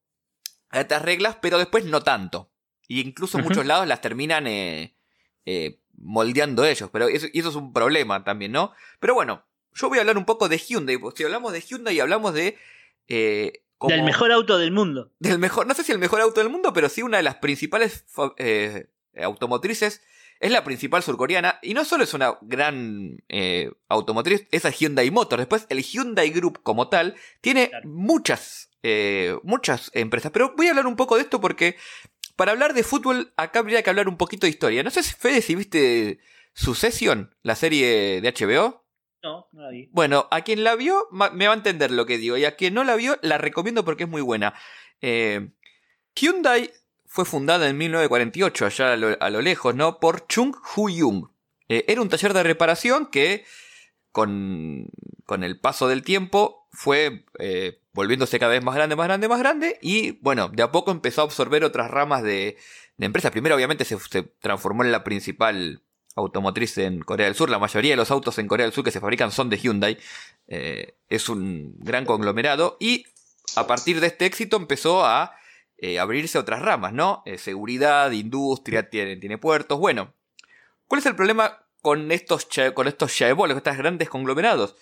a 0.71 0.81
estas 0.81 1.03
reglas, 1.03 1.37
pero 1.41 1.59
después 1.59 1.85
no 1.85 2.03
tanto. 2.03 2.51
Y 2.89 3.01
incluso 3.01 3.39
en 3.39 3.45
muchos 3.45 3.67
lados 3.67 3.87
las 3.87 4.01
terminan 4.01 4.47
eh, 4.47 4.97
eh, 5.45 5.81
moldeando 5.97 6.65
ellos, 6.65 6.91
pero 6.93 7.09
eso, 7.09 7.27
y 7.33 7.41
eso 7.41 7.51
es 7.51 7.57
un 7.57 7.73
problema 7.73 8.25
también, 8.25 8.53
¿no? 8.53 8.73
Pero 9.01 9.15
bueno, 9.15 9.47
yo 9.73 9.89
voy 9.89 9.99
a 9.99 10.01
hablar 10.03 10.19
un 10.19 10.25
poco 10.25 10.49
de 10.49 10.59
Hyundai, 10.59 10.99
si 11.15 11.25
hablamos 11.25 11.53
de 11.53 11.61
Hyundai 11.61 12.01
hablamos 12.01 12.35
de... 12.35 12.57
Eh, 13.09 13.63
del 13.81 14.05
mejor 14.05 14.33
auto 14.33 14.57
del 14.57 14.73
mundo. 14.73 15.13
Del 15.19 15.39
mejor, 15.39 15.67
no 15.67 15.75
sé 15.75 15.85
si 15.85 15.93
el 15.93 15.99
mejor 15.99 16.23
auto 16.23 16.41
del 16.41 16.49
mundo, 16.49 16.73
pero 16.73 16.89
sí 16.89 17.03
una 17.03 17.19
de 17.19 17.23
las 17.23 17.37
principales 17.37 18.07
automotrices 19.23 20.01
es 20.41 20.51
la 20.51 20.65
principal 20.65 21.03
surcoreana 21.03 21.59
y 21.63 21.75
no 21.75 21.85
solo 21.85 22.05
es 22.05 22.15
una 22.15 22.39
gran 22.43 23.23
eh, 23.29 23.71
automotriz, 23.89 24.47
es 24.51 24.65
Hyundai 24.79 25.11
Motor. 25.11 25.39
Después, 25.39 25.67
el 25.69 25.83
Hyundai 25.83 26.31
Group 26.31 26.63
como 26.63 26.89
tal 26.89 27.15
tiene 27.41 27.71
muchas, 27.85 28.71
eh, 28.83 29.37
muchas 29.43 29.91
empresas. 29.95 30.33
Pero 30.33 30.55
voy 30.57 30.67
a 30.67 30.71
hablar 30.71 30.87
un 30.87 30.97
poco 30.97 31.17
de 31.17 31.23
esto 31.23 31.41
porque 31.41 31.77
para 32.37 32.53
hablar 32.53 32.75
de 32.75 32.83
fútbol 32.83 33.33
acá 33.37 33.61
habría 33.61 33.83
que 33.83 33.91
hablar 33.91 34.09
un 34.09 34.17
poquito 34.17 34.47
de 34.47 34.51
historia. 34.51 34.83
No 34.83 34.91
sé 34.91 35.03
si 35.03 35.15
Fede, 35.15 35.41
si 35.41 35.55
viste 35.55 36.19
Succession, 36.53 37.35
la 37.43 37.55
serie 37.55 38.21
de 38.21 38.33
HBO. 38.33 38.85
No, 39.23 39.49
no 39.53 39.63
la 39.63 39.71
vi. 39.71 39.89
Bueno, 39.93 40.29
a 40.31 40.43
quien 40.43 40.63
la 40.63 40.77
vio 40.77 41.09
me 41.11 41.47
va 41.47 41.53
a 41.53 41.57
entender 41.57 41.91
lo 41.91 42.07
que 42.07 42.19
digo 42.19 42.37
y 42.37 42.45
a 42.45 42.57
quien 42.57 42.75
no 42.75 42.85
la 42.85 42.95
vio 42.95 43.19
la 43.23 43.39
recomiendo 43.39 43.85
porque 43.85 44.05
es 44.05 44.09
muy 44.09 44.23
buena. 44.23 44.55
Eh, 45.01 45.51
Hyundai 46.15 46.71
fue 47.17 47.25
fundada 47.25 47.67
en 47.67 47.79
1948, 47.79 48.67
allá 48.67 48.93
a 48.93 49.31
lo, 49.31 49.41
lejos, 49.41 49.75
¿no? 49.75 50.01
Por 50.01 50.27
Chung 50.27 50.55
Hu-Yung. 50.55 51.31
Eh, 51.67 51.87
era 51.89 52.03
un 52.03 52.11
taller 52.11 52.35
de 52.35 52.43
reparación 52.43 53.07
que, 53.07 53.47
con, 54.13 54.91
con 55.25 55.43
el 55.43 55.59
paso 55.59 55.89
del 55.89 56.03
tiempo, 56.03 56.69
fue 56.73 57.25
eh, 57.39 57.81
volviéndose 57.95 58.39
cada 58.39 58.53
vez 58.53 58.63
más 58.63 58.75
grande, 58.75 58.97
más 58.97 59.07
grande, 59.07 59.29
más 59.29 59.39
grande. 59.39 59.79
Y 59.81 60.19
bueno, 60.21 60.51
de 60.51 60.63
a 60.63 60.71
poco 60.71 60.91
empezó 60.91 61.23
a 61.23 61.25
absorber 61.25 61.65
otras 61.65 61.91
ramas 61.91 62.23
de, 62.23 62.59
de 62.99 63.07
empresas. 63.07 63.31
Primero, 63.31 63.57
obviamente, 63.57 63.87
se, 63.87 63.97
transformó 64.43 64.85
en 64.85 64.93
la 64.93 65.03
principal 65.03 65.81
automotriz 66.17 66.77
en 66.77 67.01
Corea 67.01 67.25
del 67.25 67.35
Sur. 67.35 67.49
La 67.49 67.59
mayoría 67.59 67.93
de 67.93 67.97
los 67.97 68.11
autos 68.11 68.39
en 68.39 68.47
Corea 68.47 68.67
del 68.67 68.75
Sur 68.75 68.85
que 68.85 68.91
se 68.91 69.01
fabrican 69.01 69.33
son 69.33 69.49
de 69.49 69.57
Hyundai. 69.57 69.97
Eh, 70.49 70.99
es 71.09 71.31
un 71.31 71.77
gran 71.79 72.05
conglomerado. 72.05 72.77
Y 72.79 73.07
a 73.57 73.67
partir 73.67 74.01
de 74.01 74.09
este 74.09 74.27
éxito 74.27 74.59
empezó 74.59 75.07
a 75.07 75.33
eh, 75.79 75.99
abrirse 75.99 76.39
a 76.39 76.41
otras 76.41 76.63
ramas, 76.63 76.93
¿no? 76.93 77.23
Eh, 77.27 77.39
seguridad, 77.39 78.11
industria, 78.11 78.89
tiene, 78.89 79.17
tiene, 79.17 79.39
puertos. 79.39 79.79
Bueno, 79.79 80.15
¿cuál 80.87 81.01
es 81.01 81.07
el 81.07 81.17
problema 81.17 81.67
con 81.83 82.11
estos, 82.13 82.49
con 82.75 82.89
estos 82.89 83.13
con 83.37 83.57
estos 83.57 83.77
grandes 83.77 84.09
conglomerados? 84.09 84.77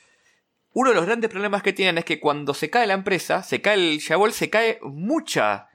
Uno 0.73 0.91
de 0.91 0.97
los 0.97 1.07
grandes 1.07 1.31
problemas 1.31 1.63
que 1.63 1.73
tienen 1.73 1.99
es 1.99 2.05
que 2.05 2.21
cuando 2.21 2.55
se 2.55 2.71
cae 2.71 2.87
la 2.87 2.95
empresa, 2.95 3.43
se 3.43 3.61
cae 3.61 3.75
el 3.75 4.01
chaebol, 4.01 4.33
se 4.33 4.51
cae 4.51 4.79
mucha... 4.83 5.69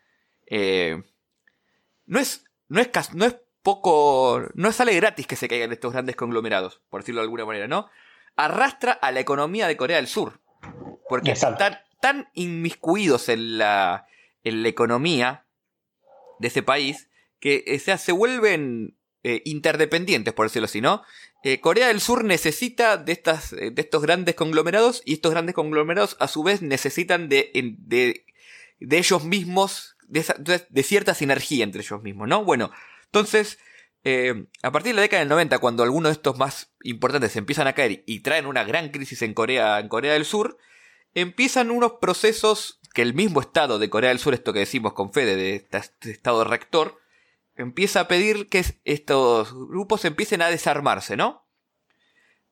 Eh, 0.45 1.01
no 2.05 2.19
es, 2.19 2.45
no 2.67 2.81
es, 2.81 2.89
no 3.13 3.25
es 3.25 3.35
poco, 3.61 4.41
no 4.55 4.71
sale 4.71 4.95
gratis 4.95 5.27
que 5.27 5.35
se 5.35 5.47
caigan 5.47 5.71
estos 5.71 5.93
grandes 5.93 6.15
conglomerados, 6.15 6.81
por 6.89 7.01
decirlo 7.01 7.21
de 7.21 7.25
alguna 7.25 7.45
manera, 7.45 7.67
¿no? 7.67 7.89
Arrastra 8.35 8.93
a 8.93 9.11
la 9.11 9.19
economía 9.19 9.67
de 9.67 9.77
Corea 9.77 9.97
del 9.97 10.07
Sur. 10.07 10.39
Porque 11.07 11.31
están 11.31 11.57
tan 12.01 12.29
inmiscuidos 12.33 13.29
en 13.29 13.57
la, 13.57 14.07
en 14.49 14.63
la 14.63 14.69
economía 14.69 15.45
de 16.39 16.47
ese 16.47 16.63
país 16.63 17.09
que 17.39 17.63
eh, 17.67 17.79
sea, 17.79 17.97
se 17.97 18.11
vuelven 18.11 18.97
eh, 19.23 19.41
interdependientes, 19.45 20.33
por 20.33 20.47
decirlo 20.47 20.65
así, 20.65 20.81
¿no? 20.81 21.03
Eh, 21.43 21.61
Corea 21.61 21.87
del 21.87 22.01
Sur 22.01 22.23
necesita 22.25 22.97
de, 22.97 23.13
estas, 23.13 23.51
de 23.51 23.73
estos 23.75 24.01
grandes 24.01 24.35
conglomerados 24.35 25.01
y 25.05 25.13
estos 25.13 25.31
grandes 25.31 25.55
conglomerados 25.55 26.17
a 26.19 26.27
su 26.27 26.43
vez 26.43 26.61
necesitan 26.61 27.29
de, 27.29 27.51
de, 27.77 28.25
de 28.79 28.97
ellos 28.97 29.23
mismos, 29.23 29.95
de, 30.07 30.25
de, 30.69 30.83
cierta 30.83 31.13
sinergia 31.13 31.63
entre 31.63 31.81
ellos 31.81 32.01
mismos, 32.01 32.27
¿no? 32.27 32.43
Bueno, 32.43 32.71
entonces, 33.05 33.57
a 34.63 34.71
partir 34.71 34.91
de 34.91 34.95
la 34.95 35.01
década 35.03 35.21
del 35.21 35.29
90, 35.29 35.59
cuando 35.59 35.83
algunos 35.83 36.09
de 36.09 36.13
estos 36.13 36.37
más 36.37 36.73
importantes 36.83 37.35
empiezan 37.37 37.67
a 37.67 37.73
caer 37.73 38.03
y 38.05 38.19
traen 38.19 38.45
una 38.45 38.65
gran 38.65 38.89
crisis 38.89 39.21
en 39.21 39.33
Corea, 39.33 39.79
en 39.79 39.87
Corea 39.87 40.13
del 40.13 40.25
Sur, 40.25 40.57
empiezan 41.13 41.71
unos 41.71 41.93
procesos 42.01 42.78
que 42.99 43.03
el 43.03 43.13
mismo 43.13 43.39
Estado 43.39 43.79
de 43.79 43.89
Corea 43.89 44.09
del 44.09 44.19
Sur, 44.19 44.33
esto 44.33 44.51
que 44.51 44.59
decimos 44.59 44.91
con 44.91 45.13
Fede, 45.13 45.37
de 45.37 45.65
este 45.71 46.11
Estado 46.11 46.43
rector, 46.43 46.99
empieza 47.55 48.01
a 48.01 48.07
pedir 48.09 48.49
que 48.49 48.65
estos 48.83 49.53
grupos 49.53 50.03
empiecen 50.03 50.41
a 50.41 50.49
desarmarse, 50.49 51.15
¿no? 51.15 51.47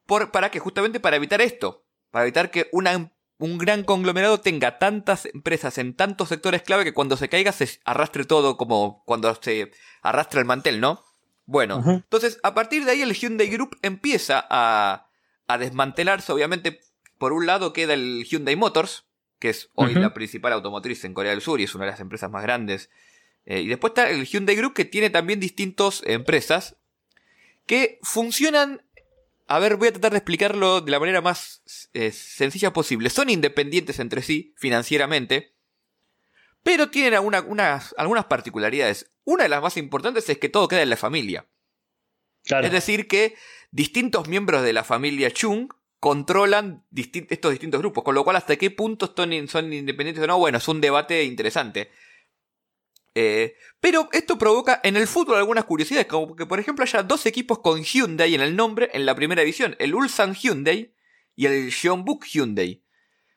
Por, 0.05 0.31
para 0.31 0.49
que 0.49 0.59
justamente 0.59 1.01
para 1.01 1.17
evitar 1.17 1.41
esto, 1.41 1.83
Para 2.11 2.23
evitar 2.23 2.49
que 2.49 2.69
una, 2.71 3.11
un 3.39 3.57
gran 3.57 3.83
conglomerado 3.83 4.39
tenga 4.39 4.79
tantas 4.79 5.25
empresas 5.25 5.77
en 5.79 5.93
tantos 5.93 6.29
sectores 6.29 6.61
clave 6.61 6.85
que 6.85 6.93
cuando 6.93 7.17
se 7.17 7.27
caiga 7.27 7.51
se 7.51 7.81
arrastre 7.83 8.23
todo 8.23 8.55
como 8.55 9.03
cuando 9.03 9.35
se 9.41 9.73
arrastra 10.01 10.39
el 10.39 10.45
mantel, 10.45 10.79
¿no? 10.79 11.03
Bueno, 11.45 11.83
entonces 11.85 12.39
a 12.41 12.53
partir 12.53 12.85
de 12.85 12.91
ahí 12.91 13.01
el 13.01 13.13
Hyundai 13.13 13.49
Group 13.49 13.77
empieza 13.81 14.47
a, 14.49 15.09
a 15.45 15.57
desmantelarse, 15.57 16.31
obviamente 16.31 16.79
por 17.17 17.33
un 17.33 17.47
lado 17.47 17.73
queda 17.73 17.95
el 17.95 18.23
Hyundai 18.23 18.55
Motors, 18.55 19.06
que 19.39 19.49
es 19.49 19.69
hoy 19.75 19.93
la 19.93 20.13
principal 20.13 20.53
automotriz 20.53 21.03
en 21.05 21.13
Corea 21.13 21.31
del 21.31 21.41
Sur 21.41 21.59
y 21.59 21.65
es 21.65 21.75
una 21.75 21.85
de 21.85 21.91
las 21.91 21.99
empresas 21.99 22.31
más 22.31 22.43
grandes. 22.43 22.89
Eh, 23.45 23.61
y 23.61 23.67
después 23.67 23.91
está 23.91 24.09
el 24.09 24.25
Hyundai 24.25 24.55
Group 24.55 24.73
que 24.73 24.85
tiene 24.85 25.09
también 25.09 25.39
distintas 25.39 26.01
empresas 26.05 26.75
que 27.65 27.99
funcionan... 28.01 28.83
A 29.49 29.59
ver, 29.59 29.77
voy 29.77 29.87
a 29.87 29.93
tratar 29.93 30.11
de 30.11 30.17
explicarlo 30.17 30.81
de 30.81 30.91
la 30.91 30.99
manera 30.99 31.21
más 31.21 31.61
eh, 31.93 32.11
sencilla 32.11 32.73
posible. 32.73 33.09
Son 33.09 33.29
independientes 33.29 33.99
entre 33.99 34.21
sí 34.21 34.53
financieramente, 34.57 35.53
pero 36.63 36.89
tienen 36.89 37.13
algunas 37.13 38.25
particularidades. 38.27 39.09
Una 39.23 39.43
de 39.43 39.49
las 39.49 39.61
más 39.61 39.77
importantes 39.77 40.27
es 40.27 40.37
que 40.37 40.49
todo 40.49 40.67
queda 40.67 40.81
en 40.81 40.89
la 40.89 40.97
familia. 40.97 41.45
Es 42.43 42.71
decir, 42.71 43.07
que 43.07 43.35
distintos 43.71 44.27
miembros 44.27 44.63
de 44.63 44.73
la 44.73 44.83
familia 44.83 45.31
Chung 45.31 45.69
controlan 45.99 46.85
estos 46.95 47.51
distintos 47.51 47.79
grupos, 47.79 48.03
con 48.03 48.15
lo 48.15 48.23
cual 48.23 48.35
hasta 48.35 48.55
qué 48.55 48.71
punto 48.71 49.13
son, 49.15 49.33
independientes 49.33 50.23
o 50.23 50.27
no, 50.27 50.37
bueno, 50.37 50.59
es 50.59 50.67
un 50.67 50.81
debate 50.81 51.23
interesante. 51.23 51.89
Eh, 53.15 53.55
pero 53.79 54.09
esto 54.11 54.37
provoca 54.37 54.79
en 54.83 54.95
el 54.95 55.07
fútbol 55.07 55.37
algunas 55.37 55.65
curiosidades, 55.65 56.05
como 56.05 56.35
que 56.35 56.45
por 56.45 56.59
ejemplo 56.59 56.83
haya 56.83 57.01
dos 57.01 57.25
equipos 57.25 57.59
con 57.59 57.83
Hyundai 57.83 58.35
en 58.35 58.41
el 58.41 58.55
nombre 58.55 58.91
en 58.93 59.07
la 59.07 59.15
primera 59.15 59.41
división, 59.41 59.75
el 59.79 59.95
Ulsan 59.95 60.35
Hyundai 60.35 60.93
y 61.35 61.47
el 61.47 61.71
Jeonbuk 61.71 62.25
Hyundai. 62.25 62.83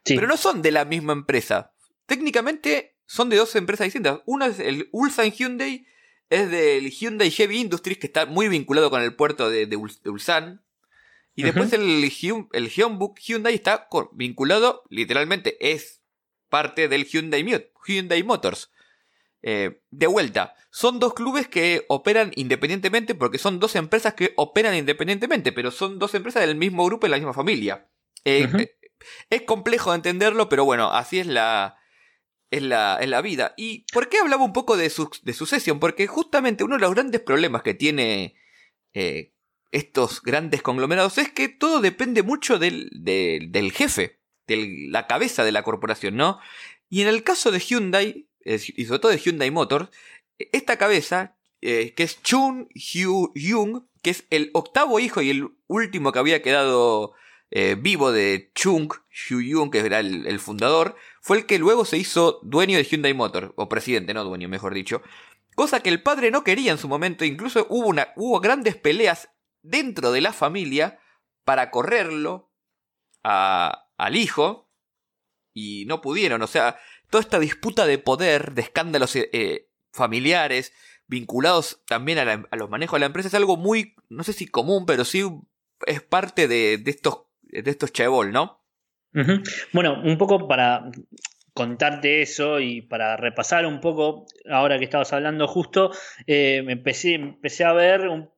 Pero 0.04 0.26
no 0.26 0.36
son 0.36 0.60
de 0.60 0.70
la 0.70 0.84
misma 0.84 1.12
empresa. 1.14 1.72
Técnicamente 2.06 2.96
son 3.06 3.30
de 3.30 3.36
dos 3.36 3.54
empresas 3.54 3.86
distintas. 3.86 4.20
Una 4.26 4.46
es 4.48 4.58
el 4.58 4.88
Ulsan 4.92 5.30
Hyundai, 5.30 5.86
es 6.28 6.50
del 6.50 6.90
Hyundai 6.90 7.30
Heavy 7.30 7.60
Industries, 7.60 7.98
que 7.98 8.06
está 8.06 8.26
muy 8.26 8.48
vinculado 8.48 8.90
con 8.90 9.00
el 9.00 9.14
puerto 9.14 9.48
de 9.48 9.76
Ulsan, 10.04 10.62
y 11.40 11.42
después 11.42 11.72
el, 11.72 12.04
el 12.52 12.68
Hyundai 12.68 13.14
Hyundai 13.18 13.54
está 13.54 13.88
vinculado, 14.12 14.84
literalmente, 14.90 15.56
es 15.72 16.02
parte 16.50 16.88
del 16.88 17.06
Hyundai, 17.06 17.44
Hyundai 17.86 18.22
Motors. 18.22 18.70
Eh, 19.42 19.80
de 19.90 20.06
vuelta, 20.06 20.54
son 20.70 20.98
dos 20.98 21.14
clubes 21.14 21.48
que 21.48 21.86
operan 21.88 22.30
independientemente 22.36 23.14
porque 23.14 23.38
son 23.38 23.58
dos 23.58 23.74
empresas 23.74 24.12
que 24.12 24.34
operan 24.36 24.74
independientemente, 24.74 25.50
pero 25.50 25.70
son 25.70 25.98
dos 25.98 26.14
empresas 26.14 26.46
del 26.46 26.56
mismo 26.56 26.84
grupo 26.84 27.06
y 27.06 27.10
la 27.10 27.16
misma 27.16 27.32
familia. 27.32 27.88
Eh, 28.26 28.46
eh, 28.58 28.76
es 29.30 29.42
complejo 29.42 29.90
de 29.90 29.96
entenderlo, 29.96 30.50
pero 30.50 30.66
bueno, 30.66 30.92
así 30.92 31.20
es 31.20 31.26
la, 31.26 31.78
es 32.50 32.60
la, 32.62 32.98
la 33.00 33.22
vida. 33.22 33.54
¿Y 33.56 33.86
por 33.92 34.10
qué 34.10 34.18
hablaba 34.18 34.44
un 34.44 34.52
poco 34.52 34.76
de, 34.76 34.92
de 35.22 35.32
sucesión? 35.32 35.80
Porque 35.80 36.06
justamente 36.06 36.64
uno 36.64 36.74
de 36.74 36.82
los 36.82 36.94
grandes 36.94 37.22
problemas 37.22 37.62
que 37.62 37.72
tiene 37.72 38.36
estos 39.72 40.22
grandes 40.22 40.62
conglomerados 40.62 41.18
es 41.18 41.30
que 41.30 41.48
todo 41.48 41.80
depende 41.80 42.22
mucho 42.22 42.58
del, 42.58 42.90
del, 42.92 43.72
jefe, 43.72 44.20
de 44.46 44.86
la 44.90 45.06
cabeza 45.06 45.44
de 45.44 45.52
la 45.52 45.62
corporación, 45.62 46.16
¿no? 46.16 46.40
Y 46.88 47.02
en 47.02 47.08
el 47.08 47.22
caso 47.22 47.50
de 47.50 47.60
Hyundai, 47.60 48.28
y 48.44 48.84
sobre 48.84 48.98
todo 48.98 49.12
de 49.12 49.18
Hyundai 49.18 49.50
Motors, 49.50 49.90
esta 50.38 50.76
cabeza, 50.76 51.36
eh, 51.60 51.94
que 51.94 52.02
es 52.02 52.22
Chun 52.22 52.68
Hyu 52.74 53.32
Jung, 53.36 53.84
que 54.02 54.10
es 54.10 54.24
el 54.30 54.50
octavo 54.54 54.98
hijo 54.98 55.20
y 55.20 55.30
el 55.30 55.48
último 55.66 56.10
que 56.10 56.18
había 56.18 56.42
quedado 56.42 57.12
eh, 57.50 57.76
vivo 57.78 58.12
de 58.12 58.50
Chung 58.54 58.92
Hyu 59.10 59.40
Jung, 59.52 59.70
que 59.70 59.78
era 59.78 60.00
el, 60.00 60.26
el, 60.26 60.40
fundador, 60.40 60.96
fue 61.20 61.36
el 61.38 61.46
que 61.46 61.58
luego 61.58 61.84
se 61.84 61.98
hizo 61.98 62.40
dueño 62.42 62.78
de 62.78 62.84
Hyundai 62.84 63.14
Motors, 63.14 63.52
o 63.56 63.68
presidente, 63.68 64.14
no 64.14 64.24
dueño, 64.24 64.48
mejor 64.48 64.74
dicho. 64.74 65.02
Cosa 65.54 65.80
que 65.80 65.90
el 65.90 66.02
padre 66.02 66.30
no 66.30 66.42
quería 66.42 66.72
en 66.72 66.78
su 66.78 66.88
momento, 66.88 67.24
incluso 67.24 67.66
hubo, 67.68 67.88
una, 67.88 68.08
hubo 68.16 68.40
grandes 68.40 68.76
peleas 68.76 69.28
dentro 69.62 70.12
de 70.12 70.20
la 70.20 70.32
familia 70.32 70.98
para 71.44 71.70
correrlo 71.70 72.50
al 73.22 74.16
hijo 74.16 74.70
y 75.52 75.84
no 75.86 76.00
pudieron. 76.00 76.42
O 76.42 76.46
sea, 76.46 76.78
toda 77.10 77.22
esta 77.22 77.38
disputa 77.38 77.86
de 77.86 77.98
poder, 77.98 78.54
de 78.54 78.62
escándalos 78.62 79.16
eh, 79.16 79.28
eh, 79.32 79.68
familiares, 79.92 80.72
vinculados 81.06 81.82
también 81.86 82.18
a, 82.18 82.56
los 82.56 82.70
manejos 82.70 82.96
de 82.96 83.00
la 83.00 83.06
empresa, 83.06 83.28
es 83.28 83.34
algo 83.34 83.56
muy, 83.56 83.94
no 84.08 84.22
sé 84.22 84.32
si 84.32 84.46
común, 84.46 84.86
pero 84.86 85.04
sí 85.04 85.24
es 85.86 86.02
parte 86.02 86.46
de, 86.46 86.80
estos, 86.86 87.22
de 87.42 87.68
estos 87.68 87.92
chebol, 87.92 88.32
¿no? 88.32 88.62
Bueno, 89.72 90.00
un 90.04 90.16
poco 90.18 90.46
para 90.46 90.88
contarte 91.52 92.22
eso 92.22 92.60
y 92.60 92.82
para 92.82 93.16
repasar 93.16 93.66
un 93.66 93.80
poco, 93.80 94.26
ahora 94.48 94.78
que 94.78 94.84
estabas 94.84 95.12
hablando 95.12 95.48
justo, 95.48 95.90
eh, 96.28 96.62
empecé, 96.68 97.14
empecé 97.14 97.64
a 97.64 97.72
ver 97.72 98.06
un 98.06 98.30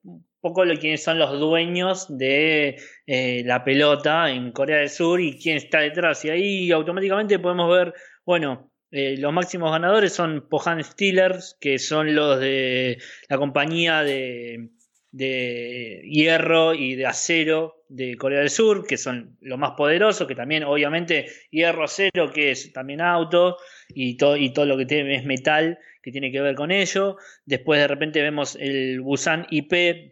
poco 0.43 0.65
lo 0.65 0.77
quiénes 0.77 1.03
son 1.03 1.19
los 1.19 1.39
dueños 1.39 2.07
de 2.19 2.77
eh, 3.07 3.43
la 3.47 3.65
pelota 3.65 4.31
en 4.31 4.53
Corea 4.53 4.79
del 4.79 4.91
Sur 4.91 5.21
y 5.21 5.39
quién 5.39 5.57
está 5.57 5.81
detrás. 5.81 6.25
Y 6.25 6.31
ahí 6.31 6.73
automáticamente 6.73 7.39
podemos 7.39 7.71
ver, 7.71 7.95
bueno, 8.27 8.71
eh, 8.91 9.17
los 9.19 9.33
máximos 9.33 9.71
ganadores 9.71 10.13
son 10.13 10.49
Pohan 10.51 10.83
Steelers, 10.85 11.57
que 11.61 11.79
son 11.79 12.15
los 12.15 12.41
de 12.41 12.99
la 13.29 13.39
compañía 13.39 14.03
de, 14.03 14.71
de 15.13 16.03
hierro 16.05 16.75
y 16.75 16.97
de 16.97 17.07
acero 17.07 17.85
de 17.89 18.17
Corea 18.17 18.41
del 18.41 18.51
Sur, 18.51 18.87
que 18.87 18.97
son 18.97 19.37
los 19.41 19.59
más 19.59 19.73
poderosos, 19.77 20.27
que 20.27 20.35
también 20.35 20.65
obviamente 20.65 21.27
hierro, 21.51 21.85
acero, 21.85 22.33
que 22.33 22.51
es 22.51 22.73
también 22.73 23.01
auto, 23.01 23.59
y 23.89 24.17
todo, 24.17 24.37
y 24.37 24.53
todo 24.53 24.67
lo 24.67 24.77
que 24.77 24.87
tiene, 24.87 25.15
es 25.15 25.25
metal, 25.25 25.79
que 26.03 26.11
tiene 26.11 26.33
que 26.33 26.41
ver 26.41 26.55
con 26.55 26.71
ello. 26.71 27.17
Después 27.45 27.81
de 27.81 27.89
repente 27.89 28.23
vemos 28.23 28.57
el 28.59 29.01
Busan 29.01 29.47
IP, 29.51 30.12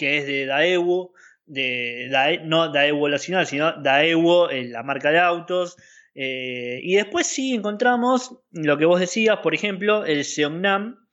que 0.00 0.16
es 0.16 0.26
de 0.26 0.46
Daewoo, 0.46 1.12
de, 1.44 2.40
no 2.44 2.72
Daewoo 2.72 3.10
nacional, 3.10 3.46
sino 3.46 3.74
Daewoo, 3.82 4.48
la 4.50 4.82
marca 4.82 5.10
de 5.10 5.18
autos. 5.18 5.76
Eh, 6.14 6.80
y 6.82 6.94
después 6.94 7.26
sí 7.26 7.52
encontramos 7.52 8.34
lo 8.50 8.78
que 8.78 8.86
vos 8.86 8.98
decías, 8.98 9.40
por 9.42 9.54
ejemplo, 9.54 10.06
el 10.06 10.24
Seongnam 10.24 11.06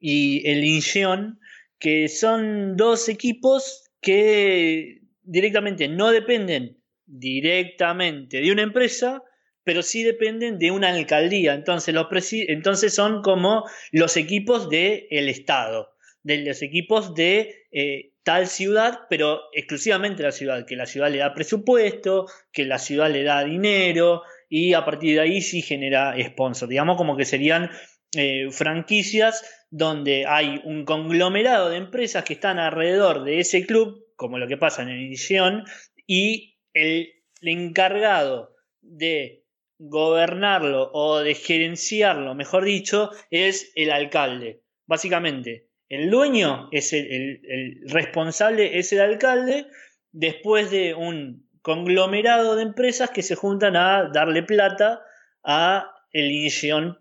y 0.00 0.42
el 0.50 0.64
Incheon, 0.64 1.38
que 1.78 2.08
son 2.08 2.76
dos 2.76 3.08
equipos 3.08 3.92
que 4.00 5.02
directamente 5.22 5.86
no 5.86 6.10
dependen 6.10 6.82
directamente 7.06 8.40
de 8.40 8.50
una 8.50 8.62
empresa, 8.62 9.22
pero 9.62 9.84
sí 9.84 10.02
dependen 10.02 10.58
de 10.58 10.72
una 10.72 10.88
alcaldía. 10.88 11.54
Entonces, 11.54 11.94
los 11.94 12.08
entonces 12.32 12.92
son 12.92 13.22
como 13.22 13.64
los 13.92 14.16
equipos 14.16 14.68
del 14.68 15.28
Estado, 15.28 15.90
de 16.24 16.38
los 16.38 16.60
equipos 16.62 17.14
de 17.14 17.66
eh, 17.70 18.11
tal 18.22 18.46
ciudad, 18.46 19.00
pero 19.08 19.40
exclusivamente 19.52 20.22
la 20.22 20.32
ciudad, 20.32 20.64
que 20.66 20.76
la 20.76 20.86
ciudad 20.86 21.10
le 21.10 21.18
da 21.18 21.34
presupuesto, 21.34 22.26
que 22.52 22.64
la 22.64 22.78
ciudad 22.78 23.10
le 23.10 23.24
da 23.24 23.44
dinero 23.44 24.22
y 24.48 24.74
a 24.74 24.84
partir 24.84 25.14
de 25.14 25.20
ahí 25.20 25.40
sí 25.40 25.62
genera 25.62 26.14
sponsor. 26.22 26.68
Digamos 26.68 26.96
como 26.96 27.16
que 27.16 27.24
serían 27.24 27.70
eh, 28.14 28.50
franquicias 28.50 29.44
donde 29.70 30.26
hay 30.26 30.60
un 30.64 30.84
conglomerado 30.84 31.70
de 31.70 31.78
empresas 31.78 32.24
que 32.24 32.34
están 32.34 32.58
alrededor 32.58 33.24
de 33.24 33.40
ese 33.40 33.66
club, 33.66 34.06
como 34.16 34.38
lo 34.38 34.46
que 34.46 34.58
pasa 34.58 34.82
en 34.82 34.90
Edición, 34.90 35.64
y 36.06 36.58
el, 36.74 37.08
el 37.40 37.48
encargado 37.48 38.54
de 38.82 39.44
gobernarlo 39.78 40.90
o 40.92 41.18
de 41.20 41.34
gerenciarlo, 41.34 42.34
mejor 42.34 42.64
dicho, 42.64 43.10
es 43.30 43.72
el 43.74 43.90
alcalde. 43.90 44.62
Básicamente, 44.86 45.71
el 45.92 46.08
dueño 46.08 46.70
es 46.72 46.94
el, 46.94 47.82
responsable, 47.86 48.78
es 48.78 48.94
el 48.94 49.00
alcalde, 49.02 49.66
después 50.10 50.70
de 50.70 50.94
un 50.94 51.46
conglomerado 51.60 52.56
de 52.56 52.62
empresas 52.62 53.10
que 53.10 53.22
se 53.22 53.34
juntan 53.34 53.76
a 53.76 54.08
darle 54.10 54.42
plata 54.42 55.02
a 55.44 55.92
el 56.10 56.30
Incheon, 56.30 56.98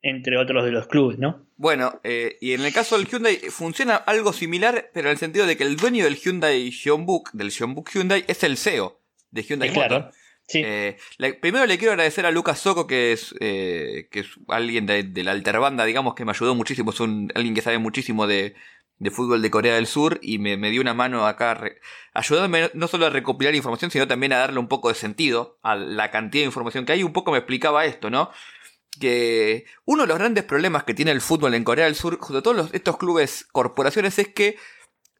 entre 0.00 0.38
otros 0.38 0.64
de 0.64 0.72
los 0.72 0.86
clubes, 0.86 1.18
¿no? 1.18 1.46
Bueno, 1.56 2.00
eh, 2.04 2.38
y 2.40 2.54
en 2.54 2.62
el 2.62 2.72
caso 2.72 2.96
del 2.96 3.06
Hyundai 3.06 3.36
funciona 3.50 3.96
algo 3.96 4.32
similar, 4.32 4.90
pero 4.94 5.08
en 5.08 5.12
el 5.12 5.18
sentido 5.18 5.46
de 5.46 5.58
que 5.58 5.64
el 5.64 5.76
dueño 5.76 6.04
del 6.04 6.16
Hyundai 6.16 6.70
Jeonbuk, 6.70 7.32
del 7.32 7.50
Jeonbuk 7.50 7.90
Hyundai, 7.90 8.24
es 8.28 8.42
el 8.44 8.56
CEO 8.56 8.98
de 9.30 9.42
Hyundai 9.42 9.70
Motor. 9.72 10.10
Eh, 10.52 10.96
primero 11.40 11.66
le 11.66 11.78
quiero 11.78 11.92
agradecer 11.92 12.24
a 12.26 12.30
Lucas 12.30 12.60
Soco, 12.60 12.86
que 12.86 13.12
es, 13.12 13.34
eh, 13.40 14.08
que 14.10 14.20
es 14.20 14.28
alguien 14.48 14.86
de, 14.86 15.04
la 15.24 15.32
alterbanda, 15.32 15.84
digamos, 15.84 16.14
que 16.14 16.24
me 16.24 16.30
ayudó 16.30 16.54
muchísimo. 16.54 16.90
Es 16.90 17.00
un, 17.00 17.32
alguien 17.34 17.54
que 17.54 17.62
sabe 17.62 17.78
muchísimo 17.78 18.26
de, 18.26 18.54
fútbol 19.10 19.42
de 19.42 19.50
Corea 19.50 19.74
del 19.74 19.86
Sur 19.86 20.18
y 20.22 20.38
me, 20.38 20.56
dio 20.70 20.80
una 20.80 20.94
mano 20.94 21.26
acá, 21.26 21.60
ayudándome 22.14 22.70
no 22.74 22.88
solo 22.88 23.06
a 23.06 23.10
recopilar 23.10 23.54
información, 23.54 23.90
sino 23.90 24.06
también 24.06 24.32
a 24.32 24.38
darle 24.38 24.58
un 24.58 24.68
poco 24.68 24.88
de 24.88 24.94
sentido 24.94 25.58
a 25.62 25.74
la 25.74 26.10
cantidad 26.10 26.42
de 26.42 26.46
información 26.46 26.86
que 26.86 26.92
hay. 26.92 27.02
Un 27.02 27.12
poco 27.12 27.32
me 27.32 27.38
explicaba 27.38 27.84
esto, 27.84 28.10
¿no? 28.10 28.30
Que 29.00 29.66
uno 29.84 30.02
de 30.02 30.08
los 30.08 30.18
grandes 30.18 30.44
problemas 30.44 30.84
que 30.84 30.94
tiene 30.94 31.10
el 31.10 31.20
fútbol 31.20 31.54
en 31.54 31.64
Corea 31.64 31.84
del 31.86 31.96
Sur, 31.96 32.18
junto 32.18 32.38
a 32.38 32.42
todos 32.42 32.70
estos 32.72 32.96
clubes 32.96 33.46
corporaciones, 33.52 34.18
es 34.18 34.28
que 34.28 34.56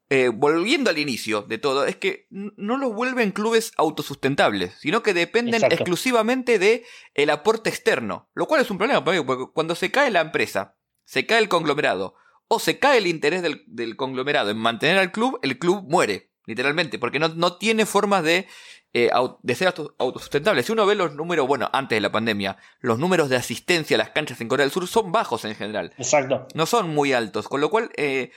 eh, 0.08 0.28
volviendo 0.28 0.90
al 0.90 0.98
inicio 0.98 1.42
de 1.42 1.58
todo, 1.58 1.84
es 1.84 1.96
que 1.96 2.28
no 2.30 2.76
los 2.76 2.94
vuelven 2.94 3.32
clubes 3.32 3.72
autosustentables, 3.76 4.74
sino 4.78 5.02
que 5.02 5.14
dependen 5.14 5.64
exclusivamente 5.64 6.60
de 6.60 6.84
el 7.14 7.28
aporte 7.30 7.70
externo, 7.70 8.30
lo 8.34 8.46
cual 8.46 8.60
es 8.60 8.70
un 8.70 8.78
problema 8.78 9.04
porque 9.04 9.24
cuando 9.52 9.74
se 9.74 9.90
cae 9.90 10.12
la 10.12 10.20
empresa, 10.20 10.76
se 11.04 11.26
cae 11.26 11.40
el 11.40 11.48
conglomerado, 11.48 12.14
o 12.46 12.60
se 12.60 12.78
cae 12.78 12.98
el 12.98 13.08
interés 13.08 13.42
del, 13.42 13.96
conglomerado 13.96 14.50
en 14.50 14.58
mantener 14.58 14.98
al 14.98 15.10
club, 15.10 15.40
el 15.42 15.58
club 15.58 15.84
muere, 15.88 16.30
literalmente, 16.46 17.00
porque 17.00 17.18
no, 17.18 17.28
no 17.28 17.56
tiene 17.56 17.84
formas 17.84 18.22
de, 18.22 18.46
eh, 18.92 19.10
de 19.42 19.54
ser 19.56 19.74
autosustentable. 19.98 20.62
Si 20.62 20.70
uno 20.70 20.86
ve 20.86 20.94
los 20.94 21.14
números, 21.14 21.48
bueno, 21.48 21.68
antes 21.72 21.96
de 21.96 22.00
la 22.00 22.12
pandemia, 22.12 22.58
los 22.78 23.00
números 23.00 23.28
de 23.28 23.36
asistencia 23.36 23.96
a 23.96 23.98
las 23.98 24.10
canchas 24.10 24.40
en 24.40 24.46
Corea 24.46 24.64
del 24.64 24.70
Sur 24.70 24.86
son 24.86 25.10
bajos 25.10 25.44
en 25.44 25.56
general. 25.56 25.92
Exacto. 25.98 26.46
No 26.54 26.66
son 26.66 26.94
muy 26.94 27.12
altos, 27.12 27.48
con 27.48 27.60
lo 27.60 27.70
cual... 27.70 27.90
Eh, 27.96 28.30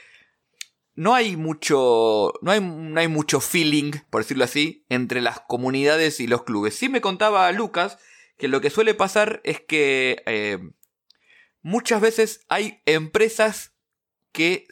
no 1.00 1.14
hay 1.14 1.34
mucho. 1.34 2.34
No 2.42 2.50
hay, 2.50 2.60
no 2.60 3.00
hay 3.00 3.08
mucho 3.08 3.40
feeling, 3.40 3.92
por 4.10 4.20
decirlo 4.20 4.44
así, 4.44 4.84
entre 4.90 5.22
las 5.22 5.40
comunidades 5.40 6.20
y 6.20 6.26
los 6.26 6.42
clubes. 6.42 6.74
Sí 6.74 6.90
me 6.90 7.00
contaba 7.00 7.50
Lucas 7.52 7.96
que 8.36 8.48
lo 8.48 8.60
que 8.60 8.68
suele 8.68 8.92
pasar 8.92 9.40
es 9.42 9.62
que 9.62 10.22
eh, 10.26 10.58
muchas 11.62 12.02
veces 12.02 12.44
hay 12.50 12.82
empresas 12.84 13.72
que 14.32 14.66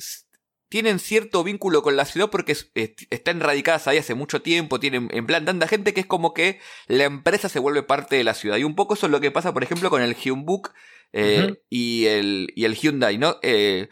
tienen 0.69 0.99
cierto 0.99 1.43
vínculo 1.45 1.83
con 1.83 1.97
la 1.97 2.05
ciudad 2.05 2.29
porque 2.29 2.55
están 2.75 3.41
radicadas 3.41 3.89
ahí 3.89 3.97
hace 3.97 4.15
mucho 4.15 4.43
tiempo, 4.43 4.79
tienen 4.79 5.09
en 5.13 5.27
plan 5.27 5.47
tanta 5.47 5.67
gente 5.67 5.95
que 5.95 6.01
es 6.01 6.07
como 6.07 6.35
que 6.35 6.61
la 6.89 7.05
empresa 7.05 7.49
se 7.49 7.59
vuelve 7.59 7.83
parte 7.83 8.17
de 8.17 8.25
la 8.25 8.35
ciudad. 8.35 8.59
Y 8.59 8.65
un 8.65 8.75
poco 8.75 8.93
eso 8.93 9.07
es 9.07 9.13
lo 9.13 9.23
que 9.23 9.31
pasa, 9.31 9.55
por 9.55 9.63
ejemplo, 9.63 9.89
con 9.89 10.03
el 10.03 10.15
Hyundai 10.15 10.61
eh, 11.15 11.55
y, 11.71 12.05
el, 12.05 12.53
y 12.55 12.67
el 12.67 12.75
Hyundai, 12.75 13.17
¿no? 13.17 13.39
Eh, 13.41 13.89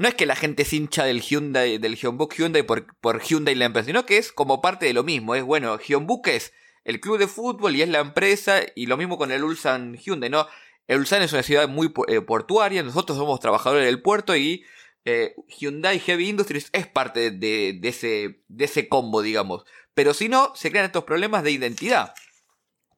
no 0.00 0.08
es 0.08 0.14
que 0.14 0.24
la 0.24 0.34
gente 0.34 0.64
se 0.64 0.76
hincha 0.76 1.04
del 1.04 1.20
Hyundai, 1.20 1.76
del 1.76 1.94
Hyundai 1.94 2.26
Hyundai 2.34 2.62
por, 2.62 2.86
por 3.02 3.20
Hyundai 3.20 3.54
la 3.54 3.66
empresa, 3.66 3.84
sino 3.84 4.06
que 4.06 4.16
es 4.16 4.32
como 4.32 4.62
parte 4.62 4.86
de 4.86 4.94
lo 4.94 5.04
mismo. 5.04 5.34
Es 5.34 5.44
bueno, 5.44 5.78
Hyundai 5.78 6.22
es 6.24 6.54
el 6.84 7.00
club 7.00 7.18
de 7.18 7.26
fútbol 7.26 7.76
y 7.76 7.82
es 7.82 7.88
la 7.90 7.98
empresa, 7.98 8.62
y 8.74 8.86
lo 8.86 8.96
mismo 8.96 9.18
con 9.18 9.30
el 9.30 9.44
Ulsan 9.44 9.98
Hyundai, 9.98 10.30
¿no? 10.30 10.46
El 10.86 11.00
Ulsan 11.00 11.20
es 11.20 11.34
una 11.34 11.42
ciudad 11.42 11.68
muy 11.68 11.92
eh, 12.08 12.22
portuaria, 12.22 12.82
nosotros 12.82 13.18
somos 13.18 13.40
trabajadores 13.40 13.84
del 13.84 14.00
puerto 14.00 14.34
y 14.34 14.64
eh, 15.04 15.34
Hyundai 15.58 15.98
Heavy 15.98 16.30
Industries 16.30 16.70
es 16.72 16.86
parte 16.86 17.30
de, 17.30 17.74
de, 17.78 17.88
ese, 17.90 18.40
de 18.48 18.64
ese 18.64 18.88
combo, 18.88 19.20
digamos. 19.20 19.66
Pero 19.92 20.14
si 20.14 20.30
no, 20.30 20.54
se 20.54 20.70
crean 20.70 20.86
estos 20.86 21.04
problemas 21.04 21.42
de 21.42 21.50
identidad. 21.50 22.14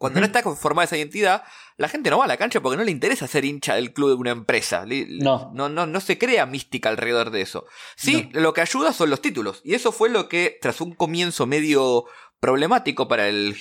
Cuando 0.02 0.18
no 0.18 0.26
está 0.26 0.42
formada 0.56 0.86
esa 0.86 0.96
identidad, 0.96 1.44
la 1.76 1.86
gente 1.86 2.10
no 2.10 2.18
va 2.18 2.24
a 2.24 2.26
la 2.26 2.36
cancha 2.36 2.60
porque 2.60 2.76
no 2.76 2.82
le 2.82 2.90
interesa 2.90 3.28
ser 3.28 3.44
hincha 3.44 3.76
del 3.76 3.92
club 3.92 4.08
de 4.08 4.14
una 4.16 4.32
empresa. 4.32 4.84
No. 4.84 5.52
No, 5.54 5.68
no, 5.68 6.00
se 6.00 6.18
crea 6.18 6.44
mística 6.44 6.88
alrededor 6.88 7.30
de 7.30 7.40
eso. 7.40 7.66
Sí, 7.94 8.28
lo 8.32 8.52
que 8.52 8.62
ayuda 8.62 8.92
son 8.92 9.10
los 9.10 9.22
títulos. 9.22 9.60
Y 9.62 9.74
eso 9.74 9.92
fue 9.92 10.08
lo 10.08 10.28
que, 10.28 10.58
tras 10.60 10.80
un 10.80 10.96
comienzo 10.96 11.46
medio 11.46 12.06
problemático 12.40 13.06
para 13.06 13.28
el 13.28 13.54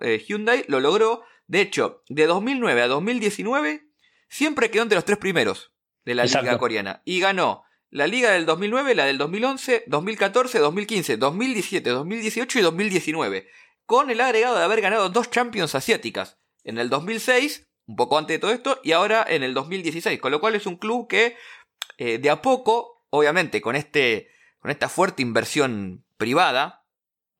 eh, 0.00 0.24
Hyundai, 0.26 0.64
lo 0.66 0.80
logró. 0.80 1.22
De 1.46 1.60
hecho, 1.60 2.02
de 2.08 2.26
2009 2.26 2.82
a 2.82 2.88
2019, 2.88 3.86
siempre 4.28 4.72
quedó 4.72 4.82
entre 4.82 4.96
los 4.96 5.04
tres 5.04 5.18
primeros 5.18 5.74
de 6.04 6.16
la 6.16 6.24
liga 6.24 6.58
coreana. 6.58 7.02
Y 7.04 7.20
ganó 7.20 7.62
la 7.90 8.08
liga 8.08 8.32
del 8.32 8.46
2009, 8.46 8.96
la 8.96 9.04
del 9.04 9.18
2011, 9.18 9.84
2014, 9.86 10.58
2015, 10.58 11.16
2017, 11.18 11.88
2018 11.88 12.58
y 12.58 12.62
2019 12.62 13.48
con 13.86 14.10
el 14.10 14.20
agregado 14.20 14.56
de 14.56 14.64
haber 14.64 14.80
ganado 14.80 15.08
dos 15.10 15.30
Champions 15.30 15.74
asiáticas. 15.74 16.38
En 16.62 16.78
el 16.78 16.88
2006, 16.88 17.68
un 17.86 17.96
poco 17.96 18.18
antes 18.18 18.36
de 18.36 18.38
todo 18.38 18.52
esto, 18.52 18.80
y 18.82 18.92
ahora 18.92 19.24
en 19.28 19.42
el 19.42 19.54
2016. 19.54 20.20
Con 20.20 20.32
lo 20.32 20.40
cual 20.40 20.54
es 20.54 20.66
un 20.66 20.76
club 20.76 21.08
que 21.08 21.36
eh, 21.98 22.18
de 22.18 22.30
a 22.30 22.42
poco, 22.42 23.06
obviamente 23.10 23.60
con, 23.60 23.76
este, 23.76 24.30
con 24.58 24.70
esta 24.70 24.88
fuerte 24.88 25.22
inversión 25.22 26.04
privada, 26.16 26.86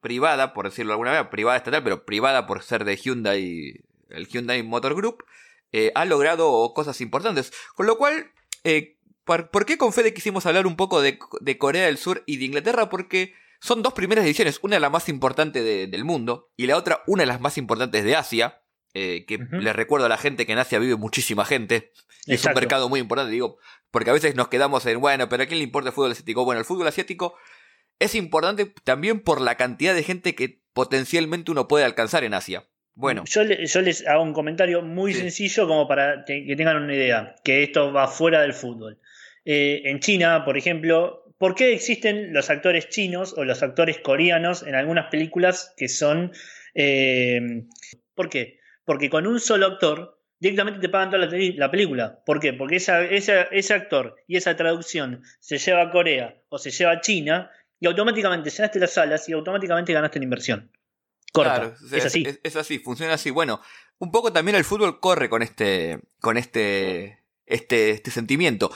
privada 0.01 0.53
por 0.53 0.67
decirlo 0.67 0.91
de 0.91 0.95
alguna 0.95 1.11
manera, 1.11 1.31
privada 1.31 1.57
estatal, 1.57 1.83
pero 1.83 2.05
privada 2.05 2.47
por 2.47 2.63
ser 2.63 2.85
de 2.85 2.97
Hyundai, 2.97 3.85
el 4.11 4.29
Hyundai 4.29 4.63
Motor 4.63 4.95
Group, 4.95 5.25
eh, 5.73 5.91
ha 5.95 6.05
logrado 6.05 6.73
cosas 6.75 7.01
importantes. 7.01 7.53
Con 7.75 7.87
lo 7.87 7.97
cual, 7.97 8.33
eh, 8.65 8.99
¿por, 9.25 9.65
qué 9.65 9.79
con 9.79 9.93
Fede 9.93 10.15
quisimos 10.15 10.47
hablar 10.47 10.67
un 10.67 10.77
poco 10.77 11.01
de, 11.01 11.19
de 11.41 11.59
Corea 11.59 11.87
del 11.87 11.99
Sur 11.99 12.23
y 12.27 12.37
de 12.37 12.45
Inglaterra? 12.45 12.91
Porque 12.91 13.35
son 13.65 13.83
dos 13.83 13.95
primeras 13.95 14.27
ediciones, 14.27 14.59
una 14.61 14.79
la 14.79 14.91
más 14.91 15.09
importante 15.09 15.63
del 15.63 16.05
mundo 16.05 16.53
y 16.55 16.67
la 16.67 16.77
otra 16.77 17.01
una 17.07 17.23
de 17.23 17.27
las 17.27 17.41
más 17.41 17.57
importantes 17.57 18.05
de 18.05 18.15
Asia. 18.15 18.61
Eh, 18.97 19.25
que 19.27 19.39
les 19.51 19.75
recuerdo 19.75 20.07
a 20.07 20.09
la 20.09 20.19
gente 20.19 20.47
que 20.47 20.53
en 20.53 20.59
Asia 20.59 20.79
vive 20.79 20.95
muchísima 20.97 21.47
gente. 21.47 21.91
es 22.27 22.45
un 22.45 22.53
mercado 22.53 22.89
muy 22.91 23.01
importante, 23.01 23.33
digo, 23.33 23.59
porque 23.91 24.11
a 24.11 24.13
veces 24.13 24.37
nos 24.37 24.49
quedamos 24.49 24.85
en, 24.85 25.01
bueno, 25.01 25.29
pero 25.31 25.43
¿a 25.43 25.47
quién 25.47 25.59
le 25.59 25.65
importa 25.65 25.89
el 25.89 25.95
fútbol 25.95 26.13
asiático? 26.13 26.45
Bueno, 26.45 26.61
el 26.61 26.67
fútbol 26.67 26.87
asiático 26.87 27.37
es 27.99 28.15
importante 28.15 28.73
también 28.85 29.21
por 29.21 29.41
la 29.41 29.57
cantidad 29.57 29.95
de 29.95 30.03
gente 30.03 30.35
que 30.35 30.61
potencialmente 30.75 31.51
uno 31.51 31.67
puede 31.67 31.87
alcanzar 31.87 32.23
en 32.23 32.35
Asia. 32.35 32.69
Bueno. 32.95 33.25
Yo, 33.25 33.43
les 33.43 34.07
hago 34.07 34.23
un 34.23 34.35
comentario 34.35 34.83
muy 34.83 35.15
sencillo 35.15 35.67
como 35.67 35.89
para 35.89 36.25
que 36.27 36.55
tengan 36.55 36.83
una 36.83 36.95
idea, 36.95 37.35
que 37.43 37.63
esto 37.63 37.93
va 37.95 38.09
fuera 38.09 38.43
del 38.43 38.53
fútbol. 38.53 39.01
Eh, 39.45 39.83
en 39.87 40.01
China, 40.01 40.45
por 40.45 40.57
ejemplo, 40.57 41.24
¿Por 41.39 41.55
qué 41.55 41.73
existen 41.73 42.33
los 42.33 42.51
actores 42.51 42.89
chinos 42.89 43.35
o 43.37 43.45
los 43.45 43.63
actores 43.63 43.99
coreanos 43.99 44.63
en 44.63 44.75
algunas 44.75 45.11
películas 45.11 45.73
que 45.77 45.89
son... 45.89 46.33
Eh, 46.75 47.65
¿Por 48.15 48.29
qué? 48.29 48.59
Porque 48.85 49.11
con 49.11 49.27
un 49.27 49.41
solo 49.41 49.67
actor 49.67 50.21
directamente 50.39 50.81
te 50.81 50.89
pagan 50.89 51.11
toda 51.11 51.27
la, 51.27 51.71
película. 51.71 52.23
¿Por 52.25 52.39
qué? 52.39 52.53
Porque 52.53 52.77
ese 52.77 53.75
actor 53.75 54.17
y 54.27 54.37
esa 54.37 54.57
traducción 54.57 55.23
se 55.41 55.59
lleva 55.59 55.83
a 55.83 55.91
Corea 55.91 56.37
o 56.49 56.59
se 56.59 56.71
lleva 56.71 56.93
a 56.93 57.01
China 57.01 57.51
y 57.81 57.87
automáticamente 57.87 58.51
llenaste 58.51 58.79
las 58.79 58.93
salas 58.93 59.29
y 59.29 59.33
automáticamente 59.33 59.93
ganaste 59.93 60.19
en 60.19 60.23
inversión. 60.23 60.71
Claro, 61.33 61.75
es 61.93 62.05
así. 62.05 62.25
Es, 62.43 62.57
así, 62.57 62.79
funciona 62.79 63.15
así. 63.15 63.31
Bueno, 63.31 63.61
un 63.99 64.13
poco 64.13 64.33
también 64.33 64.57
el 64.57 64.65
fútbol 64.65 65.01
corre 65.01 65.29
con 65.29 65.43
este, 65.43 65.99
con 66.21 66.37
este, 66.37 67.25
este, 67.47 67.91
este 67.91 68.11
sentimiento. 68.11 68.71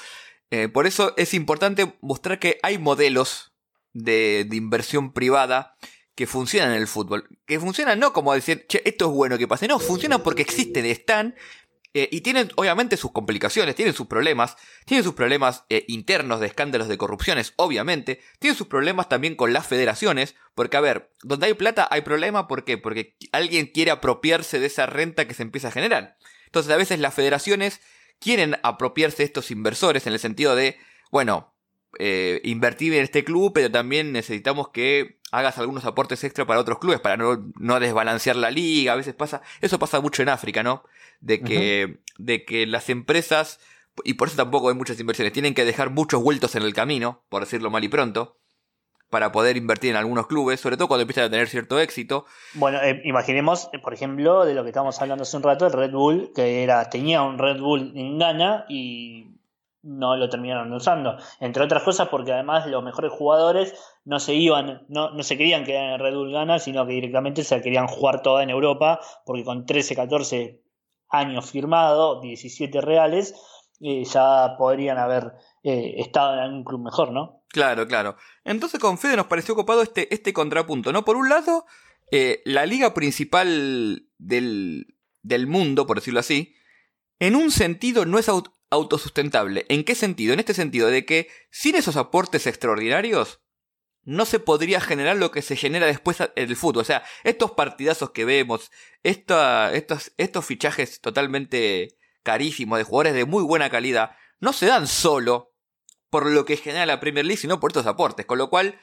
Eh, 0.51 0.69
por 0.69 0.87
eso 0.87 1.15
es 1.17 1.35
importante 1.35 1.97
mostrar 2.01 2.39
que 2.39 2.59
hay 2.63 2.79
modelos 2.79 3.53
de, 3.93 4.49
inversión 4.53 5.13
privada 5.13 5.77
que 6.15 6.27
funcionan 6.27 6.73
en 6.73 6.79
el 6.79 6.87
fútbol. 6.87 7.29
Que 7.47 7.61
funcionan 7.61 7.99
no 7.99 8.13
como 8.13 8.33
decir, 8.33 8.67
che, 8.69 8.83
esto 8.85 9.07
es 9.07 9.13
bueno 9.13 9.39
que 9.39 9.49
pase. 9.49 9.69
No, 9.69 9.79
funcionan 9.79 10.23
porque 10.23 10.43
existen, 10.43 10.87
están. 10.87 11.35
Eh, 11.95 12.09
y 12.13 12.21
tienen 12.21 12.51
obviamente 12.57 12.97
sus 12.97 13.13
complicaciones, 13.13 13.75
tienen 13.75 13.95
sus 13.95 14.07
problemas, 14.07 14.57
tienen 14.85 15.05
sus 15.05 15.15
problemas 15.15 15.65
eh, 15.71 15.85
internos 15.89 16.39
de 16.39 16.47
escándalos 16.47 16.87
de 16.87 16.99
corrupciones, 16.99 17.55
obviamente, 17.57 18.21
tienen 18.39 18.57
sus 18.57 18.67
problemas 18.67 19.09
también 19.09 19.37
con 19.37 19.55
las 19.55 19.67
federaciones, 19.67 20.35
porque 20.55 20.77
a 20.77 20.83
ver, 20.83 21.11
donde 21.23 21.47
hay 21.47 21.55
plata 21.55 21.89
hay 21.91 22.03
problema, 22.03 22.47
¿por 22.47 22.65
qué? 22.65 22.77
Porque 22.77 23.17
alguien 23.33 23.67
quiere 23.67 23.91
apropiarse 23.91 24.61
de 24.61 24.67
esa 24.67 24.85
renta 24.85 25.27
que 25.27 25.33
se 25.33 25.43
empieza 25.43 25.69
a 25.69 25.73
generar. 25.73 26.19
Entonces 26.45 26.71
a 26.71 26.77
veces 26.77 26.99
las 26.99 27.15
federaciones 27.15 27.81
quieren 28.21 28.57
apropiarse 28.63 29.23
estos 29.23 29.51
inversores 29.51 30.07
en 30.07 30.13
el 30.13 30.19
sentido 30.19 30.55
de, 30.55 30.77
bueno, 31.11 31.55
eh, 31.99 32.41
invertir 32.45 32.95
en 32.95 33.03
este 33.03 33.25
club, 33.25 33.53
pero 33.55 33.71
también 33.71 34.13
necesitamos 34.13 34.69
que 34.69 35.19
hagas 35.31 35.59
algunos 35.59 35.85
aportes 35.85 36.23
extra 36.25 36.47
para 36.47 36.61
otros 36.61 36.79
clubes, 36.79 37.01
para 37.01 37.17
no, 37.17 37.51
no 37.59 37.81
desbalancear 37.81 38.37
la 38.37 38.51
liga. 38.51 38.93
A 38.93 38.97
veces 38.97 39.15
pasa, 39.15 39.43
eso 39.61 39.79
pasa 39.79 40.01
mucho 40.01 40.23
en 40.23 40.29
África, 40.29 40.63
¿no? 40.63 40.85
De 41.21 41.41
que, 41.41 41.99
de 42.19 42.45
que 42.45 42.67
las 42.67 42.89
empresas, 42.91 43.61
y 44.05 44.15
por 44.15 44.29
eso 44.29 44.37
tampoco 44.37 44.69
hay 44.69 44.75
muchas 44.75 45.01
inversiones, 45.01 45.33
tienen 45.33 45.55
que 45.55 45.65
dejar 45.65 45.91
muchos 45.91 46.23
vueltos 46.23 46.55
en 46.55 46.63
el 46.63 46.75
camino, 46.75 47.25
por 47.29 47.43
decirlo 47.43 47.71
mal 47.71 47.85
y 47.85 47.89
pronto 47.89 48.39
para 49.11 49.33
poder 49.33 49.57
invertir 49.57 49.91
en 49.91 49.97
algunos 49.97 50.27
clubes, 50.27 50.61
sobre 50.61 50.77
todo 50.77 50.89
cuando 50.89 51.03
empiezan 51.03 51.25
a 51.25 51.31
tener 51.31 51.49
cierto 51.49 51.79
éxito. 51.81 52.27
Bueno, 52.55 52.79
eh, 52.83 53.01
imaginemos, 53.05 53.71
eh, 53.73 53.79
por 53.79 53.95
ejemplo, 53.95 54.45
de 54.45 54.55
lo 54.55 54.63
que 54.63 54.69
estábamos 54.69 55.01
hablando 55.01 55.23
hace 55.23 55.37
un 55.37 55.43
rato, 55.43 55.67
el 55.67 55.73
Red 55.73 55.93
Bull, 55.93 56.33
que 56.35 56.63
era 56.63 56.89
tenía 56.91 57.23
un 57.23 57.39
Red 57.39 57.61
Bull 57.61 57.93
en 57.95 58.19
Ghana 58.19 58.67
y 58.69 59.27
no 59.83 60.17
lo 60.17 60.29
terminaron 60.29 60.73
usando. 60.73 61.17
Entre 61.41 61.63
otras 61.63 61.83
cosas 61.83 62.09
porque 62.09 62.33
además 62.33 62.67
los 62.67 62.85
mejores 62.85 63.13
jugadores 63.13 63.75
no 64.05 64.19
se 64.19 64.35
iban, 64.35 64.85
no, 64.89 65.11
no 65.11 65.23
se 65.23 65.39
querían 65.39 65.65
quedar 65.65 65.95
en 65.95 66.01
Red 66.01 66.15
Bull 66.15 66.33
Ghana, 66.33 66.59
sino 66.59 66.87
que 66.87 66.93
directamente 66.93 67.45
se 67.45 67.63
querían 67.63 67.87
jugar 67.87 68.21
toda 68.21 68.43
en 68.43 68.51
Europa, 68.51 69.01
porque 69.25 69.45
con 69.45 69.65
13, 69.65 69.97
14 69.97 70.61
años 71.09 71.51
firmado, 71.51 72.21
17 72.21 72.81
reales, 72.83 73.35
eh, 73.81 74.05
ya 74.05 74.57
podrían 74.59 74.99
haber 74.99 75.33
estado 75.63 76.35
en 76.35 76.41
algún 76.41 76.65
club 76.65 76.81
mejor, 76.81 77.13
¿no? 77.13 77.38
Claro, 77.49 77.87
claro. 77.87 78.17
Entonces 78.45 78.79
con 78.79 78.99
Fede 78.99 79.17
nos 79.17 79.27
pareció 79.27 79.55
copado 79.55 79.83
este, 79.83 80.13
este 80.15 80.33
contrapunto, 80.33 80.93
¿no? 80.93 81.05
Por 81.05 81.17
un 81.17 81.29
lado, 81.29 81.67
eh, 82.11 82.43
la 82.45 82.67
liga 82.67 82.95
principal 82.95 84.09
del, 84.19 84.95
del 85.23 85.47
mundo, 85.47 85.87
por 85.87 85.99
decirlo 85.99 86.21
así, 86.21 86.55
en 87.19 87.37
un 87.37 87.51
sentido 87.51 88.05
no 88.05 88.19
es 88.19 88.29
autosustentable. 88.71 89.67
¿En 89.69 89.85
qué 89.85 89.95
sentido? 89.95 90.35
En 90.35 90.41
este 90.41 90.55
sentido 90.55 90.89
de 90.89 91.05
que 91.05 91.29
sin 91.51 91.75
esos 91.75 91.97
aportes 91.97 92.47
extraordinarios 92.47 93.41
no 94.05 94.25
se 94.25 94.41
podría 94.41 94.81
generar 94.81 95.17
lo 95.17 95.31
que 95.31 95.43
se 95.43 95.57
genera 95.57 95.87
después 95.87 96.21
en 96.21 96.31
el 96.35 96.57
fútbol. 96.57 96.83
O 96.83 96.85
sea, 96.85 97.03
estos 97.25 97.53
partidazos 97.53 98.11
que 98.11 98.25
vemos, 98.25 98.71
estos, 99.03 100.13
estos 100.17 100.47
fichajes 100.47 101.01
totalmente 101.01 101.99
carísimos 102.23 102.79
de 102.79 102.85
jugadores 102.85 103.15
de 103.15 103.25
muy 103.27 103.43
buena 103.43 103.69
calidad, 103.69 104.13
no 104.41 104.53
se 104.53 104.67
dan 104.67 104.87
solo 104.87 105.53
por 106.11 106.27
lo 106.27 106.45
que 106.45 106.57
genera 106.57 106.87
la 106.87 107.01
Premier 107.01 107.25
League, 107.25 107.41
sino 107.41 107.61
por 107.61 107.71
estos 107.71 107.87
aportes. 107.87 108.27
Con 108.27 108.39
lo 108.39 108.51
cual, 108.51 108.79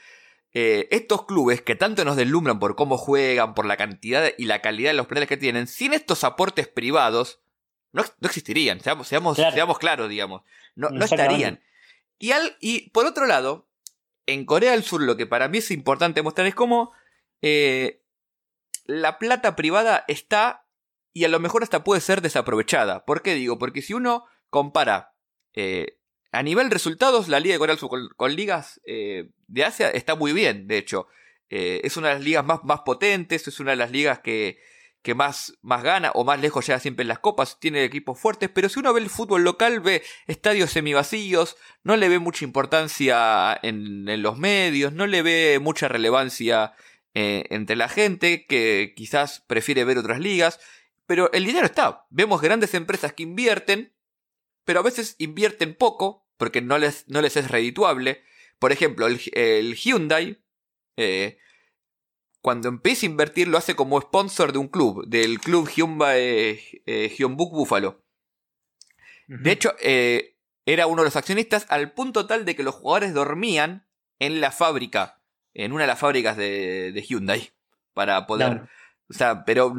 eh, 0.54 0.88
estos 0.92 1.26
clubes 1.26 1.62
que 1.62 1.76
tanto 1.76 2.06
nos 2.06 2.16
deslumbran 2.16 2.60
por 2.60 2.76
cómo 2.76 2.98
juegan, 2.98 3.54
por 3.54 3.66
la 3.66 3.78
cantidad 3.78 4.32
y 4.38 4.46
la 4.46 4.62
calidad 4.62 4.92
de 4.92 4.98
los 4.98 5.08
planes 5.08 5.30
que 5.30 5.38
tienen, 5.38 5.68
sin 5.68 5.94
estos 5.94 6.24
aportes 6.24 6.68
privados, 6.68 7.42
no, 7.92 8.04
existirían, 8.22 8.82
seamos, 8.82 9.08
seamos, 9.08 9.38
claros, 9.80 10.10
digamos, 10.10 10.42
no, 10.76 10.90
no 10.90 11.06
estarían. 11.06 11.62
Y, 12.20 12.32
al, 12.32 12.58
y 12.60 12.90
por 12.92 13.06
otro 13.06 13.26
lado, 13.26 13.68
en 14.26 14.46
Corea 14.46 14.72
del 14.72 14.84
Sur 14.84 15.02
lo 15.02 15.18
que 15.18 15.26
para 15.26 15.48
mí 15.48 15.60
es 15.60 15.72
importante 15.72 16.22
mostrar 16.22 16.48
es 16.48 16.56
cómo 16.56 16.92
eh, 17.42 18.02
la 18.86 19.20
plata 19.20 19.56
privada 19.56 20.04
está 20.08 20.66
y 21.14 21.24
a 21.24 21.30
lo 21.30 21.40
mejor 21.40 21.64
hasta 21.64 21.84
puede 21.84 22.02
ser 22.02 22.22
desaprovechada. 22.22 23.06
¿Por 23.06 23.22
qué 23.22 23.34
digo? 23.34 23.58
Porque 23.58 23.82
si 23.82 23.94
uno 23.94 24.26
compara 24.50 25.14
eh, 25.54 25.98
a 26.36 26.44
nivel 26.44 26.70
resultados, 26.72 27.28
la 27.28 27.40
Liga 27.40 27.54
de 27.54 27.60
Corea 27.60 27.78
Sur 27.78 28.16
con, 28.16 28.36
ligas 28.36 28.82
eh, 28.86 29.30
de 29.48 29.64
Asia 29.64 29.90
está 29.90 30.16
muy 30.16 30.34
bien, 30.34 30.68
de 30.68 30.78
hecho. 30.78 31.08
Eh, 31.50 31.82
es 31.84 31.96
una 31.98 32.10
de 32.10 32.16
las 32.16 32.24
ligas 32.24 32.46
más, 32.46 32.64
más 32.64 32.82
potentes, 32.82 33.48
es 33.48 33.60
una 33.60 33.72
de 33.72 33.78
las 33.78 33.92
ligas 33.92 34.20
que, 34.20 34.60
que 35.06 35.14
más, 35.14 35.54
más 35.62 35.84
gana 35.84 36.12
o 36.16 36.24
más 36.24 36.42
lejos 36.42 36.66
llega 36.66 36.80
siempre 36.80 37.04
en 37.04 37.10
las 37.10 37.20
copas, 37.20 37.60
tiene 37.60 37.84
equipos 37.84 38.20
fuertes, 38.20 38.50
pero 38.50 38.70
si 38.70 38.80
uno 38.80 38.92
ve 38.92 39.02
el 39.02 39.10
fútbol 39.12 39.44
local, 39.44 39.80
ve 39.80 40.02
estadios 40.26 40.72
semivacíos, 40.72 41.58
no 41.84 41.96
le 41.96 42.10
ve 42.10 42.18
mucha 42.18 42.44
importancia 42.44 43.58
en, 43.62 44.22
los 44.24 44.40
medios, 44.40 44.94
no 44.94 45.06
le 45.06 45.22
ve 45.22 45.60
mucha 45.62 45.88
relevancia 45.88 46.74
eh, 47.14 47.46
entre 47.52 47.76
la 47.76 47.88
gente, 47.88 48.48
que 48.48 48.94
quizás 48.96 49.42
prefiere 49.42 49.84
ver 49.84 50.00
otras 50.00 50.20
ligas, 50.20 50.60
pero 51.06 51.32
el 51.34 51.46
dinero 51.46 51.68
está. 51.68 52.08
Vemos 52.10 52.42
grandes 52.42 52.74
empresas 52.74 53.14
que 53.14 53.24
invierten, 53.24 53.94
pero 54.64 54.80
a 54.80 54.84
veces 54.84 55.16
invierten 55.20 55.76
poco, 55.76 56.25
porque 56.38 56.62
no 56.62 56.78
les, 56.78 57.08
no 57.08 57.22
les 57.22 57.38
es 57.38 57.50
redituable. 57.50 58.24
Por 58.60 58.72
ejemplo, 58.72 59.08
el, 59.08 59.76
Hyundai, 59.76 60.42
eh, 60.98 61.38
cuando 62.42 62.70
empieza 62.70 63.06
a 63.06 63.10
invertir, 63.10 63.48
lo 63.48 63.58
hace 63.58 63.76
como 63.76 64.00
sponsor 64.02 64.52
de 64.52 64.60
un 64.60 64.68
club, 64.68 65.06
del 65.08 65.40
club 65.40 65.70
Hyundai 65.70 66.82
eh, 66.86 67.16
Hyunbuk 67.18 67.52
Buffalo. 67.52 68.04
De 69.28 69.52
hecho, 69.52 69.74
eh, 69.82 70.38
era 70.66 70.86
uno 70.86 71.02
de 71.02 71.08
los 71.08 71.16
accionistas 71.16 71.66
al 71.70 71.94
punto 71.94 72.28
tal 72.28 72.46
de 72.46 72.56
que 72.56 72.64
los 72.64 72.76
jugadores 72.76 73.14
dormían 73.14 73.88
en 74.20 74.40
la 74.40 74.52
fábrica, 74.52 75.22
en 75.54 75.72
una 75.72 75.84
de 75.84 75.88
las 75.88 76.00
fábricas 76.00 76.38
de, 76.38 76.92
de 76.92 77.02
Hyundai, 77.02 77.52
para 77.94 78.28
poder... 78.28 78.68
O 79.08 79.14
sea, 79.14 79.46
pero 79.46 79.76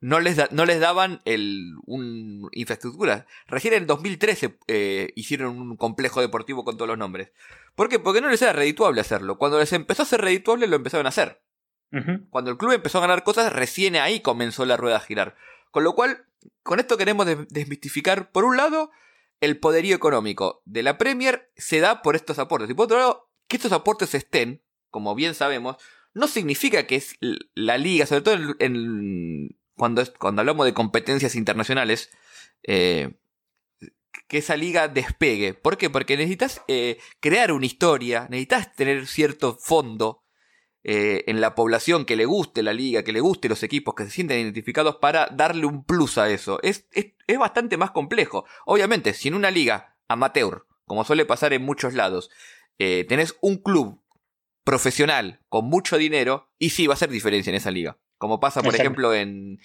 no 0.00 0.18
les, 0.18 0.50
no 0.50 0.64
les 0.64 0.80
daban 0.80 1.20
el, 1.24 1.74
un, 1.84 2.48
infraestructura. 2.52 3.26
Recién 3.46 3.74
en 3.74 3.86
2013 3.86 4.58
eh, 4.66 5.12
hicieron 5.14 5.60
un 5.60 5.76
complejo 5.76 6.20
deportivo 6.20 6.64
con 6.64 6.76
todos 6.76 6.88
los 6.88 6.98
nombres. 6.98 7.32
¿Por 7.74 7.88
qué? 7.88 7.98
Porque 7.98 8.20
no 8.20 8.30
les 8.30 8.40
era 8.40 8.54
redituable 8.54 9.00
hacerlo. 9.00 9.36
Cuando 9.38 9.58
les 9.58 9.72
empezó 9.72 10.02
a 10.02 10.06
ser 10.06 10.22
redituable 10.22 10.66
lo 10.66 10.76
empezaron 10.76 11.06
a 11.06 11.10
hacer. 11.10 11.42
Cuando 12.30 12.52
el 12.52 12.56
club 12.56 12.70
empezó 12.70 12.98
a 12.98 13.00
ganar 13.00 13.24
cosas, 13.24 13.52
recién 13.52 13.96
ahí 13.96 14.20
comenzó 14.20 14.64
la 14.64 14.76
rueda 14.76 14.98
a 14.98 15.00
girar. 15.00 15.34
Con 15.72 15.82
lo 15.82 15.96
cual, 15.96 16.24
con 16.62 16.78
esto 16.78 16.96
queremos 16.96 17.26
desmistificar, 17.48 18.30
por 18.30 18.44
un 18.44 18.56
lado, 18.56 18.92
el 19.40 19.58
poderío 19.58 19.96
económico 19.96 20.62
de 20.66 20.84
la 20.84 20.98
Premier 20.98 21.50
se 21.56 21.80
da 21.80 22.00
por 22.02 22.14
estos 22.14 22.38
aportes. 22.38 22.70
Y 22.70 22.74
por 22.74 22.84
otro 22.84 22.98
lado, 22.98 23.30
que 23.48 23.56
estos 23.56 23.72
aportes 23.72 24.14
estén, 24.14 24.62
como 24.88 25.16
bien 25.16 25.34
sabemos, 25.34 25.78
no 26.14 26.28
significa 26.28 26.86
que 26.86 26.94
es 26.94 27.16
la 27.54 27.76
liga, 27.76 28.06
sobre 28.06 28.22
todo 28.22 28.54
en 28.60 29.56
cuando, 29.80 30.04
cuando 30.18 30.42
hablamos 30.42 30.66
de 30.66 30.74
competencias 30.74 31.34
internacionales, 31.34 32.10
eh, 32.64 33.14
que 34.28 34.36
esa 34.36 34.54
liga 34.54 34.88
despegue. 34.88 35.54
¿Por 35.54 35.78
qué? 35.78 35.88
Porque 35.88 36.18
necesitas 36.18 36.60
eh, 36.68 36.98
crear 37.18 37.50
una 37.50 37.64
historia, 37.64 38.26
necesitas 38.28 38.76
tener 38.76 39.06
cierto 39.06 39.56
fondo 39.56 40.22
eh, 40.84 41.24
en 41.28 41.40
la 41.40 41.54
población 41.54 42.04
que 42.04 42.14
le 42.14 42.26
guste 42.26 42.62
la 42.62 42.74
liga, 42.74 43.02
que 43.04 43.14
le 43.14 43.20
guste 43.20 43.48
los 43.48 43.62
equipos, 43.62 43.94
que 43.94 44.04
se 44.04 44.10
sienten 44.10 44.40
identificados 44.40 44.96
para 44.96 45.28
darle 45.28 45.64
un 45.64 45.82
plus 45.82 46.18
a 46.18 46.28
eso. 46.28 46.60
Es, 46.62 46.86
es, 46.92 47.38
bastante 47.38 47.78
más 47.78 47.92
complejo. 47.92 48.44
Obviamente, 48.66 49.14
si 49.14 49.28
en 49.28 49.34
una 49.34 49.50
liga 49.50 49.96
amateur, 50.08 50.66
como 50.84 51.04
suele 51.04 51.24
pasar 51.24 51.54
en 51.54 51.62
muchos 51.62 51.94
lados, 51.94 52.28
tenés 52.76 53.34
un 53.40 53.56
club 53.56 54.02
profesional 54.62 55.40
con 55.48 55.64
mucho 55.64 55.96
dinero, 55.96 56.50
y 56.58 56.70
sí 56.70 56.86
va 56.86 56.92
a 56.92 56.96
hacer 56.96 57.08
diferencia 57.08 57.50
en 57.50 57.56
esa 57.56 57.70
liga. 57.70 57.96
Como 58.20 58.38
pasa, 58.38 58.62
por 58.62 58.74
ejemplo, 58.74 59.14
en, 59.14 59.60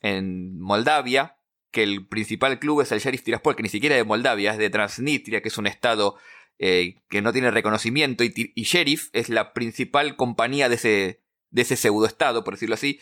en 0.00 0.58
Moldavia, 0.58 1.36
que 1.70 1.82
el 1.82 2.06
principal 2.08 2.58
club 2.58 2.80
es 2.80 2.90
el 2.92 2.98
Sheriff 2.98 3.22
Tiraspol, 3.22 3.54
que 3.54 3.62
ni 3.62 3.68
siquiera 3.68 3.94
es 3.94 4.00
de 4.00 4.04
Moldavia, 4.04 4.52
es 4.52 4.56
de 4.56 4.70
Transnistria, 4.70 5.42
que 5.42 5.48
es 5.48 5.58
un 5.58 5.66
estado 5.66 6.16
eh, 6.58 7.02
que 7.10 7.20
no 7.20 7.34
tiene 7.34 7.50
reconocimiento, 7.50 8.24
y, 8.24 8.30
Sheriff 8.56 9.10
es 9.12 9.28
la 9.28 9.52
principal 9.52 10.16
compañía 10.16 10.70
de 10.70 10.76
ese, 10.76 11.20
de 11.50 11.60
ese 11.60 11.76
pseudoestado, 11.76 12.42
por 12.42 12.54
decirlo 12.54 12.74
así. 12.74 13.00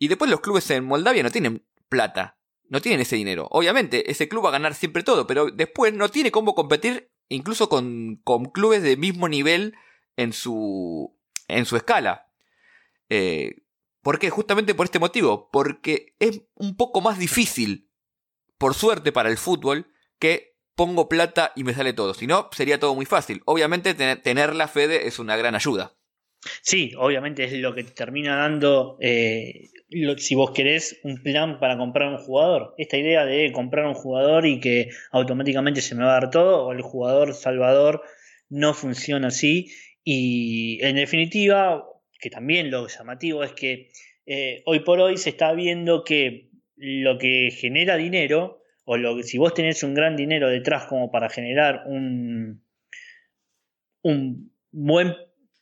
Y 0.00 0.08
después 0.08 0.28
los 0.28 0.40
clubes 0.40 0.68
en 0.72 0.84
Moldavia 0.84 1.22
no 1.22 1.30
tienen 1.30 1.64
plata, 1.88 2.36
no 2.68 2.80
tienen 2.80 3.02
ese 3.02 3.14
dinero. 3.14 3.46
Obviamente, 3.52 4.10
ese 4.10 4.28
club 4.28 4.46
va 4.46 4.48
a 4.48 4.58
ganar 4.58 4.74
siempre 4.74 5.04
todo, 5.04 5.28
pero 5.28 5.52
después 5.52 5.94
no 5.94 6.08
tiene 6.08 6.32
cómo 6.32 6.56
competir 6.56 7.08
incluso 7.28 7.68
con, 7.68 8.16
con 8.24 8.46
clubes 8.46 8.82
de 8.82 8.96
mismo 8.96 9.28
nivel 9.28 9.76
en 10.16 10.32
su, 10.32 11.16
en 11.46 11.66
su 11.66 11.76
escala. 11.76 12.26
Eh, 13.08 13.63
¿Por 14.04 14.18
qué? 14.18 14.30
Justamente 14.30 14.74
por 14.74 14.84
este 14.84 15.00
motivo. 15.00 15.48
Porque 15.50 16.14
es 16.20 16.42
un 16.54 16.76
poco 16.76 17.00
más 17.00 17.18
difícil, 17.18 17.90
por 18.58 18.74
suerte 18.74 19.10
para 19.10 19.30
el 19.30 19.38
fútbol, 19.38 19.86
que 20.20 20.54
pongo 20.76 21.08
plata 21.08 21.52
y 21.56 21.64
me 21.64 21.72
sale 21.72 21.94
todo. 21.94 22.14
Si 22.14 22.26
no, 22.26 22.50
sería 22.52 22.78
todo 22.78 22.94
muy 22.94 23.06
fácil. 23.06 23.42
Obviamente 23.46 23.94
tener 23.94 24.54
la 24.54 24.68
Fede 24.68 25.08
es 25.08 25.18
una 25.18 25.36
gran 25.36 25.54
ayuda. 25.54 25.96
Sí, 26.60 26.92
obviamente 26.98 27.44
es 27.44 27.54
lo 27.54 27.74
que 27.74 27.84
te 27.84 27.92
termina 27.92 28.36
dando, 28.36 28.98
eh, 29.00 29.70
si 30.18 30.34
vos 30.34 30.50
querés, 30.50 31.00
un 31.02 31.22
plan 31.22 31.58
para 31.58 31.78
comprar 31.78 32.10
un 32.10 32.18
jugador. 32.18 32.74
Esta 32.76 32.98
idea 32.98 33.24
de 33.24 33.50
comprar 33.52 33.86
un 33.86 33.94
jugador 33.94 34.44
y 34.44 34.60
que 34.60 34.90
automáticamente 35.12 35.80
se 35.80 35.94
me 35.94 36.04
va 36.04 36.10
a 36.10 36.20
dar 36.20 36.30
todo, 36.30 36.66
o 36.66 36.72
el 36.72 36.82
jugador 36.82 37.32
salvador 37.32 38.02
no 38.50 38.74
funciona 38.74 39.28
así. 39.28 39.72
Y 40.04 40.84
en 40.84 40.96
definitiva, 40.96 41.86
que 42.18 42.30
también 42.30 42.70
lo 42.70 42.86
llamativo 42.88 43.44
es 43.44 43.52
que 43.52 43.90
eh, 44.26 44.62
hoy 44.66 44.80
por 44.80 45.00
hoy 45.00 45.16
se 45.16 45.30
está 45.30 45.52
viendo 45.52 46.04
que 46.04 46.50
lo 46.76 47.18
que 47.18 47.50
genera 47.50 47.96
dinero, 47.96 48.62
o 48.84 48.96
lo, 48.96 49.22
si 49.22 49.38
vos 49.38 49.54
tenés 49.54 49.82
un 49.82 49.94
gran 49.94 50.16
dinero 50.16 50.48
detrás 50.48 50.86
como 50.86 51.10
para 51.10 51.28
generar 51.28 51.84
un, 51.86 52.62
un 54.02 54.52
buen 54.70 55.14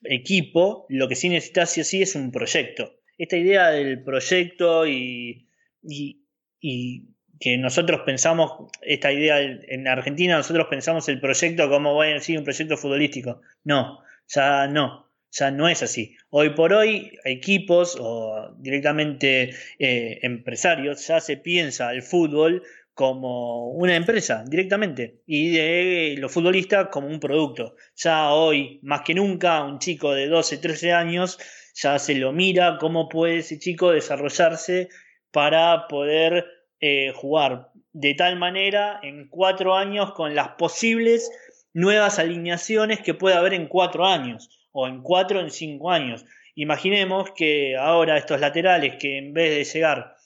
equipo, 0.05 0.87
lo 0.89 1.09
que 1.09 1.17
sí 1.17 1.29
necesitas 1.29 1.71
sí 1.71 2.01
o 2.01 2.03
es 2.03 2.15
un 2.15 2.33
proyecto. 2.33 2.95
Esta 3.19 3.37
idea 3.37 3.71
del 3.71 4.03
proyecto 4.03 4.87
y, 4.87 5.49
y, 5.83 7.09
que 7.39 7.59
nosotros 7.59 8.03
pensamos, 8.07 8.71
esta 8.83 9.13
idea 9.13 9.41
en 9.41 9.89
Argentina, 9.89 10.37
nosotros 10.37 10.69
pensamos 10.71 11.09
el 11.09 11.21
proyecto 11.21 11.69
como, 11.69 11.95
bueno, 11.95 12.21
sí, 12.21 12.37
un 12.37 12.45
proyecto 12.45 12.77
futbolístico. 12.77 13.41
No, 13.65 14.01
ya 14.29 14.69
no 14.69 15.12
ya 15.33 15.51
no 15.51 15.69
es 15.69 15.83
así. 15.83 16.17
Hoy 16.31 16.51
por 16.51 16.73
hoy, 16.73 17.19
equipos 17.25 17.97
o 17.99 18.55
directamente 18.59 19.55
eh, 19.79 20.19
empresarios 20.23 21.07
ya 21.07 21.21
se 21.21 21.39
piensa 21.39 21.91
el 21.93 22.03
fútbol 22.03 22.63
como 22.95 23.71
una 23.71 23.97
empresa 23.97 24.45
directamente 24.47 25.23
y 25.27 25.53
de 25.53 26.17
los 26.19 26.31
futbolistas 26.31 26.89
como 26.89 27.09
un 27.09 27.19
producto. 27.19 27.77
Ya 27.97 28.31
hoy, 28.31 28.79
más 28.83 29.01
que 29.01 29.15
nunca, 29.15 29.65
un 29.65 29.79
chico 29.79 30.13
de 30.13 30.29
12, 30.29 30.59
13 30.59 30.93
años 30.93 31.39
ya 31.75 31.99
se 31.99 32.15
lo 32.15 32.33
mira 32.33 32.77
cómo 32.79 33.09
puede 33.09 33.39
ese 33.39 33.59
chico 33.59 33.93
desarrollarse 33.93 34.91
para 35.31 35.89
poder 35.89 36.45
eh, 36.81 37.13
jugar 37.15 37.71
de 37.95 38.15
tal 38.15 38.37
manera 38.39 39.01
en 39.03 39.29
cuatro 39.29 39.75
años 39.75 40.13
con 40.13 40.35
las 40.35 40.49
posibles 40.51 41.31
nuevas 41.73 42.19
alineaciones 42.19 43.01
que 43.01 43.15
puede 43.15 43.37
haber 43.37 43.55
en 43.55 43.69
cuatro 43.69 44.05
años 44.05 44.62
o 44.73 44.87
en 44.89 45.03
cuatro 45.03 45.39
o 45.39 45.43
en 45.43 45.51
cinco 45.51 45.91
años. 45.91 46.25
Imaginemos 46.55 47.31
que 47.31 47.77
ahora 47.77 48.19
estos 48.19 48.41
laterales 48.41 48.97
que 48.99 49.19
en 49.19 49.33
vez 49.33 49.55
de 49.55 49.65
llegar, 49.65 50.17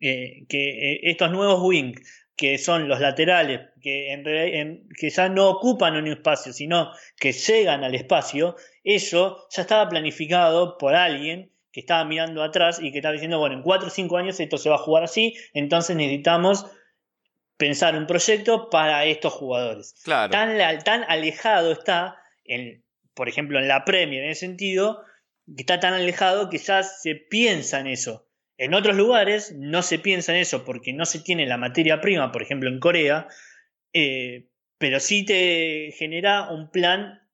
eh, 0.00 0.44
que 0.48 0.92
eh, 0.92 1.00
estos 1.04 1.30
nuevos 1.30 1.60
wings, 1.62 2.00
que 2.36 2.58
son 2.58 2.88
los 2.88 3.00
laterales, 3.00 3.60
que, 3.82 4.12
en, 4.12 4.88
que 4.96 5.10
ya 5.10 5.28
no 5.28 5.48
ocupan 5.48 5.96
un 5.96 6.06
espacio, 6.06 6.52
sino 6.52 6.92
que 7.18 7.32
llegan 7.32 7.82
al 7.82 7.94
espacio, 7.94 8.56
eso 8.84 9.48
ya 9.50 9.62
estaba 9.62 9.88
planificado 9.88 10.78
por 10.78 10.94
alguien 10.94 11.50
que 11.72 11.80
estaba 11.80 12.04
mirando 12.04 12.42
atrás 12.42 12.78
y 12.80 12.92
que 12.92 12.98
estaba 12.98 13.12
diciendo, 13.12 13.38
bueno, 13.38 13.56
en 13.56 13.62
cuatro 13.62 13.88
o 13.88 13.90
cinco 13.90 14.16
años 14.16 14.38
esto 14.38 14.56
se 14.56 14.68
va 14.68 14.76
a 14.76 14.78
jugar 14.78 15.02
así, 15.02 15.34
entonces 15.52 15.96
necesitamos 15.96 16.66
pensar 17.56 17.96
un 17.96 18.06
proyecto 18.06 18.70
para 18.70 19.04
estos 19.04 19.32
jugadores. 19.32 19.94
Claro. 20.04 20.30
Tan, 20.30 20.56
tan 20.84 21.04
alejado 21.08 21.72
está 21.72 22.18
en, 22.44 22.84
por 23.18 23.28
ejemplo, 23.28 23.58
en 23.58 23.66
la 23.66 23.84
Premier, 23.84 24.22
en 24.22 24.30
ese 24.30 24.46
sentido, 24.46 25.02
está 25.56 25.80
tan 25.80 25.92
alejado 25.92 26.48
que 26.48 26.58
ya 26.58 26.84
se 26.84 27.16
piensa 27.16 27.80
en 27.80 27.88
eso. 27.88 28.28
En 28.56 28.74
otros 28.74 28.94
lugares 28.94 29.52
no 29.58 29.82
se 29.82 29.98
piensa 29.98 30.32
en 30.32 30.38
eso 30.38 30.64
porque 30.64 30.92
no 30.92 31.04
se 31.04 31.18
tiene 31.18 31.44
la 31.44 31.56
materia 31.56 32.00
prima, 32.00 32.30
por 32.30 32.42
ejemplo 32.42 32.68
en 32.68 32.78
Corea, 32.78 33.26
eh, 33.92 34.50
pero 34.78 35.00
sí 35.00 35.24
te 35.24 35.92
genera 35.98 36.48
un 36.48 36.70
plan 36.70 37.28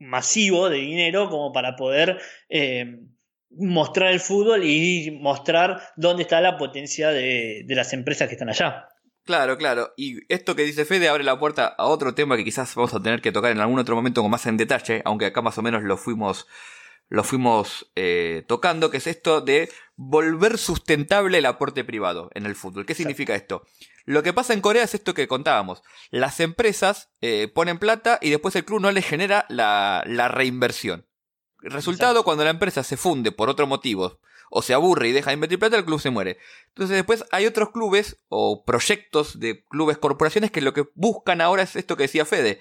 masivo 0.00 0.68
de 0.68 0.78
dinero 0.78 1.30
como 1.30 1.52
para 1.52 1.76
poder 1.76 2.18
eh, 2.48 2.98
mostrar 3.50 4.10
el 4.10 4.18
fútbol 4.18 4.64
y 4.64 5.16
mostrar 5.20 5.82
dónde 5.94 6.24
está 6.24 6.40
la 6.40 6.56
potencia 6.56 7.10
de 7.10 7.64
las 7.68 7.92
empresas 7.92 8.26
que 8.26 8.34
están 8.34 8.48
allá. 8.48 8.88
Claro, 9.24 9.56
claro. 9.56 9.92
Y 9.96 10.20
esto 10.32 10.56
que 10.56 10.64
dice 10.64 10.84
Fede 10.84 11.08
abre 11.08 11.22
la 11.22 11.38
puerta 11.38 11.66
a 11.78 11.86
otro 11.86 12.14
tema 12.14 12.36
que 12.36 12.44
quizás 12.44 12.74
vamos 12.74 12.92
a 12.94 13.02
tener 13.02 13.22
que 13.22 13.30
tocar 13.30 13.52
en 13.52 13.60
algún 13.60 13.78
otro 13.78 13.94
momento 13.94 14.20
con 14.20 14.30
más 14.30 14.46
en 14.46 14.56
detalle, 14.56 15.02
aunque 15.04 15.26
acá 15.26 15.42
más 15.42 15.58
o 15.58 15.62
menos 15.62 15.84
lo 15.84 15.96
fuimos, 15.96 16.48
lo 17.08 17.22
fuimos 17.22 17.92
eh, 17.94 18.44
tocando, 18.48 18.90
que 18.90 18.96
es 18.96 19.06
esto 19.06 19.40
de 19.40 19.70
volver 19.94 20.58
sustentable 20.58 21.38
el 21.38 21.46
aporte 21.46 21.84
privado 21.84 22.30
en 22.34 22.46
el 22.46 22.56
fútbol. 22.56 22.84
¿Qué 22.84 22.94
significa 22.94 23.36
esto? 23.36 23.64
Lo 24.04 24.24
que 24.24 24.32
pasa 24.32 24.54
en 24.54 24.60
Corea 24.60 24.82
es 24.82 24.94
esto 24.94 25.14
que 25.14 25.28
contábamos. 25.28 25.82
Las 26.10 26.40
empresas 26.40 27.10
eh, 27.20 27.48
ponen 27.54 27.78
plata 27.78 28.18
y 28.20 28.30
después 28.30 28.56
el 28.56 28.64
club 28.64 28.80
no 28.80 28.90
les 28.90 29.06
genera 29.06 29.46
la, 29.48 30.02
la 30.04 30.26
reinversión. 30.26 31.06
Resultado, 31.60 32.24
cuando 32.24 32.42
la 32.42 32.50
empresa 32.50 32.82
se 32.82 32.96
funde 32.96 33.30
por 33.30 33.48
otro 33.48 33.68
motivo, 33.68 34.18
o 34.54 34.60
se 34.60 34.74
aburre 34.74 35.08
y 35.08 35.12
deja 35.12 35.30
de 35.30 35.34
invertir 35.34 35.58
plata, 35.58 35.78
el 35.78 35.84
club 35.84 35.98
se 35.98 36.10
muere. 36.10 36.38
Entonces 36.68 36.94
después 36.94 37.24
hay 37.32 37.46
otros 37.46 37.70
clubes 37.70 38.18
o 38.28 38.64
proyectos 38.64 39.40
de 39.40 39.64
clubes, 39.64 39.96
corporaciones 39.96 40.50
que 40.50 40.60
lo 40.60 40.74
que 40.74 40.84
buscan 40.94 41.40
ahora 41.40 41.62
es 41.62 41.74
esto 41.74 41.96
que 41.96 42.04
decía 42.04 42.26
Fede. 42.26 42.60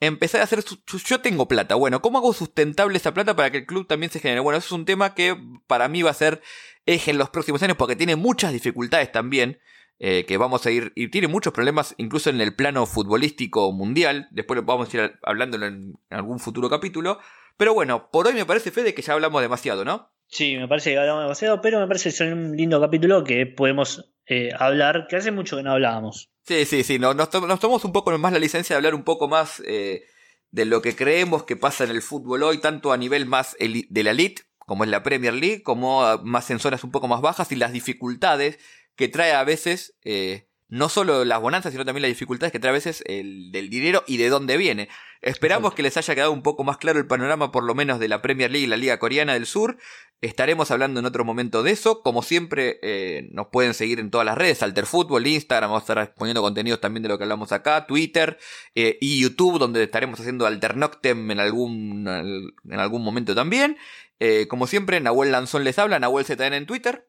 Empezar 0.00 0.40
a 0.40 0.44
hacer, 0.44 0.64
yo 0.86 1.20
tengo 1.20 1.48
plata, 1.48 1.74
bueno, 1.74 2.00
¿cómo 2.00 2.18
hago 2.18 2.32
sustentable 2.32 2.96
esa 2.96 3.14
plata 3.14 3.34
para 3.34 3.50
que 3.50 3.58
el 3.58 3.66
club 3.66 3.88
también 3.88 4.12
se 4.12 4.20
genere? 4.20 4.40
Bueno, 4.40 4.58
eso 4.58 4.66
es 4.66 4.72
un 4.72 4.84
tema 4.84 5.14
que 5.14 5.36
para 5.66 5.88
mí 5.88 6.02
va 6.02 6.12
a 6.12 6.14
ser 6.14 6.40
eje 6.86 7.10
en 7.10 7.18
los 7.18 7.30
próximos 7.30 7.60
años 7.64 7.76
porque 7.76 7.96
tiene 7.96 8.14
muchas 8.14 8.52
dificultades 8.52 9.10
también. 9.10 9.58
Eh, 10.00 10.26
que 10.26 10.36
vamos 10.36 10.64
a 10.64 10.70
ir, 10.70 10.92
y 10.94 11.08
tiene 11.08 11.26
muchos 11.26 11.52
problemas 11.52 11.96
incluso 11.98 12.30
en 12.30 12.40
el 12.40 12.54
plano 12.54 12.86
futbolístico 12.86 13.72
mundial, 13.72 14.28
después 14.30 14.64
vamos 14.64 14.94
a 14.94 14.96
ir 14.96 15.18
hablando 15.24 15.56
en 15.56 15.98
algún 16.08 16.38
futuro 16.38 16.70
capítulo, 16.70 17.18
pero 17.56 17.74
bueno, 17.74 18.08
por 18.12 18.28
hoy 18.28 18.34
me 18.34 18.46
parece, 18.46 18.70
Fede, 18.70 18.94
que 18.94 19.02
ya 19.02 19.14
hablamos 19.14 19.42
demasiado, 19.42 19.84
¿no? 19.84 20.12
Sí, 20.28 20.56
me 20.56 20.68
parece 20.68 20.92
que 20.92 20.98
hablamos 20.98 21.24
demasiado, 21.24 21.60
pero 21.60 21.80
me 21.80 21.86
parece 21.86 22.10
que 22.10 22.14
es 22.14 22.20
un 22.20 22.56
lindo 22.56 22.80
capítulo 22.80 23.24
que 23.24 23.46
podemos 23.46 24.12
eh, 24.26 24.50
hablar, 24.58 25.06
que 25.08 25.16
hace 25.16 25.30
mucho 25.30 25.56
que 25.56 25.62
no 25.62 25.72
hablábamos. 25.72 26.30
Sí, 26.42 26.64
sí, 26.64 26.82
sí, 26.82 26.98
nos, 26.98 27.16
tomamos 27.30 27.84
un 27.84 27.92
poco 27.92 28.16
más 28.18 28.32
la 28.32 28.38
licencia 28.38 28.74
de 28.74 28.78
hablar 28.78 28.94
un 28.94 29.04
poco 29.04 29.28
más 29.28 29.62
eh, 29.66 30.04
de 30.50 30.64
lo 30.64 30.82
que 30.82 30.94
creemos 30.94 31.44
que 31.44 31.56
pasa 31.56 31.84
en 31.84 31.90
el 31.90 32.02
fútbol 32.02 32.42
hoy, 32.42 32.58
tanto 32.58 32.92
a 32.92 32.96
nivel 32.96 33.26
más 33.26 33.56
de 33.58 34.02
la 34.02 34.10
elite, 34.10 34.42
como 34.58 34.84
es 34.84 34.90
la 34.90 35.02
Premier 35.02 35.34
League, 35.34 35.62
como 35.62 36.18
más 36.24 36.50
en 36.50 36.58
zonas 36.58 36.84
un 36.84 36.90
poco 36.90 37.08
más 37.08 37.22
bajas 37.22 37.50
y 37.52 37.56
las 37.56 37.72
dificultades 37.72 38.58
que 38.96 39.08
trae 39.08 39.32
a 39.32 39.44
veces 39.44 39.96
eh, 40.04 40.47
no 40.68 40.88
solo 40.88 41.24
las 41.24 41.40
bonanzas, 41.40 41.72
sino 41.72 41.84
también 41.84 42.02
las 42.02 42.10
dificultades 42.10 42.52
que 42.52 42.58
trae 42.58 42.70
a 42.70 42.72
veces 42.72 43.02
el, 43.06 43.50
del 43.52 43.70
dinero 43.70 44.04
y 44.06 44.18
de 44.18 44.28
dónde 44.28 44.56
viene. 44.56 44.88
Esperamos 45.22 45.74
que 45.74 45.82
les 45.82 45.96
haya 45.96 46.14
quedado 46.14 46.30
un 46.30 46.42
poco 46.42 46.62
más 46.62 46.76
claro 46.76 46.98
el 46.98 47.06
panorama, 47.06 47.50
por 47.50 47.64
lo 47.64 47.74
menos 47.74 47.98
de 47.98 48.08
la 48.08 48.22
Premier 48.22 48.50
League 48.50 48.66
y 48.66 48.68
la 48.68 48.76
Liga 48.76 48.98
Coreana 48.98 49.32
del 49.32 49.46
Sur. 49.46 49.78
Estaremos 50.20 50.70
hablando 50.70 51.00
en 51.00 51.06
otro 51.06 51.24
momento 51.24 51.62
de 51.62 51.70
eso. 51.70 52.02
Como 52.02 52.22
siempre, 52.22 52.78
eh, 52.82 53.28
nos 53.32 53.48
pueden 53.48 53.72
seguir 53.72 53.98
en 53.98 54.10
todas 54.10 54.26
las 54.26 54.36
redes: 54.36 54.62
Alter 54.62 54.86
Fútbol, 54.86 55.26
Instagram, 55.26 55.70
vamos 55.70 55.88
a 55.88 55.92
estar 55.92 56.14
poniendo 56.14 56.42
contenidos 56.42 56.80
también 56.80 57.02
de 57.02 57.08
lo 57.08 57.18
que 57.18 57.24
hablamos 57.24 57.50
acá, 57.52 57.86
Twitter 57.86 58.38
eh, 58.74 58.98
y 59.00 59.20
YouTube, 59.20 59.58
donde 59.58 59.82
estaremos 59.82 60.20
haciendo 60.20 60.46
Alternoctem 60.46 61.30
en 61.30 61.40
algún, 61.40 62.52
en 62.68 62.80
algún 62.80 63.02
momento 63.02 63.34
también. 63.34 63.76
Eh, 64.20 64.46
como 64.48 64.66
siempre, 64.66 65.00
Nahuel 65.00 65.32
Lanzón 65.32 65.64
les 65.64 65.78
habla, 65.78 65.98
Nahuel 65.98 66.26
ZN 66.26 66.54
en 66.54 66.66
Twitter. 66.66 67.07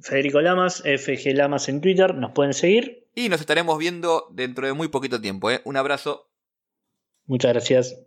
Federico 0.00 0.40
Lamas, 0.40 0.82
FG 0.82 1.34
Lamas 1.34 1.68
en 1.68 1.80
Twitter, 1.80 2.14
nos 2.14 2.32
pueden 2.32 2.52
seguir. 2.52 3.08
Y 3.14 3.28
nos 3.28 3.40
estaremos 3.40 3.78
viendo 3.78 4.28
dentro 4.32 4.66
de 4.66 4.72
muy 4.72 4.88
poquito 4.88 5.20
tiempo. 5.20 5.50
¿eh? 5.50 5.62
Un 5.64 5.76
abrazo. 5.76 6.30
Muchas 7.26 7.52
gracias. 7.52 8.05